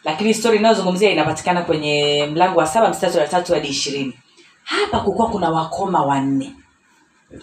Lakini 0.05 0.35
stori 0.35 0.59
inayozungumzia 0.59 1.11
inapatikana 1.11 1.63
kwenye 1.63 2.27
mlango 2.33 2.59
wa 2.59 2.67
saba 2.67 2.89
mstari 2.91 3.19
wa 3.19 3.27
tatu 3.27 3.55
hadi 3.55 3.69
ishirini 3.69 4.19
hapa 4.67 5.01
kulikuwa 5.01 5.31
kuna 5.31 5.51
wakoma 5.51 6.03
wanne. 6.03 6.53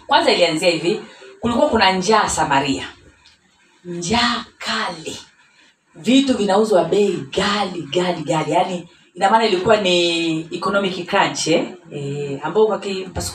Kwanza 0.07 0.31
ilianzia 0.31 0.69
hivi 0.69 1.01
kulikuwa 1.39 1.69
kuna 1.69 1.91
njaa 1.91 2.29
samaria. 2.29 2.87
Njaa 3.85 4.45
kali. 4.57 5.17
Vitu 5.95 6.37
vinauzwa 6.37 6.83
bei 6.85 7.11
gali 7.31 7.81
gali 7.81 8.23
gali 8.23 8.51
yaani 8.51 8.89
ina 9.13 9.29
maana 9.29 9.45
ilikuwa 9.45 9.77
ni 9.77 10.39
economic 10.55 11.07
crunch 11.09 11.47
eh? 11.47 11.73
E, 11.91 12.39
ambao 12.43 12.67
kwa 12.67 12.81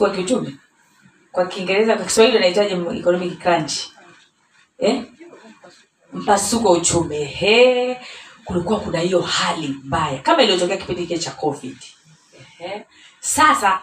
wa 0.00 0.10
kiuchumi. 0.10 0.56
Kwa 1.32 1.46
kiingereza 1.46 1.96
kwa 1.96 2.04
kiswahili 2.04 2.36
unahitaji 2.36 2.74
economic 2.98 3.38
crunch. 3.38 3.72
Eh? 4.78 5.02
mpasuko 6.12 6.68
wa 6.68 6.78
uchumi. 6.78 7.16
Ehe 7.16 8.00
kulikuwa 8.44 8.80
kuna 8.80 8.98
hiyo 9.00 9.20
hali 9.20 9.68
mbaya. 9.68 10.18
Kama 10.18 10.42
iliyotokea 10.42 10.76
kipindi 10.76 11.06
kile 11.06 11.18
cha 11.18 11.30
covid. 11.30 11.76
Ehe. 12.60 12.84
Sasa 13.20 13.80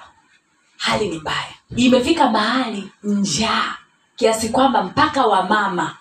hali 0.78 1.10
ni 1.10 1.18
mbaya. 1.20 1.54
Imefika 1.76 2.30
mahali 2.30 2.92
njaa 3.04 3.78
kiasi 4.16 4.50
kwamba 4.50 4.84
mpaka 4.84 5.26
wamama 5.26 5.98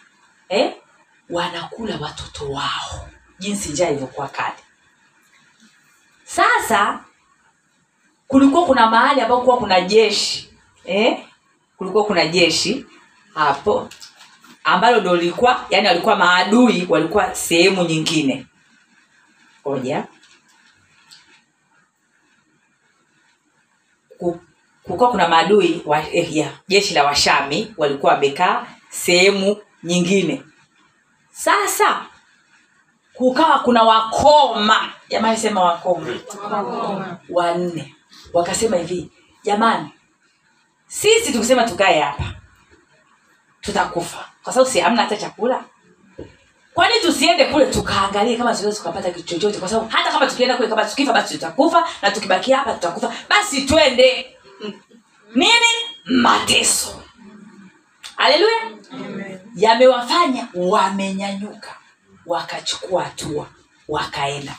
eh, 0.49 0.75
wanakula 1.31 1.97
watoto 2.01 2.51
wao. 2.53 3.09
Jinsi 3.39 3.69
njaa 3.69 3.89
ilivyokuwa 3.89 4.29
kali. 4.29 4.57
Sasa 6.25 7.05
kulikuwa 8.29 8.67
kuna 8.67 8.91
mahali 8.91 9.21
ambapo 9.21 9.43
kuwa 9.43 9.57
kuna 9.59 9.81
jeshi 9.81 10.51
eh? 10.85 11.27
kulikuwa 11.77 12.05
kuna 12.05 12.27
jeshi 12.27 12.87
hapo 13.35 13.89
ambalo 14.65 15.01
ndo 15.01 15.17
lilikuwa 15.17 15.67
yani 15.71 15.89
walikuwa 15.89 16.17
maadui 16.17 16.87
walikuwa 16.89 17.35
sehemu 17.35 17.83
nyingine. 17.85 18.47
Moja 19.65 20.05
Ku- 24.19 24.41
kulikuwa 24.85 25.11
kuna 25.11 25.29
maadui 25.29 25.83
wa, 25.87 26.03
eh, 26.13 26.37
ya 26.37 26.51
jeshi 26.69 26.95
la 26.95 27.05
washami 27.05 27.75
walikuwa 27.77 28.13
wamekaa 28.13 28.67
sehemu 28.91 29.57
nyingine. 29.83 30.43
Sasa 31.31 32.07
kukawa 33.15 33.59
kuna 33.59 33.83
wakoma. 33.83 34.93
Jamani 35.09 35.37
sema 35.37 35.63
wakoma. 35.65 36.07
Wanne. 37.31 37.95
Wakasema 38.33 38.77
hivi 38.77 39.11
jamani 39.45 39.89
sisi 40.87 41.33
tukisema 41.33 41.65
tukae 41.65 42.01
hapa 42.01 42.25
tutakufa. 43.61 44.25
Kwa 44.43 44.53
sababu 44.53 44.71
si 44.71 44.81
hamna 44.81 45.03
hata 45.03 45.17
chakula. 45.17 45.65
Kwani 46.75 46.95
tusiende 47.03 47.45
kule 47.45 47.67
tukaangalie 47.67 48.37
kama 48.37 48.55
tunaweza 48.55 48.79
tukapata 48.79 49.11
kitu 49.11 49.29
chochote? 49.29 49.59
Kwa 49.59 49.69
sababu 49.69 49.89
hata 49.89 50.13
kama 50.13 50.27
tukienda 50.27 50.57
kule 50.57 50.69
kama 50.69 50.85
tukifa 50.85 51.13
basi 51.13 51.35
tutakufa. 51.35 51.89
Na 52.03 52.11
tukibakia 52.11 52.57
hapa 52.57 52.73
tutakufa. 52.73 53.13
Basi 53.29 53.63
twende 53.63 54.34
nini? 55.35 55.73
Mateso. 56.23 57.03
Haleluya. 58.17 58.61
Yamewafanya 59.57 60.49
wamenyanyuka 60.55 61.75
wakachukua 62.27 63.05
hatua 63.05 63.47
wakaenda. 63.89 64.53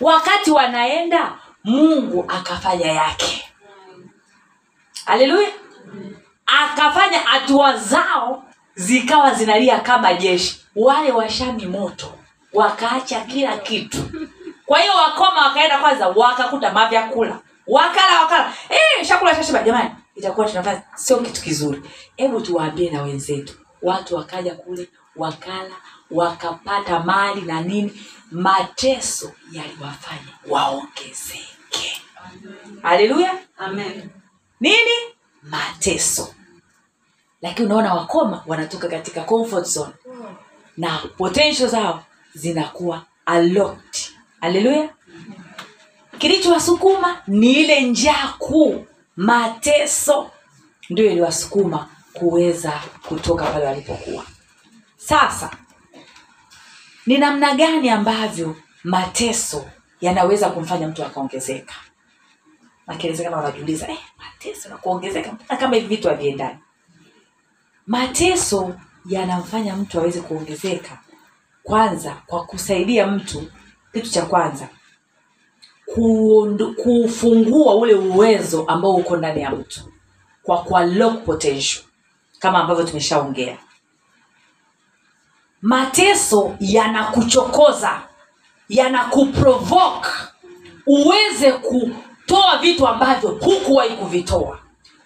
Wakati 0.00 0.50
wanaenda 0.50 1.32
mungu 1.64 2.24
akafanya 2.28 2.86
yake. 2.92 3.44
Haleluya. 5.04 5.48
Akafanya 6.46 7.18
hatua 7.18 7.76
zao 7.76 8.44
zikawa 8.74 9.34
zinalia 9.34 9.80
kama 9.80 10.14
jeshi. 10.14 10.64
Wale 10.76 11.12
washami 11.12 11.66
moto 11.66 12.18
wakaacha 12.52 13.20
kila 13.20 13.56
kitu. 13.58 13.98
Kwa 14.66 14.78
hiyo 14.80 14.92
wakoma 14.94 15.46
wakaenda 15.46 15.78
kwanza 15.78 16.08
wakakuta 16.08 16.72
mavyakula. 16.72 17.38
Wakala 17.66 18.20
wakala. 18.20 18.52
E, 19.00 19.04
shakula 19.04 19.34
shashiba 19.34 19.62
jamani 19.62 19.90
itakuwa 20.18 20.48
tunafanya 20.48 20.82
sio 20.94 21.16
kitu 21.18 21.42
kizuri. 21.42 21.82
Hebu 22.16 22.40
tuwaambie 22.40 22.90
na 22.90 23.02
wenzetu. 23.02 23.54
Watu 23.82 24.14
wakaja 24.16 24.54
kule 24.54 24.88
wakala 25.16 25.74
wakapata 26.10 27.00
mali 27.00 27.40
na 27.42 27.60
nini. 27.60 28.02
Mateso 28.30 29.32
yaliwafanya 29.52 30.32
waongezeke. 30.48 32.02
Haleluya. 32.82 33.38
Nini? 34.60 34.96
Mateso. 35.42 36.34
Lakini 37.42 37.66
unaona 37.66 37.94
wakoma 37.94 38.42
wanatoka 38.46 38.88
katika 38.88 39.20
comfort 39.24 39.66
zone. 39.66 39.92
Na 40.76 40.98
potential 41.16 41.68
zao 41.68 42.04
zinakuwa 42.34 43.02
unlocked 43.36 44.00
haleluya. 44.40 44.88
Kilichowasukuma 46.18 47.22
ni 47.26 47.52
ile 47.52 47.80
njaa 47.80 48.34
kuu 48.38 48.86
mateso. 49.18 50.30
Ndio 50.90 51.06
iliwasukuma 51.10 51.88
kuweza 52.12 52.82
kutoka 53.08 53.46
pale 53.46 53.66
walipokuwa. 53.66 54.24
Sasa 54.96 55.50
ni 57.06 57.18
namna 57.18 57.54
gani 57.54 57.90
ambavyo 57.90 58.56
mateso 58.84 59.66
yanaweza 60.00 60.50
kumfanya 60.50 60.88
mtu 60.88 61.04
akaongezeka? 61.04 61.74
Nakielezekana 62.86 63.36
wanajiuliza 63.36 63.88
eh, 63.88 63.98
mateso 64.18 64.68
na 64.68 64.76
kuongezeka 64.76 65.32
mbona 65.32 65.60
kama 65.60 65.74
hivi 65.76 65.86
vitu 65.86 66.08
haviendani? 66.08 66.58
Mateso 67.86 68.74
yanamfanya 69.06 69.76
mtu 69.76 69.98
aweze 70.00 70.20
kuongezeka 70.20 70.98
kwanza 71.62 72.22
kwa 72.26 72.44
kusaidia 72.46 73.06
mtu 73.06 73.52
kitu 73.92 74.10
cha 74.10 74.22
kwanza 74.26 74.68
kuondu- 75.94 76.74
kufungua 76.74 77.74
ule 77.74 77.94
uwezo 77.94 78.64
ambao 78.68 78.94
uko 78.94 79.16
ndani 79.16 79.42
ya 79.42 79.50
mtu 79.50 79.80
kwa 80.42 80.58
kwa 80.62 80.84
lock 80.86 81.24
potential 81.24 81.84
kama 82.38 82.58
ambavyo 82.58 82.84
tumeshaongea. 82.84 83.58
Mateso 85.62 86.56
yanakuchokoza 86.60 88.00
yanakuprovoke 88.68 90.08
uweze 90.86 91.52
kutoa 91.52 92.58
vitu 92.60 92.86
ambavyo 92.88 93.28
hukuwahi 93.30 93.96
kuvitoa. 93.96 94.58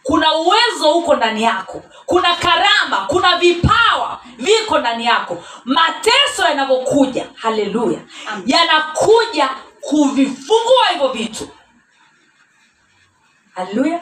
Kuna 0.02 0.34
uwezo 0.34 0.92
huko 0.92 1.14
ndani 1.14 1.42
yako 1.42 1.82
kuna 2.06 2.36
karama 2.36 3.06
kuna 3.06 3.38
vipawa 3.38 4.20
viko 4.38 4.78
ndani 4.78 5.04
yako. 5.06 5.44
Mateso 5.64 6.42
yanavyokuja 6.48 7.26
haleluya 7.34 8.00
yanakuja 8.46 9.50
kuvifungua 9.82 10.86
hivyo 10.92 11.08
vitu. 11.08 11.48
Haleluya. 13.54 14.00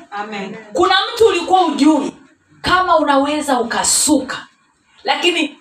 Kuna 0.72 0.94
mtu 1.14 1.26
ulikuwa 1.26 1.66
ujui 1.66 2.16
kama 2.62 2.96
unaweza 2.96 3.60
ukasuka 3.60 4.46
lakini 5.04 5.58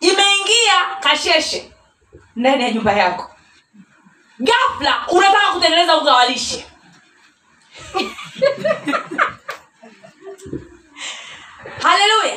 imeingia 0.00 0.72
kasheshe 1.00 1.72
ndani 2.36 2.62
ya 2.62 2.70
nyumba 2.70 2.92
yako. 2.92 3.30
Gafla 4.38 5.06
unataka 5.10 5.52
kutengeneza 5.52 5.96
ugawalishe. 5.96 6.66
Haleluya. 11.82 12.36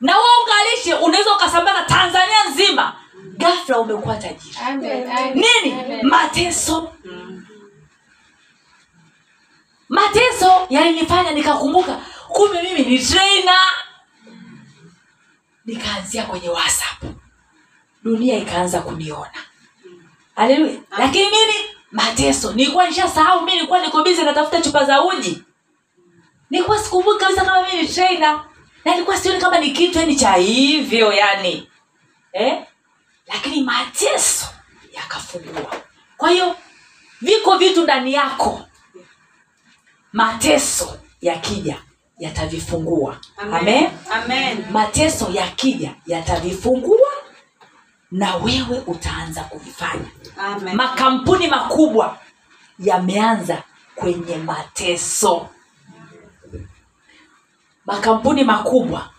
Na 0.00 0.12
huo 0.14 0.42
ugawalishe 0.42 0.94
unaweza 0.94 1.32
ukasambaza 1.36 1.82
tanzania 1.82 2.44
nzima 2.50 3.01
gafla 3.36 3.78
umekuwa 3.78 4.16
tajiri. 4.16 4.56
Nini? 5.34 6.02
mateso. 6.02 6.92
Mateso 9.88 10.66
yalinifanya 10.70 11.30
nikakumbuka 11.30 12.00
kumbe 12.28 12.62
mimi 12.62 12.82
ni 12.82 12.98
trainer. 12.98 13.60
Nikaanzia 15.64 16.22
kwenye 16.22 16.48
whatsapp. 16.48 17.02
Dunia 18.02 18.36
ikaanza 18.38 18.80
kuniona. 18.80 19.30
Haleluya. 20.36 20.80
Lakini 20.98 21.24
nini? 21.24 21.54
Mateso. 21.90 22.52
Nilikuwa 22.52 22.86
nishasahau 22.88 23.40
mi 23.44 23.52
nilikuwa 23.52 23.80
niko 23.80 24.02
bizi 24.02 24.22
natafuta 24.22 24.60
chupa 24.62 24.84
za 24.84 25.02
uji. 25.04 25.42
Nilikuwa 26.50 26.78
sikumbuki 26.78 27.18
kabisa 27.24 27.44
kama 27.44 27.62
mi 27.68 27.82
ni 27.82 27.88
trainer. 27.88 28.44
Na 28.84 28.92
nilikuwa 28.92 29.16
sioni 29.16 29.40
kama 29.40 29.58
ni 29.58 29.70
kitu 29.70 29.98
yani 29.98 30.16
cha 30.16 30.32
hivyo 30.32 31.12
yani 31.12 31.68
eh? 32.32 32.64
Lakini 33.26 33.62
mateso 33.62 34.46
yakafungua. 34.92 35.76
Kwa 36.16 36.30
hiyo 36.30 36.56
viko 37.20 37.58
vitu 37.58 37.82
ndani 37.82 38.12
yako. 38.12 38.68
Mateso 40.12 40.98
yakija 41.20 41.82
yatavifungua. 42.18 43.20
Amen, 44.10 44.64
mateso 44.70 45.30
yakija 45.32 45.94
yatavifungua 46.06 47.10
na 48.10 48.36
wewe 48.36 48.82
utaanza 48.86 49.44
kuvifanya. 49.44 50.08
Amen. 50.38 50.76
makampuni 50.76 51.48
makubwa 51.48 52.18
yameanza 52.78 53.62
kwenye 53.94 54.36
mateso. 54.36 55.48
Makampuni 57.86 58.44
makubwa 58.44 59.10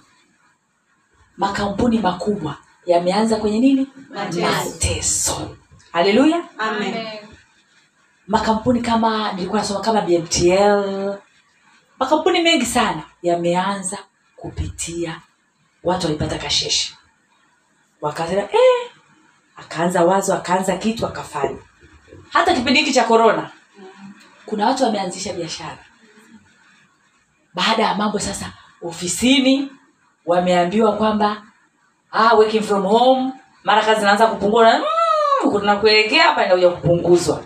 makampuni 1.38 2.00
makubwa 2.00 2.58
yameanza 2.86 3.36
kwenye 3.36 3.60
nini? 3.60 3.88
Mateso. 4.10 5.58
haleluya 5.92 6.44
makampuni 8.28 8.82
kama 8.82 9.32
nilikuwa 9.34 9.62
nasoma 9.62 9.80
kama 9.80 10.02
bmtl 10.02 11.14
makampuni 12.00 12.42
mengi 12.42 12.66
sana 12.66 13.04
yameanza 13.22 13.98
kupitia 14.36 15.22
watu 15.84 16.08
walipata 16.08 16.38
kasheshe. 16.38 16.94
Wakasema 18.02 18.42
eh, 18.42 18.92
akaanza 19.56 20.04
wazo 20.06 20.34
akaanza 20.36 20.78
kitu 20.78 21.08
akafanya. 21.08 21.58
Hata 22.30 22.54
kipindi 22.54 22.80
hiki 22.80 22.94
cha 22.94 23.04
korona 23.04 23.50
kuna 24.46 24.66
watu 24.66 24.84
wameanzisha 24.84 25.34
biashara. 25.34 25.78
Baada 27.54 27.84
ya 27.84 27.96
mambo 27.96 28.20
sasa 28.20 28.54
ofisini 28.82 29.72
wameambiwa 30.26 30.96
kwamba 30.98 31.44
ah, 32.14 32.36
working 32.36 32.64
from 32.64 32.84
home. 32.84 33.34
Mara 33.64 33.82
kazi 33.82 34.00
zinaanza 34.00 34.28
kupungua 34.28 34.64
na 34.64 34.80
mm, 35.46 35.80
kuelekea 35.80 36.24
hapa 36.24 36.46
inakuja 36.46 36.70
kupunguzwa. 36.70 37.44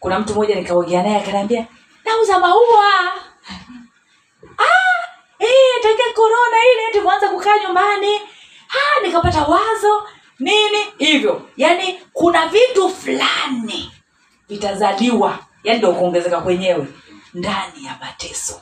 Kuna 0.00 0.18
mtu 0.18 0.32
mmoja 0.32 0.54
nikaongea 0.54 1.02
naye 1.02 1.16
akaniambia 1.16 1.66
nauza 2.04 2.38
maua. 2.38 3.12
Ah, 4.58 5.04
eh, 5.38 5.82
tangia 5.82 6.12
korona 6.14 6.56
ile 6.74 6.98
tumeanza 7.00 7.28
kukaa 7.28 7.58
nyumbani. 7.66 8.16
Ah, 8.68 9.00
nikapata 9.06 9.42
wazo 9.42 10.08
nini? 10.38 10.78
Hivyo 10.98 11.42
yaani 11.56 12.00
kuna 12.12 12.46
vitu 12.46 12.88
fulani 12.88 13.92
vitazaliwa 14.48 15.38
yaani 15.64 15.78
ndo 15.78 15.92
kuongezeka 15.92 16.40
kwenyewe 16.40 16.86
ndani 17.34 17.84
ya 17.84 17.96
mateso. 18.00 18.60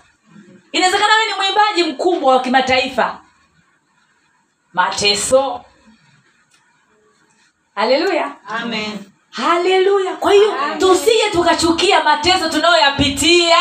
Inawezekana 0.72 1.14
wewe 1.14 1.26
ni 1.26 1.34
mwimbaji 1.34 1.84
mkubwa 1.84 2.34
wa 2.36 2.40
kimataifa 2.42 3.21
mateso. 4.72 5.64
Haleluya. 7.74 8.36
Haleluya. 9.30 10.16
Kwa 10.16 10.32
hiyo 10.32 10.52
tusije 10.78 11.30
tukachukia 11.32 12.04
mateso 12.04 12.48
tunayoyapitia. 12.48 13.56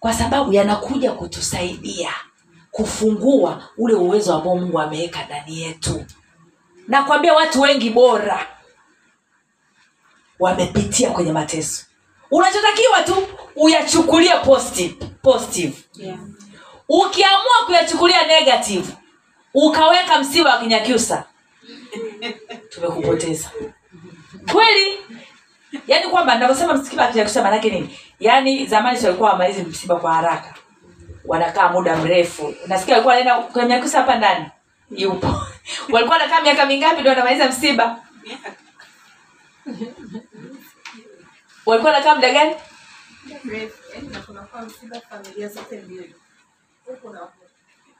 Kwa 0.00 0.14
sababu 0.14 0.52
yanakuja 0.52 1.12
kutusaidia 1.12 2.10
kufungua 2.70 3.68
ule 3.78 3.94
uwezo 3.94 4.34
ambao 4.34 4.56
mungu 4.56 4.80
ameweka 4.80 5.24
ndani 5.24 5.60
yetu. 5.62 6.04
Nakwambia 6.88 7.34
watu 7.34 7.60
wengi 7.60 7.90
bora 7.90 8.46
wamepitia 10.38 11.10
kwenye 11.10 11.32
mateso. 11.32 11.84
Unachotakiwa 12.30 13.02
tu 13.02 13.26
uyachukulie 13.56 14.36
positive, 14.44 15.06
positive. 15.22 15.76
Yeah. 15.94 16.18
Ukiamua 16.90 17.66
kuyachukulia 17.66 18.26
negative 18.26 18.92
ukaweka 19.54 20.18
msiba 20.18 20.50
wa 20.50 20.58
kinyakyusa. 20.58 21.24
Tumekupoteza. 22.70 23.50
Kweli? 24.52 24.98
Yaani 25.86 26.08
kwamba 26.08 26.34
navyosema 26.34 26.74
msiba 26.74 27.02
wa 27.02 27.08
kinyakyusa 27.12 27.42
maanake 27.42 27.70
nini? 27.70 27.98
Yaani 28.20 28.66
zamani 28.66 29.04
walikuwa 29.04 29.30
wamalizi 29.30 29.62
msiba 29.62 29.96
kwa 29.96 30.14
haraka. 30.14 30.54
Wanakaa 31.24 31.68
muda 31.68 31.96
mrefu. 31.96 32.54
Nasikia 32.66 32.94
walikuwa 32.94 33.14
wanaenda 33.14 33.42
kwenye 33.42 33.74
hapa 33.92 34.16
ndani? 34.16 34.46
Yupo. 34.90 35.26
Walikuwa 35.92 36.18
wanakaa 36.18 36.40
miaka 36.40 36.66
mingapi 36.66 37.00
ndo 37.00 37.10
wanamaliza 37.10 37.48
msiba? 37.48 37.98
Walikuwa 41.66 41.92
wanakaa 41.92 42.14
muda 42.14 42.32
gani? 42.32 42.54
Msiba 44.66 45.00
familia 45.10 45.48
zote 45.48 45.80
mbili 45.80 46.14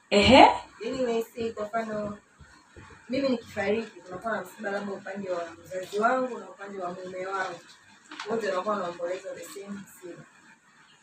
ehe? 0.09 0.47
Yaani 0.83 1.01
nahisi 1.03 1.51
kwa 1.51 1.65
mfano 1.65 2.17
mimi 3.09 3.29
nikifariki 3.29 3.99
kunakuwa 4.01 4.33
na 4.35 4.41
msiba 4.41 4.71
labda 4.71 4.93
upande 4.93 5.29
wa 5.31 5.41
mzazi 5.65 5.99
wangu 5.99 6.39
na 6.39 6.49
upande 6.49 6.79
wa 6.83 6.89
mume 6.89 7.25
wangu. 7.27 7.59
Wote 8.29 8.49
wanakuwa 8.49 8.75
wanaomboleza 8.75 9.29
the 9.35 9.43
same 9.43 9.67
msiba 9.79 10.23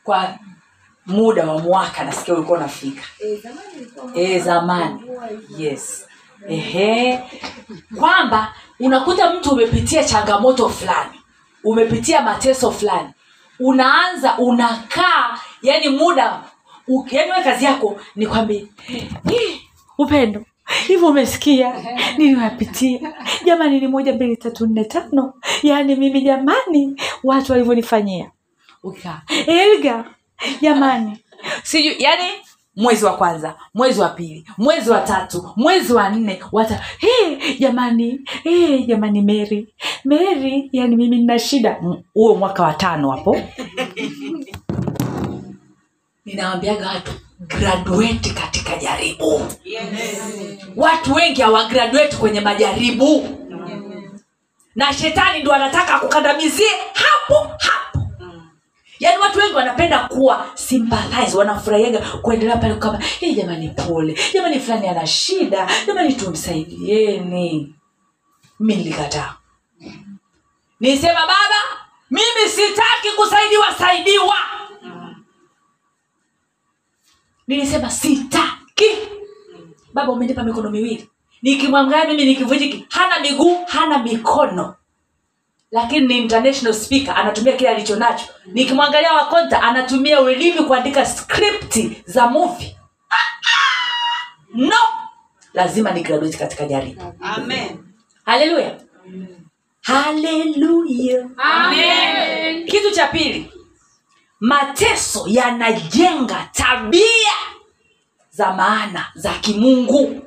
kwa 0.05 0.39
muda 1.06 1.47
wa 1.47 1.59
mwaka 1.59 2.05
nasikia 2.05 2.35
ulikuwa 2.35 2.59
unafika. 2.59 3.02
Eh, 3.19 3.43
zamani 3.43 3.93
e, 4.15 4.39
zamani. 4.39 5.02
yes. 5.59 6.06
Ehe. 6.48 7.20
Kwamba 7.98 8.55
unakuta 8.81 9.32
mtu 9.32 9.51
umepitia 9.51 10.05
changamoto 10.05 10.69
fulani 10.69 11.20
umepitia 11.65 12.23
mateso 12.23 12.70
fulani 12.70 13.10
unaanza 13.60 14.39
unakaa 14.39 15.39
yani 15.62 15.89
muda 15.89 16.43
u- 16.89 17.06
yani 17.10 17.31
we 17.32 17.43
kazi 17.44 17.65
yako 17.65 18.01
ni 18.16 18.27
kwambie 18.27 18.66
upendo 19.98 20.44
hivyo 20.89 21.09
umesikia? 21.09 21.73
Niliwapitia 22.19 23.12
jamani 23.47 23.81
ni 23.81 23.89
moja 23.89 24.12
mbili 24.15 24.36
tatu 24.36 24.66
nne 24.66 24.85
tano. 24.85 25.35
Yaani 25.62 25.97
mimi 25.97 26.20
jamani 26.20 26.97
watu 27.24 27.52
walivyonifanyia. 27.52 28.31
Ukikaa. 28.82 29.23
Elga 29.47 30.05
jamani. 30.62 31.19
Siju 31.62 31.90
yani 31.98 32.23
mwezi 32.77 33.05
wa 33.05 33.16
kwanza 33.16 33.55
mwezi 33.74 34.01
wa 34.01 34.09
pili 34.09 34.44
mwezi 34.59 34.90
wa 34.90 35.01
tatu 35.01 35.51
mwezi 35.56 35.93
wa 35.93 36.09
nne 36.09 36.40
wata 36.52 36.81
hey, 36.98 37.59
jamani 37.59 38.20
hey, 38.43 38.82
jamani 38.86 39.23
meri 39.23 39.74
meri 40.05 40.69
yani 40.73 40.97
mimi 40.97 41.16
nina 41.16 41.39
shida. 41.39 41.81
Huo 42.15 42.35
mwaka 42.35 42.62
wa 42.62 42.74
tano 42.74 43.10
hapo 43.10 43.36
ninawambiaga 46.28 46.88
watu 46.88 47.12
graduate 47.40 48.30
katika 48.30 48.76
jaribu. 48.76 49.46
Watu 50.76 51.14
wengi 51.14 51.42
hawagraduate 51.42 52.16
kwenye 52.16 52.40
majaribu. 52.40 53.28
Na 54.74 54.92
shetani 54.92 55.42
ndo 55.42 55.52
anataka 55.52 55.98
kukandamizie 56.00 56.68
hapo 56.94 57.34
hapo. 57.59 58.10
Yaani 59.00 59.18
watu 59.18 59.38
wengi 59.38 59.55
wanapenda 59.55 59.98
kuwa 59.98 60.46
sympathize 60.55 61.36
wanafurahiaga 61.38 61.98
kuendelea 62.00 62.56
pale 62.56 62.74
kama 62.74 62.98
hii 62.98 63.34
jamani 63.34 63.68
pole. 63.68 64.18
Jamani 64.34 64.60
fulani 64.60 64.88
ana 64.88 65.06
shida. 65.06 65.68
Jamani 65.86 66.14
tumsaidieni. 66.14 67.74
Mi 68.60 68.76
nilikataa. 68.76 69.34
Nisema 70.80 71.20
baba 71.20 71.60
mimi 72.10 72.50
sitaki 72.50 73.09
kusaidiwa 73.16 73.74
saidiwa 73.78 74.34
nilisema 77.48 77.90
sitaki. 77.90 78.90
Baba 79.94 80.12
umenipa 80.12 80.42
mikono 80.42 80.70
miwili. 80.70 81.08
Nikimwangalia 81.42 82.04
mimi 82.08 82.24
nikivunjiki 82.24 82.86
hana 82.90 83.20
miguu 83.20 83.64
hana 83.66 83.98
mikono. 83.98 84.74
Lakini 85.70 86.06
ni 86.06 86.18
international 86.18 86.74
speaker 86.74 87.14
anatumia 87.16 87.52
kile 87.56 87.70
alicho 87.70 87.96
nacho 87.96 88.24
nikimwangalia 88.46 89.12
wakonta 89.12 89.62
anatumia 89.62 90.20
ulimi 90.20 90.58
kuandika 90.62 91.06
skripti 91.06 92.02
za 92.06 92.26
movie. 92.28 92.76
Ah! 93.10 93.16
no! 94.54 94.76
Lazima 95.54 95.90
ni 95.90 96.02
graduate 96.02 96.38
katika 96.38 96.64
jaribu 96.66 97.02
Amen. 97.20 97.78
haleluya 98.24 98.80
haleluya 99.82 101.28
kitu 102.66 102.90
cha 102.94 103.06
pili 103.06 103.52
mateso 104.40 105.24
yanajenga 105.28 106.48
tabia 106.52 107.32
za 108.31 108.52
maana 108.52 109.12
za 109.15 109.32
kimungu. 109.35 110.23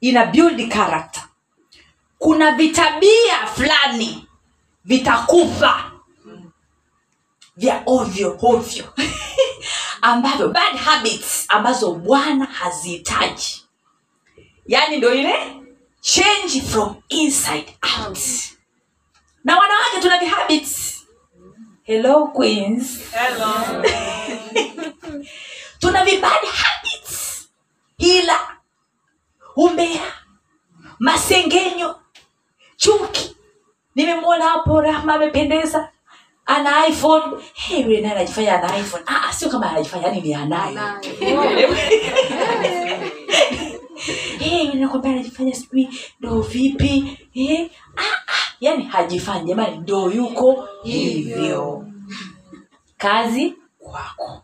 Ina 0.00 0.26
build 0.26 0.72
character. 0.72 1.22
Kuna 2.18 2.50
vitabia 2.52 3.46
fulani 3.54 4.26
vitakufa 4.84 5.92
vya 7.56 7.82
ovyo 7.86 8.38
ovyo 8.42 8.84
ambavyo 10.02 10.48
bad 10.48 10.76
habits 10.76 11.44
ambazo 11.48 11.92
bwana 11.94 12.44
hazihitaji. 12.44 13.62
Yaani 14.66 14.96
ndo 14.96 15.14
ile 15.14 15.62
change 16.00 16.60
from 16.70 16.94
inside 17.08 17.76
out. 17.98 18.18
Na 19.44 19.56
wanawake 19.58 20.00
tuna 20.00 20.18
vihabits 20.18 21.01
hello 21.84 22.28
queens. 22.34 23.10
Hello. 23.12 23.82
tuna 25.80 26.04
vibad 26.04 26.42
habits. 26.46 27.48
Hila 27.98 28.38
umbea 29.56 30.02
masengenyo 30.98 31.94
chuki. 32.76 33.36
Nimemwona 33.94 34.44
hapo 34.44 34.80
rahma 34.80 35.14
amependeza. 35.14 35.88
Ana 36.46 36.86
iphone. 36.86 37.42
Hey, 37.54 37.82
yule 37.82 38.00
naye 38.00 38.14
anajifanya 38.14 38.62
ana 38.62 38.78
iphone. 38.78 39.04
Ah, 39.06 39.32
sio 39.32 39.48
kama 39.50 39.70
anajifanya 39.70 40.06
yani 40.08 40.20
ni 40.20 40.34
anayo. 40.34 41.00
Hey, 44.38 44.72
nakwambia 44.74 45.10
anajifanya 45.12 45.54
sijui 45.54 45.88
ndo 46.20 46.40
vipi. 46.40 47.18
Hey, 47.32 47.68
ah, 47.96 48.02
ah. 48.26 48.51
Yani 48.62 48.84
hajifanyi. 48.84 49.48
Jamani 49.48 49.76
ndo 49.76 50.10
yuko 50.10 50.68
hivyo. 50.82 51.86
Kazi 52.98 53.54
kwako. 53.78 54.42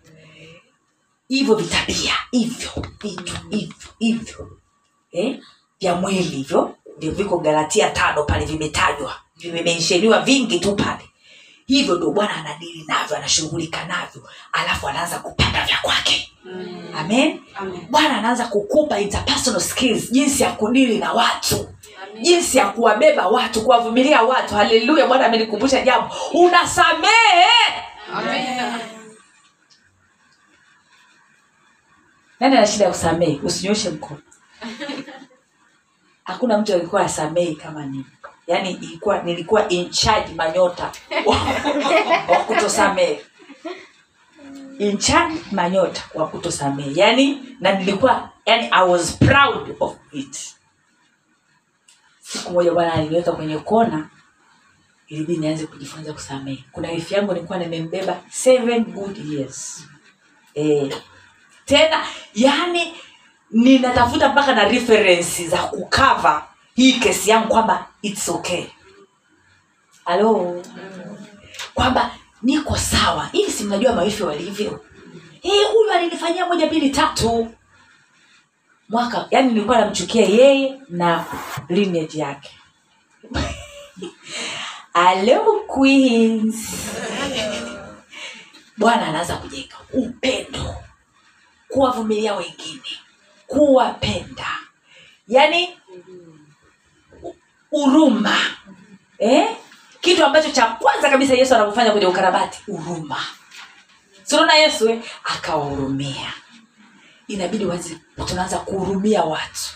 Hivyo 1.28 1.54
vitabia 1.54 2.12
hivyo 2.30 2.70
vitu 3.02 3.36
hivyo 3.50 3.88
hivyo. 3.98 4.50
Eh? 5.12 5.40
vya 5.80 5.94
mwili 5.94 6.22
hivyo 6.22 6.74
ndio 6.96 7.10
viko 7.12 7.38
galatia 7.38 7.90
tano 7.90 8.22
pale 8.24 8.44
vimetajwa. 8.44 9.14
Vimemensheniwa 9.36 10.20
vingi 10.20 10.60
tu 10.60 10.74
pale. 10.76 11.08
Hivyo 11.66 11.94
ndo 11.94 12.10
bwana 12.10 12.34
anadili 12.36 12.84
navyo 12.88 13.16
anashughulika 13.16 13.84
navyo. 13.84 14.28
Alafu 14.52 14.88
anaanza 14.88 15.18
kupanda 15.18 15.64
vya 15.66 15.76
kwake. 15.82 16.32
Amen. 16.96 17.40
Bwana 17.90 18.18
anaanza 18.18 18.46
kukupa 18.46 19.00
interpersonal 19.00 19.60
skills 19.60 20.12
jinsi 20.12 20.42
ya 20.42 20.52
kudili 20.52 20.98
na 20.98 21.12
watu 21.12 21.68
jinsi 22.22 22.58
ya 22.58 22.68
kuwabeba 22.68 23.28
watu 23.28 23.62
kuwavumilia 23.62 24.22
watu. 24.22 24.54
Haleluya 24.54 25.06
bwana 25.06 25.26
amenikumbusha 25.26 25.80
jambo. 25.82 26.14
Unasamehe. 26.34 27.48
Nani 32.40 32.56
ana 32.56 32.66
shida 32.66 32.84
ya 32.84 32.90
kusamehe? 32.90 33.40
Usinyoshe 33.42 33.90
mkono. 33.90 34.20
Hakuna 36.24 36.58
mtu 36.58 36.74
alikuwa 36.74 37.02
asamehi 37.02 37.54
kama 37.56 37.86
nini 37.86 38.06
yaani 38.48 38.70
ilikuwa 38.70 39.22
nilikuwa 39.22 39.68
in 39.68 39.90
charge 39.90 40.34
manyota 40.34 40.92
wa, 42.28 42.36
kutosamehe. 42.46 43.20
In 44.78 44.98
charge 44.98 45.34
manyota 45.52 46.02
wa 46.14 46.28
kutosamehe. 46.28 46.90
Yaani 47.00 47.56
na 47.60 47.72
nilikuwa 47.72 48.28
yani 48.46 48.68
i 48.72 48.88
was 48.90 49.12
proud 49.18 49.76
of 49.80 49.96
it 50.12 50.54
siku 52.32 52.52
moja 52.52 52.72
bwana 52.72 52.92
aliniweka 52.92 53.32
kwenye 53.32 53.58
kona 53.58 54.08
ilibidi 55.08 55.38
nianze 55.40 55.66
kujifunza 55.66 56.12
kusamehe. 56.12 56.64
Kuna 56.72 56.90
wifi 56.90 57.14
yangu 57.14 57.32
nilikuwa 57.34 57.58
nimembeba 57.58 58.20
seven 58.30 58.84
good 58.84 59.32
years. 59.32 59.84
Eh, 60.54 60.94
tena 61.64 62.04
yani 62.34 62.94
ninatafuta 63.50 64.28
mpaka 64.28 64.54
na 64.54 64.68
referensi 64.68 65.48
za 65.48 65.58
kukava 65.58 66.46
hii 66.74 66.92
kesi 66.92 67.30
yangu 67.30 67.48
kwamba 67.48 67.86
its 68.02 68.28
okay. 68.28 68.64
Halo 70.04 70.62
kwamba 71.74 72.10
niko 72.42 72.76
sawa. 72.76 73.28
Hivi 73.32 73.52
si 73.52 73.64
mnajua 73.64 73.92
mawifi 73.92 74.22
walivyo? 74.22 74.84
Eh, 75.42 75.66
huyu 75.72 75.90
alinifanyia 75.92 76.46
moja 76.46 76.66
mbili 76.66 76.90
tatu 76.90 77.54
mwaka 78.88 79.26
yani 79.30 79.48
nilikuwa 79.52 79.78
namchukia 79.78 80.26
yeye 80.26 80.80
na 80.88 81.24
lineage 81.68 82.18
yake. 82.18 82.50
Hello 84.94 85.60
queens. 85.66 86.56
Bwana 88.76 89.06
anaanza 89.06 89.36
kujenga 89.36 89.76
upendo 89.92 90.74
kuwavumilia 91.68 92.34
wengine 92.34 92.98
kuwapenda. 93.46 94.46
U- 97.22 97.34
huruma 97.70 98.36
eh? 99.18 99.48
kitu 100.00 100.24
ambacho 100.24 100.50
cha 100.50 100.66
kwanza 100.66 101.10
kabisa 101.10 101.34
yesu 101.34 101.54
anapofanya 101.54 101.90
kwenye 101.90 102.06
ukarabati 102.06 102.58
huruma 102.66 103.16
sinaona 104.22 104.54
yesu 104.54 104.88
eh? 104.88 105.02
akawahurumia 105.24 106.32
inabidi 107.28 107.64
wazi 107.66 107.98
tunaanza 108.26 108.58
kuhurumia 108.58 109.24
watu. 109.24 109.70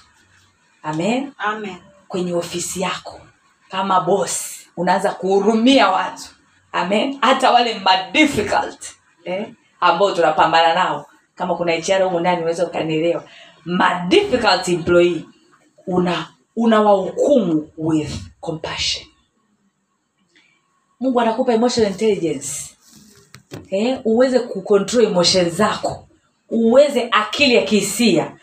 Amen? 0.83 1.33
Amen. 1.39 1.77
kwenye 2.09 2.35
ofisi 2.35 2.81
yako. 2.81 3.21
Kama 3.71 4.01
bosi 4.01 4.67
unaanza 4.77 5.13
kuhurumia 5.13 5.89
watu. 5.89 6.23
Amen? 6.73 7.19
Hata 7.21 7.51
wale 7.51 7.79
madifficult 7.79 8.95
eh, 9.25 9.53
ambao 9.81 10.13
tunapambana 10.13 10.75
nao. 10.75 11.07
Kama 11.35 11.55
kuna 11.55 11.75
ichara 11.75 12.05
humu 12.05 12.21
ndani 12.21 12.37
unaweza 12.39 12.67
ukanielewa. 12.67 13.25
Madifficult 13.65 14.69
employee 14.69 15.25
una 15.87 16.29
unawahukumu 16.57 17.71
with 17.79 18.13
compassion. 18.41 19.07
Mungu 21.01 21.21
anakupa 21.21 21.53
emotional 21.53 21.93
intelligence. 21.93 22.77
Eh, 23.71 24.01
uweze 24.05 24.41
kucontrol 24.41 25.05
emotion 25.05 25.51
zako 25.51 26.09
uweze 26.53 27.09
akili 27.11 27.55
ya 27.55 27.63
kihisia. 27.63 28.37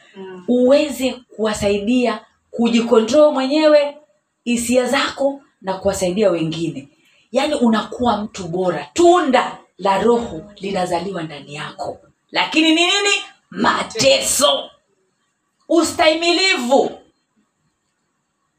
Uweze 0.48 1.12
kuwasaidia 1.36 2.20
kujikontrol 2.52 3.34
mwenyewe 3.34 3.98
hisia 4.44 4.86
zako 4.86 5.42
na 5.62 5.74
kuwasaidia 5.74 6.30
wengine. 6.32 6.88
Yaani 7.32 7.54
unakuwa 7.56 8.18
mtu 8.18 8.48
bora. 8.48 8.90
Tunda 8.94 9.58
la 9.78 10.02
roho 10.02 10.42
linazaliwa 10.56 11.24
ndani 11.24 11.56
yako. 11.56 11.98
Lakini 12.32 12.70
ni 12.70 12.82
nini? 12.86 13.16
Mateso. 13.50 14.70
Ustahimilivu. 15.70 16.92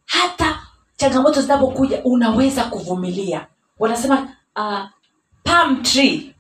Hata 0.07 0.63
changamoto 0.97 1.43
zinapokuja 1.43 2.01
unaweza 2.05 2.65
kuvumilia. 2.65 3.47
Wanasema 3.79 4.37
uh, 4.57 4.81
palm 5.45 5.83
tree 5.83 6.35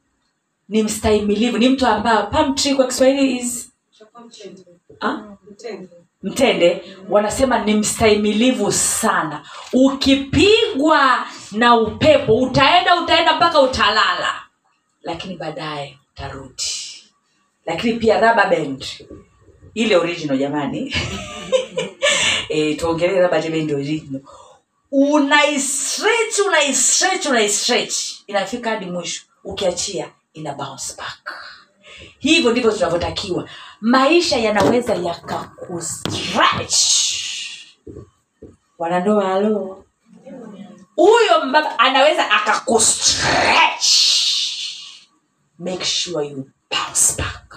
ni 0.71 0.83
mstahimilivu. 0.83 1.59
Ni 1.59 1.69
mtu 1.69 1.87
ambaye 1.87 2.23
palm 2.27 2.55
tree 2.55 2.75
kwa 2.75 2.87
kiswahili 2.87 3.37
is 3.37 3.73
ah? 5.01 5.19
mtende. 6.23 6.83
Wanasema 7.09 7.59
ni 7.65 7.75
mstahimilivu 7.75 8.73
sana. 8.73 9.47
Ukipigwa 9.73 11.27
na 11.53 11.77
upepo 11.77 12.37
utaenda 12.37 13.03
utaenda 13.03 13.37
mpaka 13.37 13.61
utalala. 13.61 14.35
Lakini 15.03 15.37
baadaye 15.37 15.99
utarudi. 16.15 16.63
Lakini 17.67 17.93
pia 17.99 18.15
rubber 18.21 18.51
band. 18.51 18.85
Ile 19.75 19.97
original 19.97 20.39
jamani. 20.39 20.95
E, 22.53 22.75
tuongelee 22.75 23.21
rubber 23.21 23.51
band 23.51 23.73
original. 23.73 24.21
Unaistretch 24.91 26.39
unaistretch 26.47 27.27
unaistretch. 27.27 27.97
Inafika 28.27 28.71
hadi 28.71 28.87
mwisho. 28.87 29.23
Ukiachia 29.45 30.11
ina 30.33 30.55
bounce 30.55 30.95
back. 30.97 31.35
Hivyo 32.19 32.51
ndivyo 32.51 32.73
tunavyotakiwa. 32.73 33.49
Maisha 33.81 34.37
yanaweza 34.37 34.95
yakakustretch 34.95 36.77
wanandoa 38.79 39.35
alo 39.35 39.85
huyo 40.97 41.45
mbaba 41.47 41.79
anaweza 41.79 42.31
akakustretch 42.31 43.87
make 45.59 45.85
sure 45.85 46.27
you 46.29 46.51
bounce 46.71 47.15
back. 47.23 47.57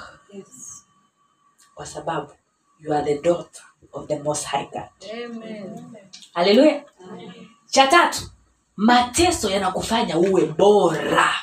Kwa 1.76 1.86
sababu 1.86 2.32
you 2.80 2.94
are 2.94 3.06
the 3.16 3.22
daughter 3.22 3.64
of 3.94 4.08
the 4.08 4.20
most 4.20 4.46
high 4.46 4.66
god. 4.66 4.90
Haleluya 6.34 6.84
cha 7.70 7.88
tatu 7.88 8.22
mateso 8.76 9.50
yanakufanya 9.50 10.18
uwe 10.18 10.46
bora 10.46 11.36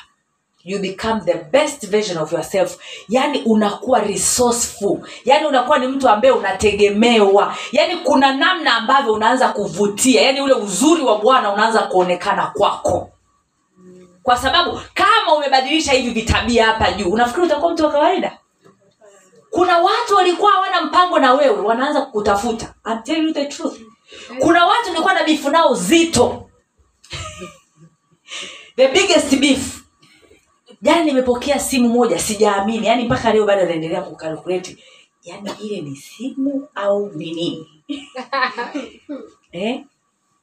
you 0.63 0.79
become 0.79 1.21
the 1.25 1.33
best 1.51 1.87
version 1.89 2.17
of 2.17 2.31
yourself. 2.33 2.77
Yani 3.09 3.41
unakuwa 3.45 3.99
resourceful. 3.99 4.99
Yani 5.25 5.45
unakuwa 5.45 5.79
ni 5.79 5.87
mtu 5.87 6.09
ambaye 6.09 6.33
unategemewa. 6.33 7.55
Yani 7.71 7.95
kuna 7.97 8.33
namna 8.33 8.75
ambavyo 8.75 9.13
unaanza 9.13 9.47
kuvutia. 9.49 10.21
Yani 10.21 10.41
ule 10.41 10.53
uzuri 10.53 11.01
wa 11.01 11.17
bwana 11.19 11.53
unaanza 11.53 11.79
kuonekana 11.79 12.47
kwako. 12.47 13.09
Kwa 14.23 14.37
sababu 14.37 14.79
kama 14.93 15.33
umebadilisha 15.37 15.91
hivi 15.91 16.09
vitabia 16.09 16.65
hapa 16.65 16.91
juu 16.91 17.09
unafikiri 17.09 17.45
utakuwa 17.45 17.73
mtu 17.73 17.83
wa 17.85 17.91
kawaida? 17.91 18.37
Kuna 19.49 19.77
watu 19.77 20.15
walikuwa 20.15 20.51
hawana 20.51 20.81
mpango 20.81 21.19
na 21.19 21.33
wewe 21.33 21.59
wanaanza 21.61 22.01
kukutafuta. 22.01 22.73
I'm 22.85 23.03
telling 23.03 23.27
you 23.27 23.33
the 23.33 23.45
truth. 23.45 23.79
Kuna 24.39 24.65
watu 24.65 24.89
nilikuwa 24.89 25.13
na 25.13 25.23
bifu 25.23 25.49
nao 25.49 25.73
zito. 25.75 26.49
The 28.75 28.87
biggest 28.87 29.35
beef 29.35 29.80
jana 30.81 31.03
nimepokea 31.03 31.59
simu 31.59 31.89
moja 31.89 32.19
sijaamini. 32.19 32.87
Yani 32.87 33.05
mpaka 33.05 33.33
leo 33.33 33.45
bado 33.45 33.61
anaendelea 33.61 34.01
kukalkuleti 34.01 34.77
yani 35.23 35.51
ile 35.61 35.81
ni 35.81 35.95
simu 35.95 36.67
au 36.75 37.09
ni 37.15 37.31
nini? 37.33 37.67
Eh? 39.51 39.83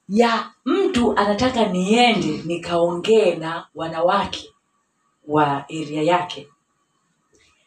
ya 0.08 0.50
mtu 0.64 1.18
anataka 1.18 1.64
niende 1.66 2.42
nikaongee 2.44 3.34
na 3.34 3.66
wanawake 3.74 4.50
wa 5.28 5.64
eria 5.68 6.02
yake. 6.02 6.48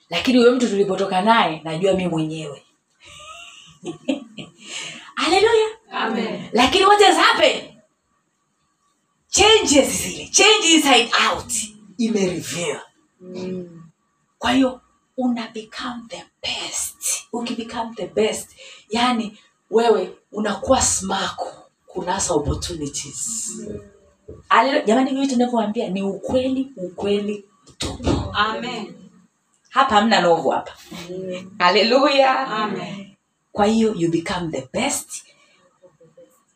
Lakini 0.10 0.38
huyo 0.38 0.56
mtu 0.56 0.70
tulipotoka 0.70 1.22
naye 1.22 1.62
najua 1.64 1.94
mi 1.94 2.08
mwenyewe. 2.08 2.64
Haleluya! 5.16 5.70
Lakini 6.54 6.86
what 6.86 7.02
has 7.02 7.18
happened? 7.18 7.74
Changes 9.30 10.04
zile. 10.04 10.28
Change 10.28 10.68
inside 10.74 11.12
out 11.32 11.54
imereveal 11.98 12.82
kwa 14.40 14.52
hiyo 14.52 14.82
una 15.18 15.48
become 15.48 16.02
the 16.08 16.26
best. 16.42 17.28
Ukibecome 17.34 17.96
the 17.96 18.08
best 18.08 18.50
yani 18.90 19.38
wewe 19.72 20.18
unakuwa 20.32 20.82
smako 20.82 21.48
kunasa 21.88 22.34
opportunities. 22.34 23.52
Haleluya. 24.50 24.86
jamani 24.86 25.10
hivi 25.10 25.22
vitu 25.22 25.34
ninavyowaambia 25.36 25.90
ni 25.90 26.02
ukweli 26.04 26.72
ukweli 26.78 27.46
mtupu. 27.68 28.10
Amen. 28.34 28.94
hapa 29.70 29.96
hamna 29.96 30.22
novu 30.22 30.50
hapa. 30.50 30.72
Haleluya 31.60 32.48
kwa 33.52 33.66
hiyo 33.66 33.94
you 33.98 34.12
become 34.12 34.52
the 34.52 34.70
best. 34.74 35.26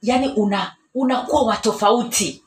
Yani 0.02 0.28
una 0.36 0.76
unakuwa 0.96 1.42
wa 1.44 1.58
tofauti. 1.58 2.44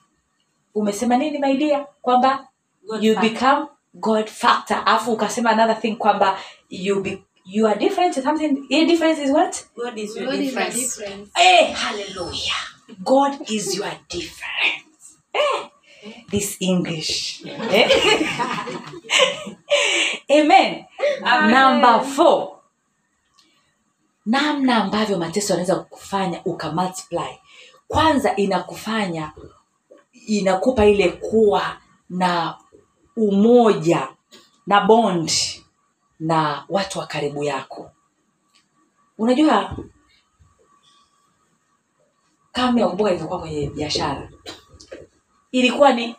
Umesema 0.75 1.17
nini 1.17 1.39
maidia 1.39 1.87
kwamba 2.03 2.48
God 2.89 3.03
you 3.05 3.15
factor. 3.15 3.31
become 3.31 3.67
god 3.95 4.27
factor 4.29 4.83
alafu 4.87 5.13
ukasema 5.13 5.51
another 5.51 5.81
thing 5.81 5.97
kwamba 5.97 6.39
you 6.71 7.01
be, 7.01 7.23
you 7.45 7.67
are 7.69 7.79
different 7.79 8.15
something 8.23 8.67
your 8.69 8.87
difference 8.87 9.23
is 9.25 9.31
what 9.31 9.65
God 9.77 9.99
is 9.99 10.17
your 10.17 10.25
God 10.27 10.35
is 10.35 10.41
the 10.41 10.47
difference. 10.47 10.99
difference. 10.99 11.31
hey, 11.35 11.73
hallelujah 11.73 12.65
god 12.99 13.51
is 13.51 13.75
your 13.75 13.91
difference 14.09 15.19
hey. 15.33 15.71
this 16.31 16.57
english 16.61 17.43
hey. 17.71 17.87
amen 20.41 20.85
number 21.51 22.01
four 22.05 22.59
namna 24.27 24.77
ambavyo 24.77 25.19
mateso 25.19 25.53
yanaweza 25.53 25.77
kufanya 25.77 26.41
ukamultiply 26.45 27.39
kwanza 27.89 28.37
inakufanya 28.37 29.33
inakupa 30.27 30.87
ile 30.87 31.09
kuwa 31.09 31.77
na 32.11 32.55
umoja 33.19 34.09
na 34.67 34.81
bond 34.81 35.33
na 36.21 36.65
watu 36.69 36.99
wa 36.99 37.07
karibu 37.07 37.45
yako. 37.45 37.91
Unajua 39.19 39.77
kama 42.53 42.81
yaumboa 42.81 43.11
ilivyokuwa 43.11 43.41
kwenye 43.41 43.71
biashara 43.71 44.29
ilikuwa 45.53 45.93
ni 45.93 46.17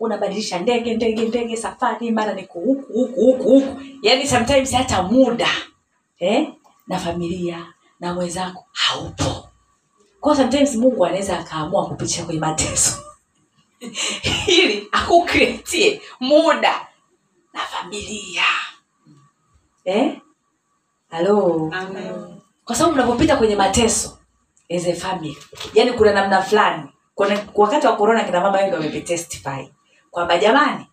unabadilisha 0.00 0.58
ndege 0.58 0.94
ndege 0.94 1.24
ndege 1.28 1.56
safari 1.56 2.10
mara 2.10 2.34
niko 2.34 2.58
huku 2.60 2.92
huku 2.92 3.20
huku 3.20 3.42
huku. 3.42 3.80
Yaani 4.02 4.26
sometimes 4.26 4.72
hata 4.72 5.02
muda 5.02 5.48
eh? 6.18 6.52
na 6.86 6.98
familia 6.98 7.66
na 8.00 8.14
mwenzako 8.14 8.66
haupo. 8.72 9.48
Kwa 10.20 10.36
sometimes 10.36 10.74
mungu 10.76 11.06
anaweza 11.06 11.38
akaamua 11.38 11.86
kupitisha 11.86 12.24
kwenye 12.24 12.40
mateso 12.40 12.98
ili 14.58 14.88
akukreatie 14.92 16.02
muda 16.20 16.86
na 17.52 17.60
familia. 17.60 18.44
Eh? 19.84 20.20
halo 21.10 21.72
kwa 22.64 22.76
sababu 22.76 22.94
mnapopita 22.94 23.36
kwenye 23.36 23.56
mateso 23.56 24.18
as 24.76 24.86
a 24.86 24.94
family 24.94 25.36
yani 25.74 25.92
kuna 25.92 26.12
namna 26.12 26.42
fulani 26.42 26.88
wakati 27.54 27.86
wa 27.86 27.96
korona 27.96 28.24
kina 28.24 28.40
mama 28.40 28.58
wengi 28.58 28.74
wamepitestify 28.74 29.68
kwamba 30.10 30.38
jamani 30.38 30.86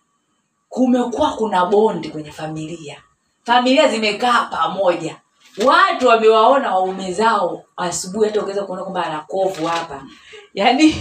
kumekuwa 0.68 1.32
kuna 1.32 1.66
bondi 1.66 2.08
kwenye 2.08 2.32
familia. 2.32 3.02
Familia 3.44 3.88
zimekaa 3.88 4.44
pamoja 4.44 5.20
watu 5.66 6.06
wamewaona 6.08 6.74
waume 6.74 7.12
zao 7.12 7.64
asubuhi 7.76 8.26
hata 8.28 8.40
ukiweza 8.40 8.64
kuona 8.64 8.82
kwamba 8.82 9.06
anakovu 9.06 9.66
hapa. 9.66 10.04
Yani 10.54 10.92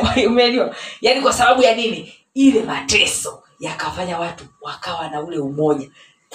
kwa- 0.00 0.74
yani 1.00 1.20
kwa 1.22 1.32
sababu 1.32 1.62
ya 1.62 1.74
nini? 1.74 2.14
Ile 2.34 2.62
mateso 2.62 3.42
yakafanya 3.60 4.18
watu 4.18 4.44
wakawa 4.60 5.08
na 5.08 5.20
ule 5.20 5.38
umoja. 5.38 5.90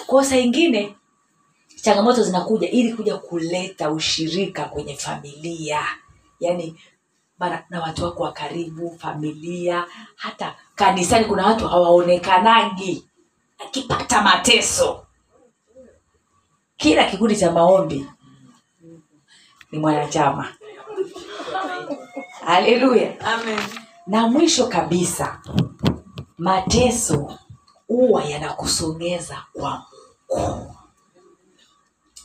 Kwao 0.05 0.23
saa 0.23 0.35
ingine 0.35 0.95
changamoto 1.81 2.23
zinakuja 2.23 2.69
ili 2.69 2.93
kuja 2.93 3.17
kuleta 3.17 3.91
ushirika 3.91 4.65
kwenye 4.65 4.95
familia. 4.95 5.81
Yani 6.39 6.75
mara 7.39 7.65
na 7.69 7.81
watu 7.81 8.03
wako 8.03 8.23
wa 8.23 8.31
karibu 8.31 8.97
familia 8.99 9.85
hata 10.15 10.55
kanisani 10.75 11.25
kuna 11.25 11.45
watu 11.45 11.67
hawaonekanagi 11.67 13.03
akipata 13.59 14.21
mateso 14.21 15.06
kila 16.77 17.03
kikundi 17.03 17.35
cha 17.35 17.51
maombi 17.51 18.05
ni 19.71 19.79
mwanachama. 19.79 20.47
Haleluya. 22.45 23.13
Na 24.07 24.27
mwisho 24.27 24.67
kabisa 24.67 25.41
mateso 26.37 27.39
huwa 27.87 28.23
yanakusongeza 28.23 29.43
kwa 29.53 29.85
mungu 30.29 30.75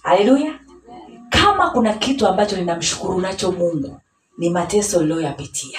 haleluya. 0.02 0.58
Kama 1.30 1.70
kuna 1.70 1.92
kitu 1.94 2.26
ambacho 2.26 2.56
ninamshukuru 2.56 3.20
nacho 3.20 3.52
mungu 3.52 4.00
ni 4.38 4.50
mateso 4.50 4.98
uliyoyapitia 4.98 5.78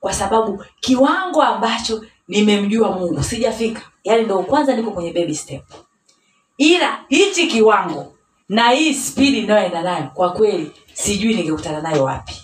kwa 0.00 0.12
sababu 0.12 0.64
kiwango 0.80 1.42
ambacho 1.42 2.04
nimemjua 2.28 2.92
mungu 2.92 3.22
sijafika. 3.22 3.82
Yaani 4.04 4.22
ndo 4.22 4.42
kwanza 4.42 4.76
niko 4.76 4.90
kwenye 4.90 5.12
baby 5.12 5.34
step 5.34 5.62
ila 6.58 7.04
hichi 7.08 7.46
kiwango 7.46 8.14
na 8.48 8.70
hii 8.70 8.94
spidi 8.94 9.38
inayoenda 9.38 9.82
nayo 9.82 10.10
kwa 10.14 10.32
kweli 10.32 10.72
sijui 10.92 11.34
ningekutana 11.34 11.80
nayo 11.80 12.04
wapi. 12.04 12.34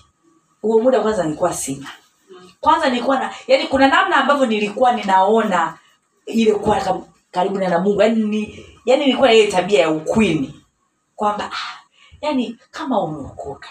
Huo 0.62 0.80
muda 0.82 1.00
kwanza 1.00 1.24
nilikuwa 1.24 1.54
sina. 1.54 1.90
Kwanza 2.60 2.88
nilikuwa 2.88 3.18
na 3.18 3.34
yani 3.46 3.66
kuna 3.66 3.88
namna 3.88 4.16
ambavyo 4.16 4.46
nilikuwa 4.46 4.92
ninaona 4.92 5.78
ile 6.26 6.54
kuwa 6.54 7.02
karibu 7.30 7.58
na 7.58 7.68
na 7.68 7.78
mungu. 7.78 8.02
Yani, 8.02 8.22
ni, 8.24 8.66
yani 8.86 9.04
nilikuwa 9.04 9.28
na 9.28 9.34
ile 9.34 9.46
tabia 9.46 9.80
ya 9.80 9.90
ukwini. 9.90 10.60
Kwamba 11.16 11.50
ah, 11.52 11.78
yani 12.20 12.56
kama 12.70 13.02
umeokoka 13.02 13.68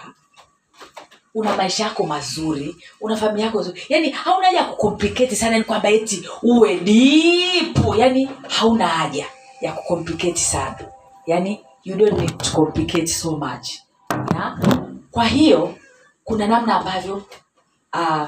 una 1.35 1.55
maisha 1.55 1.83
yako 1.83 2.05
mazuri 2.05 2.75
una 3.01 3.17
familia 3.17 3.45
yako 3.45 3.59
nzuri 3.61 3.81
yani 3.89 4.09
hauna 4.09 4.45
haja 4.47 4.57
ya 4.57 4.65
kukompliketi 4.65 5.35
sana 5.35 5.51
yani 5.51 5.63
kwamba 5.63 5.89
eti 5.89 6.29
uwe 6.43 6.77
dipu 6.79 7.95
yani 7.95 8.29
hauna 8.49 8.87
haja 8.87 9.25
ya 9.64 9.72
kucomplicate 9.73 10.35
sana. 10.40 10.80
Yani 11.27 11.65
you 11.84 11.95
don't 11.95 12.19
need 12.19 12.38
to 12.38 12.52
complicate 12.52 13.07
so 13.07 13.31
much. 13.38 13.69
Ya? 14.35 14.57
kwa 15.11 15.26
hiyo 15.26 15.76
kuna 16.23 16.48
namna 16.48 16.76
ambavyo 16.80 17.15
uh, 17.94 18.27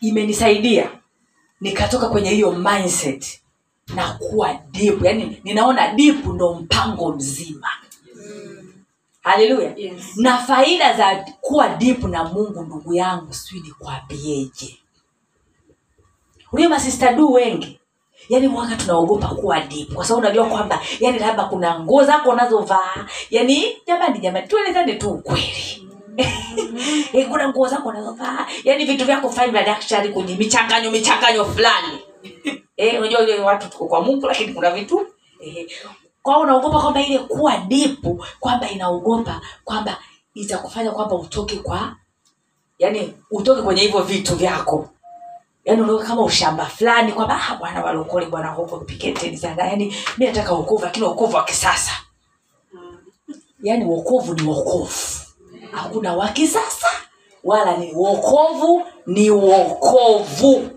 imenisaidia 0.00 0.90
nikatoka 1.60 2.08
kwenye 2.08 2.30
hiyo 2.30 2.52
mindset 2.52 3.40
na 3.94 4.12
kuwa 4.12 4.54
deep. 4.70 5.04
Yani 5.04 5.40
ninaona 5.44 5.92
deep 5.94 6.26
ndo 6.26 6.54
mpango 6.54 7.12
mzima. 7.12 7.68
Haleluya 9.22 9.72
Yes. 9.76 10.16
na 10.16 10.38
faida 10.38 10.96
za 10.96 11.16
kuwa 11.40 11.68
deep 11.68 12.02
na 12.04 12.24
mungu 12.24 12.62
ndugu 12.62 12.94
yangu 12.94 13.34
sijui 13.34 13.60
nikwambieje 13.60 14.78
masista 16.68 17.12
du 17.12 17.32
wengi 17.32 17.79
yani 18.30 18.48
mwaka 18.48 18.76
tunaogopa 18.76 19.28
kuwa 19.28 19.60
deep 19.60 19.94
kwa 19.94 20.04
sababu 20.04 20.26
unajua 20.26 20.46
kwamba 20.46 20.80
yani 21.00 21.18
labda 21.18 21.44
kuna 21.44 21.80
nguo 21.80 22.04
zako 22.04 22.30
unazovaa 22.30 23.06
yani 23.30 23.76
jamani 23.86 24.18
jamani 24.18 24.48
tuelezane 24.48 24.94
tu 24.94 25.10
ukweli. 25.10 25.86
Eh, 27.12 27.28
kuna 27.28 27.48
nguo 27.48 27.68
zako 27.68 27.88
unazovaa 27.88 28.46
yani 28.64 28.84
vitu 28.84 29.04
vyako 29.04 29.28
vya 29.28 29.62
daktari 29.62 30.08
kwenye 30.08 30.34
michanganyo 30.34 30.90
michanganyo 30.90 31.44
fulani. 31.44 31.98
Eh, 32.76 32.98
unajua 33.00 33.20
ile 33.20 33.40
watu 33.40 33.68
tuko 33.68 33.86
kwa 33.86 34.00
mungu 34.02 34.26
lakini 34.26 34.52
kuna 34.54 34.70
vitu 34.70 35.06
eh, 35.40 35.66
kwa 36.22 36.38
unaogopa 36.38 36.80
kwamba 36.80 37.02
ile 37.02 37.18
kuwa 37.18 37.56
dipu 37.56 38.24
kwamba 38.40 38.70
inaogopa 38.70 39.40
kwamba 39.64 39.96
itakufanya 40.34 40.90
kwamba 40.90 41.14
utoke 41.16 41.56
kwa 41.56 41.96
yani 42.78 43.14
utoke 43.30 43.62
kwenye 43.62 43.82
hivyo 43.82 44.02
vitu 44.02 44.36
vyako 44.36 44.88
yani 45.64 45.82
unaona 45.82 46.06
kama 46.06 46.22
ushamba 46.22 46.66
fulani 46.66 47.12
kwamba 47.12 47.40
ah, 47.48 47.56
bwana 47.56 47.84
walokole 47.84 48.26
bwana 48.26 48.48
huko 48.48 48.78
piketeni 48.78 49.36
sana. 49.36 49.64
Yani 49.66 49.94
mi 50.18 50.26
nataka 50.26 50.52
wokovu 50.52 50.84
lakini 50.84 51.06
wokovu 51.06 51.36
wa 51.36 51.44
kisasa. 51.44 51.92
Yani 53.62 53.84
wokovu 53.84 54.34
ni 54.34 54.42
wokovu. 54.42 55.20
Hakuna 55.72 56.14
wa 56.16 56.28
kisasa 56.28 56.86
wala 57.44 57.76
ni 57.76 57.92
wokovu 57.94 58.82
ni 59.06 59.30
wokovu. 59.30 60.70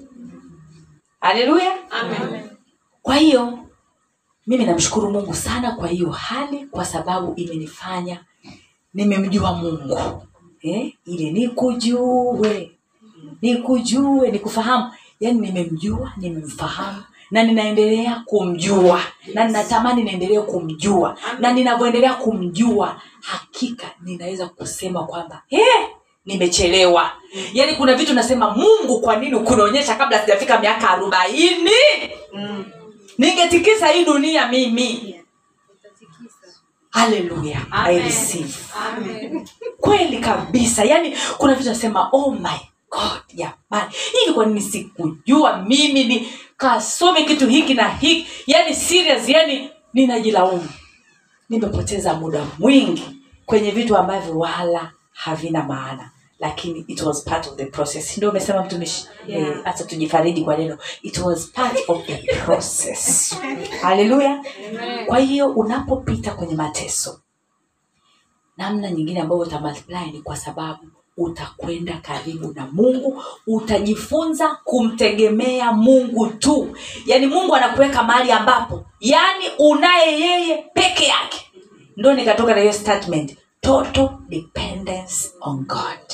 Haleluya. 1.22 1.92
Amen. 1.92 2.50
kwa 3.02 3.16
hiyo 3.16 3.60
mimi 4.48 4.66
namshukuru 4.66 5.12
mungu 5.12 5.34
sana 5.34 5.72
kwa 5.72 5.88
hiyo 5.88 6.10
hali 6.10 6.66
kwa 6.66 6.86
sababu 6.86 7.34
imenifanya 7.36 8.26
nimemjua 8.94 9.54
mungu. 9.54 10.24
Eh? 10.62 10.94
ili 11.06 11.32
nikujue 11.32 12.72
nikujue 13.44 14.32
nikufahamu. 14.32 14.92
Yaani 15.20 15.40
nimemjua 15.40 16.14
nimemfahamu. 16.18 17.04
Na 17.32 17.44
ninaendelea 17.44 18.24
kumjua. 18.26 19.02
Na 19.34 19.44
ninatamani 19.46 20.04
niendelee 20.04 20.40
kumjua. 20.42 21.18
Na 21.40 21.54
ninavyoendelea 21.54 22.14
kumjua 22.14 23.02
hakika 23.22 23.88
ninaweza 24.02 24.48
kusema 24.48 25.04
kwamba 25.04 25.42
eh, 25.50 25.88
nimechelewa. 26.26 27.12
Yaani 27.54 27.76
kuna 27.76 27.96
vitu 27.96 28.14
nasema 28.14 28.50
mungu 28.56 29.02
kwa 29.02 29.16
nini 29.16 29.40
kunaonyesha 29.40 29.96
kabla 29.96 30.20
sijafika 30.22 30.60
miaka 30.60 30.90
arobaini? 30.90 31.72
Ningetikisa 33.18 33.88
hii 33.88 34.06
dunia 34.06 34.48
mimi. 34.48 35.16
Haleluya 36.90 37.62
Amen. 37.72 39.48
kweli 39.78 40.18
kabisa. 40.18 40.84
Yaani 40.84 41.18
kuna 41.38 41.56
vitu 41.56 41.70
nasema 41.70 42.10
oh 42.12 42.32
my 42.32 42.60
god 42.94 43.22
jamani 43.34 43.92
hivi 44.20 44.34
kwa 44.34 44.46
nini 44.46 44.62
sikujua 44.62 45.58
mimi 45.62 46.04
ni 46.04 46.28
kasome 46.58 47.24
kitu 47.24 47.48
hiki 47.50 47.74
na 47.74 47.90
hiki. 47.90 48.28
Yani 48.48 48.76
serious 48.76 49.30
yani 49.30 49.70
ninajilaumu. 49.94 50.70
Nimepoteza 51.50 52.14
muda 52.14 52.46
mwingi 52.60 53.04
kwenye 53.46 53.72
vitu 53.72 53.98
ambavyo 53.98 54.40
wala 54.40 54.92
havina 55.12 55.64
maana. 55.64 56.10
Lakini 56.40 56.86
it 56.88 57.02
was 57.02 57.24
part 57.24 57.48
of 57.48 57.56
the 57.56 57.66
process. 57.66 58.18
Ndio 58.18 58.30
umesema 58.30 58.64
mtumishi? 58.64 59.06
Yeah. 59.28 59.50
Eh, 59.50 59.58
hata 59.64 59.84
tujifariji 59.84 60.42
kwa 60.42 60.58
neno. 60.58 60.78
It 61.02 61.18
was 61.18 61.48
part 61.52 61.78
of 61.90 62.06
the 62.06 62.18
process. 62.46 63.36
Haleluya 63.82 64.44
kwa 65.06 65.20
hiyo 65.20 65.52
unapopita 65.52 66.32
kwenye 66.34 66.56
mateso 66.56 67.20
namna 68.58 68.92
nyingine 68.92 69.20
ambayo 69.22 69.42
utamultiply 69.42 70.12
ni 70.12 70.22
kwa 70.22 70.38
sababu 70.38 70.88
utakwenda 71.18 71.98
karibu 72.02 72.54
na 72.56 72.68
mungu 72.72 73.24
utajifunza 73.48 74.58
kumtegemea 74.64 75.72
mungu 75.72 76.28
tu. 76.28 76.76
Yaani 77.06 77.28
mungu 77.28 77.56
anakuweka 77.56 78.04
mahali 78.04 78.32
ambapo 78.32 78.86
yaani 79.00 79.46
unaye 79.60 80.20
yeye 80.20 80.58
peke 80.74 81.06
yake. 81.06 81.52
Ndo 81.98 82.14
nikatoka 82.14 82.54
na 82.56 82.62
hiyo 82.62 82.74
statement 82.74 83.38
total 83.62 84.10
dependence 84.30 85.30
on 85.42 85.58
god. 85.66 86.14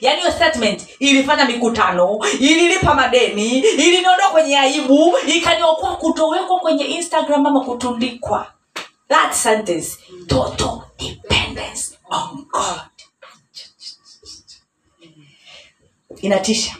Yaani 0.00 0.20
hiyo 0.20 0.32
statement 0.32 0.86
ilifanya 0.98 1.44
mikutano 1.44 2.18
ililipa 2.40 2.94
madeni 2.94 3.58
iliniondoa 3.58 4.30
kwenye 4.32 4.58
aibu 4.58 5.14
ikaniokoa 5.26 5.96
kutowekwa 5.96 6.58
kwenye 6.58 6.84
instagram 6.84 7.46
ama 7.46 7.60
kutundikwa. 7.60 8.46
That 9.08 9.32
sentence 9.34 9.98
total 10.26 10.80
dependence 10.98 11.98
on 12.10 12.44
god 12.52 12.80
inatisha. 16.22 16.76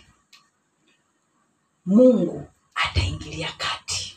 Mungu 1.86 2.46
ataingilia 2.74 3.48
kati. 3.58 4.14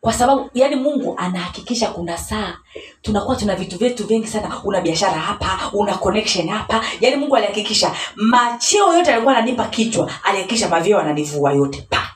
Kwa 0.00 0.12
sababu 0.12 0.50
yani 0.54 0.76
mungu 0.76 1.14
anahakikisha 1.18 1.88
kuna 1.90 2.18
saa 2.18 2.56
tunakuwa 3.02 3.36
tuna 3.36 3.56
vitu 3.56 3.78
vyetu 3.78 4.06
vingi 4.06 4.26
sana. 4.26 4.62
Una 4.64 4.80
biashara 4.80 5.12
hapa 5.20 5.70
una 5.72 5.94
connection 5.98 6.48
hapa. 6.48 6.84
Yani 7.00 7.16
mungu 7.16 7.36
alihakikisha 7.36 7.96
macheo 8.16 8.98
yote 8.98 9.12
alikuwa 9.12 9.36
ananipa 9.36 9.64
kichwa 9.66 10.10
alihakikisha 10.24 10.68
mavyeo 10.68 10.98
ananivua 11.00 11.52
yote 11.52 11.86
pa. 11.90 12.10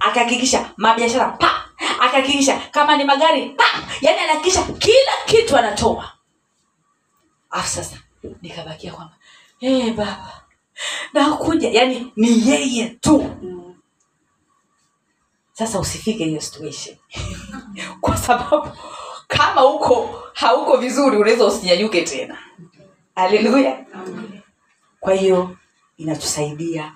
Akahakikisha 0.00 0.70
mabiashara 0.76 1.28
pa. 1.28 1.64
Akahakikisha 2.00 2.58
kama 2.70 2.96
ni 2.96 3.04
magari 3.04 3.48
pa. 3.50 3.64
Yani 4.00 4.18
anahakikisha 4.18 4.62
kila 4.62 5.12
kitu 5.26 5.56
anatoa. 5.56 6.12
Afu 7.50 7.68
sasa 7.68 7.96
nikabakia 8.42 8.92
kwamba 8.92 9.14
hey, 9.58 9.90
baba 9.90 10.37
nakuja 11.12 11.70
yani 11.70 12.12
ni 12.16 12.48
yeye 12.48 12.88
tu. 12.88 13.30
Sasa 15.52 15.80
usifike 15.80 16.24
hiyo 16.24 16.40
situation. 16.40 16.96
Kwa 18.00 18.16
sababu 18.16 18.68
kama 19.28 19.66
uko 19.66 20.22
hauko 20.34 20.76
vizuri 20.76 21.16
unaweza 21.16 21.44
usinyanyuke 21.46 22.02
tena. 22.02 22.38
Haleluya. 23.14 23.84
Kwa 25.00 25.14
hiyo 25.14 25.56
inatusaidia 25.96 26.92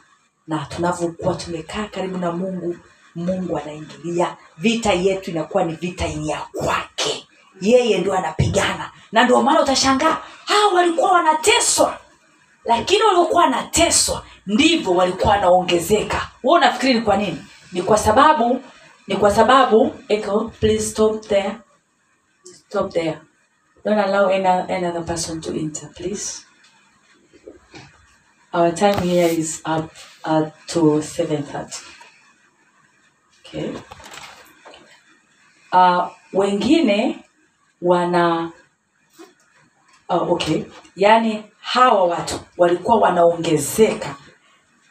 na 0.47 0.59
tunavyokuwa 0.67 1.35
tumekaa 1.35 1.85
karibu 1.85 2.19
na 2.19 2.33
mungu 2.33 2.77
mungu 3.15 3.59
anaingilia. 3.59 4.37
Vita 4.59 4.93
yetu 4.93 5.31
inakuwa 5.31 5.65
ni 5.65 5.75
vita 5.75 6.07
ya 6.07 6.47
kwake. 6.53 7.27
Yeye 7.61 7.99
ndio 7.99 8.15
anapigana. 8.15 8.91
Na 9.13 9.25
ndio 9.25 9.43
maana 9.43 9.63
utashangaa 9.63 10.19
hawa 10.45 10.73
walikuwa 10.75 11.13
wanateswa 11.13 11.99
lakini 12.65 13.03
walivyokuwa 13.03 13.43
wanateswa 13.43 14.25
ndivyo 14.47 14.93
walikuwa 14.93 15.33
wanaongezeka. 15.33 16.29
Wewe 16.43 16.59
unafikiri 16.59 16.95
ni 16.95 17.01
kwa 17.01 17.17
nini? 17.17 17.45
Ni 17.73 17.83
kwa 17.83 17.99
sababu 17.99 18.63
ni 19.07 19.17
kwa 19.17 19.31
sababu 19.35 19.95
Echo, 20.09 20.53
please 20.61 20.91
stop 20.91 21.27
there. 21.29 21.57
Stop 22.69 22.93
there. 22.93 23.19
Don't 23.85 23.99
allow 24.01 24.29
any, 24.31 24.47
another 24.47 25.05
person 25.05 25.41
to 25.41 25.51
enter 25.53 25.89
please. 25.95 26.47
Our 28.53 28.75
time 28.75 29.01
here 29.03 29.27
is 29.33 29.61
up 29.65 29.91
uh, 30.25 30.49
to 30.67 30.81
7:30 31.01 31.81
okay. 33.47 33.73
Uh, 35.73 36.09
wengine 36.33 37.25
wana 37.83 38.53
uh, 40.09 40.31
okay. 40.33 40.65
Yaani 40.97 41.45
hawa 41.63 42.05
watu 42.05 42.41
walikuwa 42.59 42.97
wanaongezeka 42.99 44.15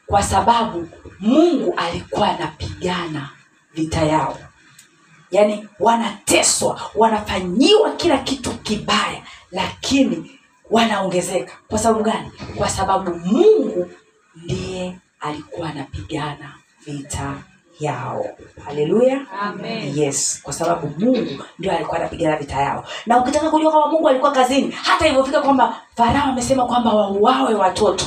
kwa 0.08 0.24
sababu 0.24 0.90
mungu 1.20 1.74
alikuwa 1.78 2.30
anapigana 2.30 3.30
vita 3.74 4.02
yao. 4.02 4.38
Yaani 5.32 5.68
wanateswa 5.80 6.82
wanafanyiwa 6.96 7.92
kila 7.92 8.18
kitu 8.18 8.52
kibaya 8.52 9.22
lakini 9.52 10.40
wanaongezeka. 10.70 11.54
Kwa 11.68 11.80
sababu 11.80 12.04
gani? 12.04 12.32
Kwa 12.56 12.70
sababu 12.70 13.16
mungu 13.16 13.92
ndiye 14.36 14.98
alikuwa 15.20 15.70
anapigana 15.70 16.56
vita 16.86 17.34
yao. 17.80 18.26
Haleluya 18.66 19.22
yes 19.96 20.40
kwa 20.44 20.54
sababu 20.54 20.94
mungu 21.06 21.44
ndio 21.60 21.72
alikuwa 21.72 21.98
anapigana 22.00 22.38
vita 22.38 22.62
yao. 22.62 22.86
Na 23.06 23.18
ukitaka 23.18 23.50
kujua 23.50 23.72
kwamba 23.72 23.90
mungu 23.90 24.10
alikuwa 24.10 24.32
kazini 24.32 24.72
hata 24.72 25.06
ilivyofika 25.06 25.42
kwamba 25.42 25.82
farao 25.98 26.24
amesema 26.30 26.66
kwamba 26.66 26.94
wauawe 26.94 27.54
watoto 27.54 28.06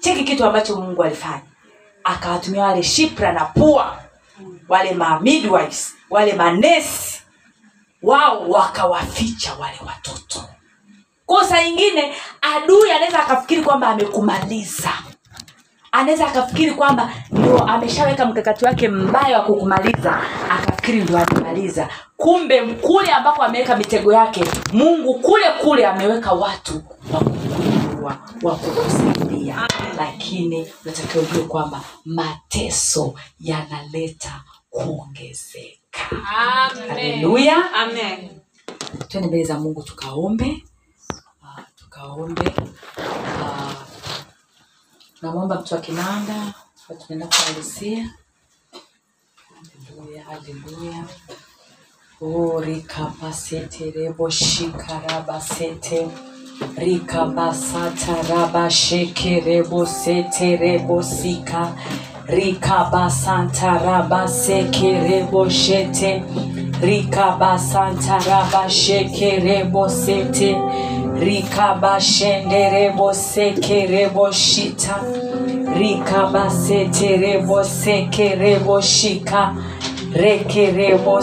cheki 0.00 0.24
kitu 0.24 0.44
ambacho 0.44 0.76
mungu 0.76 1.04
alifanya. 1.04 1.42
Akawatumia 2.04 2.62
wale 2.64 2.82
shipra 2.82 3.32
na 3.32 3.44
pua 3.44 3.98
wale 4.68 4.94
mamidwives 4.94 5.94
wale 6.10 6.32
manesi 6.32 7.22
wao 8.02 8.48
wakawaficha 8.48 9.54
wale 9.54 9.78
watoto. 9.86 10.44
Kosa 11.26 11.62
ingine 11.62 12.14
adui 12.42 12.90
anaweza 12.90 13.22
akafikiri 13.22 13.62
kwamba 13.62 13.88
amekumaliza 13.88 14.90
anaweza 15.92 16.26
akafikiri 16.26 16.72
kwamba 16.72 17.12
ndio 17.30 17.58
ameshaweka 17.64 18.26
mkakati 18.26 18.64
wake 18.64 18.88
mbaya 18.88 19.38
wa 19.38 19.44
kukumaliza. 19.44 20.20
Akafikiri 20.50 21.02
ndio 21.02 21.18
amemaliza 21.18 21.88
kumbe 22.16 22.60
kule 22.74 23.10
ambako 23.12 23.42
ameweka 23.42 23.76
mitego 23.76 24.12
yake 24.12 24.44
mungu 24.72 25.14
kule 25.14 25.44
kule 25.64 25.86
ameweka 25.86 26.32
watu 26.32 26.82
wa 27.12 27.20
kukuinua 27.20 28.18
wa 28.42 28.54
kukusaidia. 28.56 29.68
Lakini 29.98 30.66
unatakiwa 30.84 31.24
ujue 31.24 31.44
kwamba 31.44 31.80
mateso 32.04 33.14
yanaleta 33.40 34.42
kuongezeka. 34.70 35.98
Haleluya 36.22 37.72
Amen. 37.74 38.30
twende 39.08 39.28
mbele 39.28 39.44
za 39.44 39.58
mungu 39.58 39.82
tukaombe. 39.82 40.64
Uh, 41.42 41.58
tukaombe. 41.76 42.54
Ah, 43.42 43.72
namwomba 45.22 45.60
mtu 45.60 45.74
wa 45.74 45.80
kinanda 45.80 46.54
tunaenda 46.94 47.26
kuhalisia 47.26 48.10
haleluya 49.54 50.24
haleluya. 50.24 51.04
Oh, 52.20 52.60
rikapasete 52.60 53.90
rebo 53.90 54.30
rikabasata 56.76 58.22
rabasheke 58.30 59.40
rebosete 59.40 60.56
rebo 60.56 61.02
sika. 61.02 61.72
Rikabasanta 62.28 63.78
rabaseke 63.78 64.90
rebo 65.08 65.48
shete. 65.50 66.22
Rikabasanta 66.82 68.18
rabasheke 68.18 69.30
rebo 69.40 69.88
sete 71.18 71.24
rikabaseterebosekereboshika. 71.24 72.70
Rebo 72.70 73.14
seke 73.14 73.86
rebo 73.86 74.32
shita 74.32 75.00
rikabasete 75.74 77.16
rebo 77.16 77.64
seke 77.64 78.34
rebo 78.36 78.80
shika 78.82 79.54
rekerebo 80.14 81.22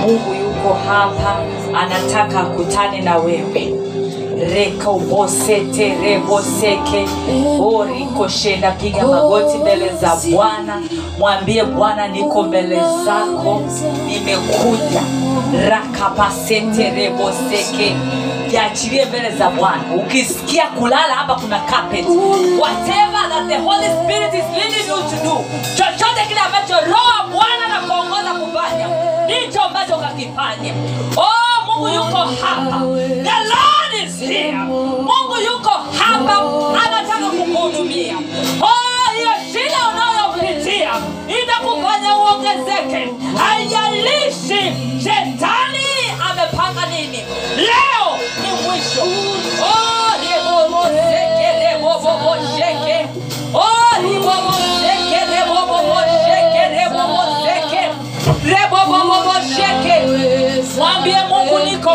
Mungu 0.00 0.34
yuko 0.34 0.74
hapa 0.88 1.36
anataka 1.74 2.40
akutane 2.40 3.00
na 3.00 3.16
wewe 3.16 3.74
rekobosete 4.54 5.94
reboseke 6.02 7.08
orikoshenda 7.60 8.68
oh, 8.68 8.72
piga 8.82 9.06
magoti 9.06 9.58
mbele 9.58 9.88
za 10.00 10.16
bwana. 10.30 10.82
Mwambie 11.18 11.64
bwana 11.64 12.08
niko 12.08 12.42
mbele 12.42 12.76
zako. 13.04 13.62
Nimekuja. 14.06 15.02
Rakapasete 15.68 16.90
reboseke 16.90 17.96
jiachilie 18.50 19.04
mbele 19.04 19.30
za 19.30 19.50
bwana. 19.50 19.82
Ukisikia 19.96 20.66
kulala 20.66 21.14
hapa 21.14 21.34
kuna 21.34 21.58
carpet. 21.58 22.06
Whatever 22.60 23.28
that 23.28 23.48
the 23.48 23.56
holy 23.58 23.86
spirit 24.04 24.34
is 24.34 24.44
leading 24.56 24.88
you 24.88 24.96
to 24.96 25.16
do 25.24 25.44
chochote 25.76 26.26
kile 26.28 26.40
ambacho 26.40 26.74
roho 26.74 27.28
bwana 27.32 27.68
na 27.68 27.80
kuongoza 27.80 28.34
kufanya 28.34 28.88
ndicho 29.28 29.62
ambacho 29.62 29.96
kakifanya. 29.96 30.74
Oh, 31.16 31.66
Mungu 31.66 31.88
yuko 31.88 32.16
hapa. 32.16 32.78
The 33.24 33.38
Lord 33.52 33.92
is 34.04 34.18
here. 34.20 34.52
Mungu 34.52 35.36
yuko 35.46 35.70
hapa 35.98 36.36
anataka 36.84 37.26
kukuhudumia. 37.30 38.16
Oh, 38.62 39.12
hiyo 39.14 39.30
shida 39.52 39.78
unayopitia 39.88 40.90
itakufanya 41.42 42.16
uongezeke. 42.16 43.12
Haijalishi 43.38 44.72
shetani 45.04 45.86
amepanga 46.30 46.86
nini. 46.86 47.24
Leo 47.56 48.18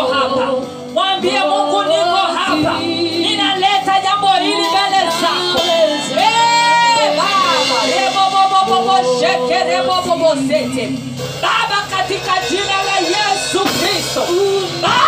niko 0.02 0.12
hapa, 0.14 0.52
mwambie 0.94 1.40
Mungu 1.40 1.82
niko 1.82 2.16
hapa, 2.34 2.78
ninaleta 3.18 4.00
jambo 4.04 4.26
hili 4.28 4.54
mbele 4.54 5.10
zako. 5.20 5.60
Ee 6.16 7.16
Baba, 11.42 11.82
katika 11.90 12.32
jina 12.50 12.82
la 12.84 12.96
Yesu 13.08 13.58
Kristo, 13.60 14.22
Baba. 14.82 15.03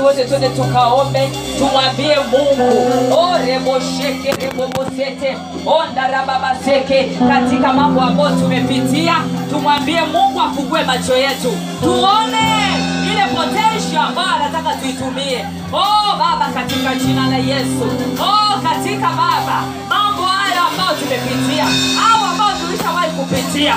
Basi 0.00 0.02
wote 0.02 0.24
twende 0.24 0.48
tukaombe 0.48 1.30
tumwambie 1.58 2.16
mungu. 2.30 3.14
Orebosheke 3.14 4.32
rebobosete 4.40 5.36
ondarababaseke 5.66 7.04
katika 7.28 7.72
mambo 7.72 8.00
ambayo 8.00 8.30
tumepitia 8.30 9.14
tumwambie 9.50 10.00
mungu 10.02 10.40
afungue 10.40 10.84
macho 10.84 11.16
yetu. 11.16 11.52
Tuone 11.82 12.38
ile 13.12 13.22
potential 13.36 14.02
ambayo 14.08 14.28
anataka 14.28 14.74
tuitumie. 14.74 15.44
Oh 15.72 16.16
baba 16.18 16.48
katika 16.54 16.94
jina 16.94 17.26
la 17.28 17.36
yesu. 17.36 17.84
Oh 18.20 18.60
katika 18.62 19.08
baba 19.08 19.62
mambo 19.88 20.22
haya 20.22 20.60
ambayo 20.70 20.90
tumepitia 20.98 21.64
au 22.12 22.24
ambayo 22.30 22.56
tulishawahi 22.58 23.10
kupitia 23.10 23.74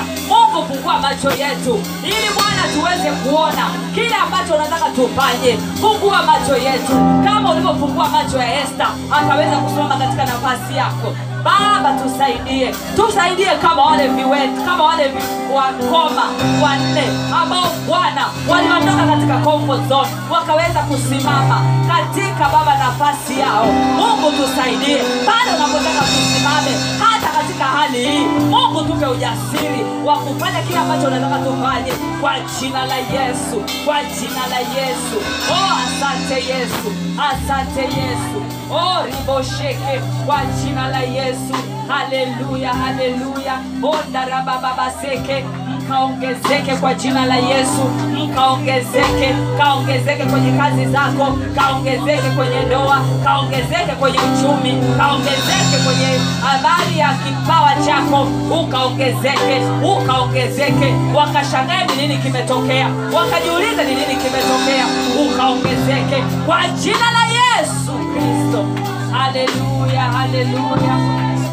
fungua 0.62 0.98
macho 0.98 1.30
yetu 1.30 1.82
ili 2.04 2.28
bwana 2.34 2.62
tuweze 2.74 3.10
kuona 3.10 3.66
kile 3.94 4.14
ambacho 4.14 4.54
unataka 4.54 4.90
tufanye. 4.90 5.58
Fungua 5.80 6.22
macho 6.22 6.56
yetu. 6.56 6.92
Kama 7.24 7.50
ulivyofungua 7.52 8.08
macho 8.08 8.38
ya 8.38 8.62
esta 8.62 8.86
akaweza 9.10 9.56
kusimama 9.56 9.96
katika 9.96 10.24
nafasi 10.24 10.76
yako. 10.76 11.14
Baba 11.44 11.92
tusaidie. 12.02 12.74
Tusaidie 12.96 13.50
kama 13.62 13.82
wale 13.84 14.08
viwete, 14.08 14.60
kama 14.66 14.84
wale 14.84 15.12
wakoma 15.54 16.22
wanne 16.62 17.04
ambao 17.42 17.66
bwana 17.86 18.26
waliondoka 18.48 19.06
katika 19.06 19.36
comfort 19.38 19.88
zone. 19.88 20.08
Wakaweza 20.30 20.80
kusimama 20.82 21.60
katika 21.88 22.48
baba 22.48 22.78
nafasi 22.78 23.40
yao. 23.40 23.66
Mungu 23.96 24.30
tusaidie. 24.38 24.98
Pale 25.26 25.50
unapotaka 25.56 26.00
tusimame 26.00 26.70
hata 27.04 27.28
katika 27.46 27.64
hali 27.64 27.98
hii. 28.08 28.24
Mungu 28.50 28.84
tupe 28.84 29.06
ujasiri 29.06 29.84
wa 30.04 30.18
kufanya 30.18 30.62
kile 30.62 30.78
ambacho 30.78 31.06
unataka 31.06 31.38
tufanye 31.38 31.92
kwa 32.20 32.32
jina 32.60 32.86
la 32.86 32.96
yesu 32.96 33.56
kwa 33.84 34.04
jina 34.04 34.46
la 34.50 34.58
yesu. 34.58 35.16
Oh 35.50 35.72
asante 35.84 36.34
yesu 36.34 36.88
asante 37.30 37.80
yesu. 37.80 38.38
Oh 38.70 39.06
ribosheke 39.06 40.00
kwa 40.26 40.38
jina 40.44 40.88
la 40.88 40.98
yesu. 41.00 41.54
Haleluya 41.88 42.74
haleluya. 42.74 43.58
Ondarabababaseke 43.82 45.44
mkaongezeke 45.84 46.76
kwa 46.80 46.94
jina 46.94 47.26
la 47.26 47.36
yesu. 47.36 47.84
Mkaongezeke 48.24 49.34
kaongezeke 49.58 50.24
kwenye 50.24 50.52
kazi 50.58 50.86
zako 50.86 51.38
kaongezeke 51.56 52.30
kwenye 52.36 52.60
ndoa 52.66 53.00
kaongezeke 53.24 53.92
kwenye 54.00 54.18
uchumi 54.18 54.72
kaongezeke 54.98 55.76
kwenye 55.84 56.08
habari 56.42 56.98
ya 56.98 57.08
kipawa 57.14 57.70
chako. 57.86 58.22
Ukaongezeke 58.60 59.56
ukaongezeke. 59.96 60.94
Wakashangae 61.14 61.84
ni 61.86 61.96
nini 62.02 62.18
kimetokea? 62.22 62.88
Wakajiuliza 63.14 63.84
ni 63.84 63.90
nini 63.94 64.16
kimetokea? 64.22 64.84
Ukaongezeke 65.26 66.22
kwa 66.46 66.68
jina 66.68 67.10
la 67.16 67.24
yesu 67.26 67.92
kristo. 67.92 68.64
Haleluya 69.12 70.00
haleluya 70.02 70.94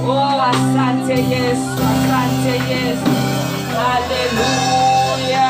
oh 0.07 0.41
asante 0.41 1.13
yesu 1.13 1.71
asante 1.91 2.73
yesu 2.73 3.11
haleluya 3.81 5.49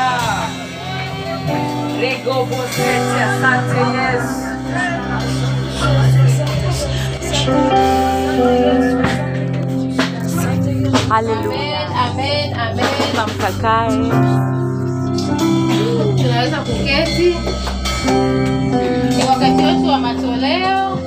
regobosete 2.00 3.18
asante 3.28 3.80
yesu 3.96 4.42
haleluya 11.08 11.80
Amen, 12.04 12.52
amen, 12.54 12.54
amen. 12.54 12.86
mkakae 13.34 14.10
tunaweza 16.16 16.56
kuketi. 16.56 17.34
Ni 19.16 19.24
wakati 19.28 19.62
wetu 19.64 19.88
wa 19.88 19.98
matoleo. 19.98 20.98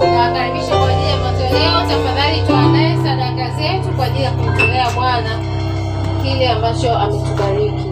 Nawakaribisha 0.00 0.76
kwa 0.76 0.88
ajili 0.90 1.10
ya 1.10 1.16
matoleo. 1.16 1.80
Tafadhali 1.88 2.42
tuandae 2.46 2.96
sadaka 2.96 3.50
zetu 3.56 3.88
kwa 3.96 4.06
ajili 4.06 4.24
ya 4.24 4.30
kumtolea 4.30 4.90
bwana 4.90 5.38
kile 6.24 6.48
ambacho 6.48 6.90
ametubariki. 6.98 7.88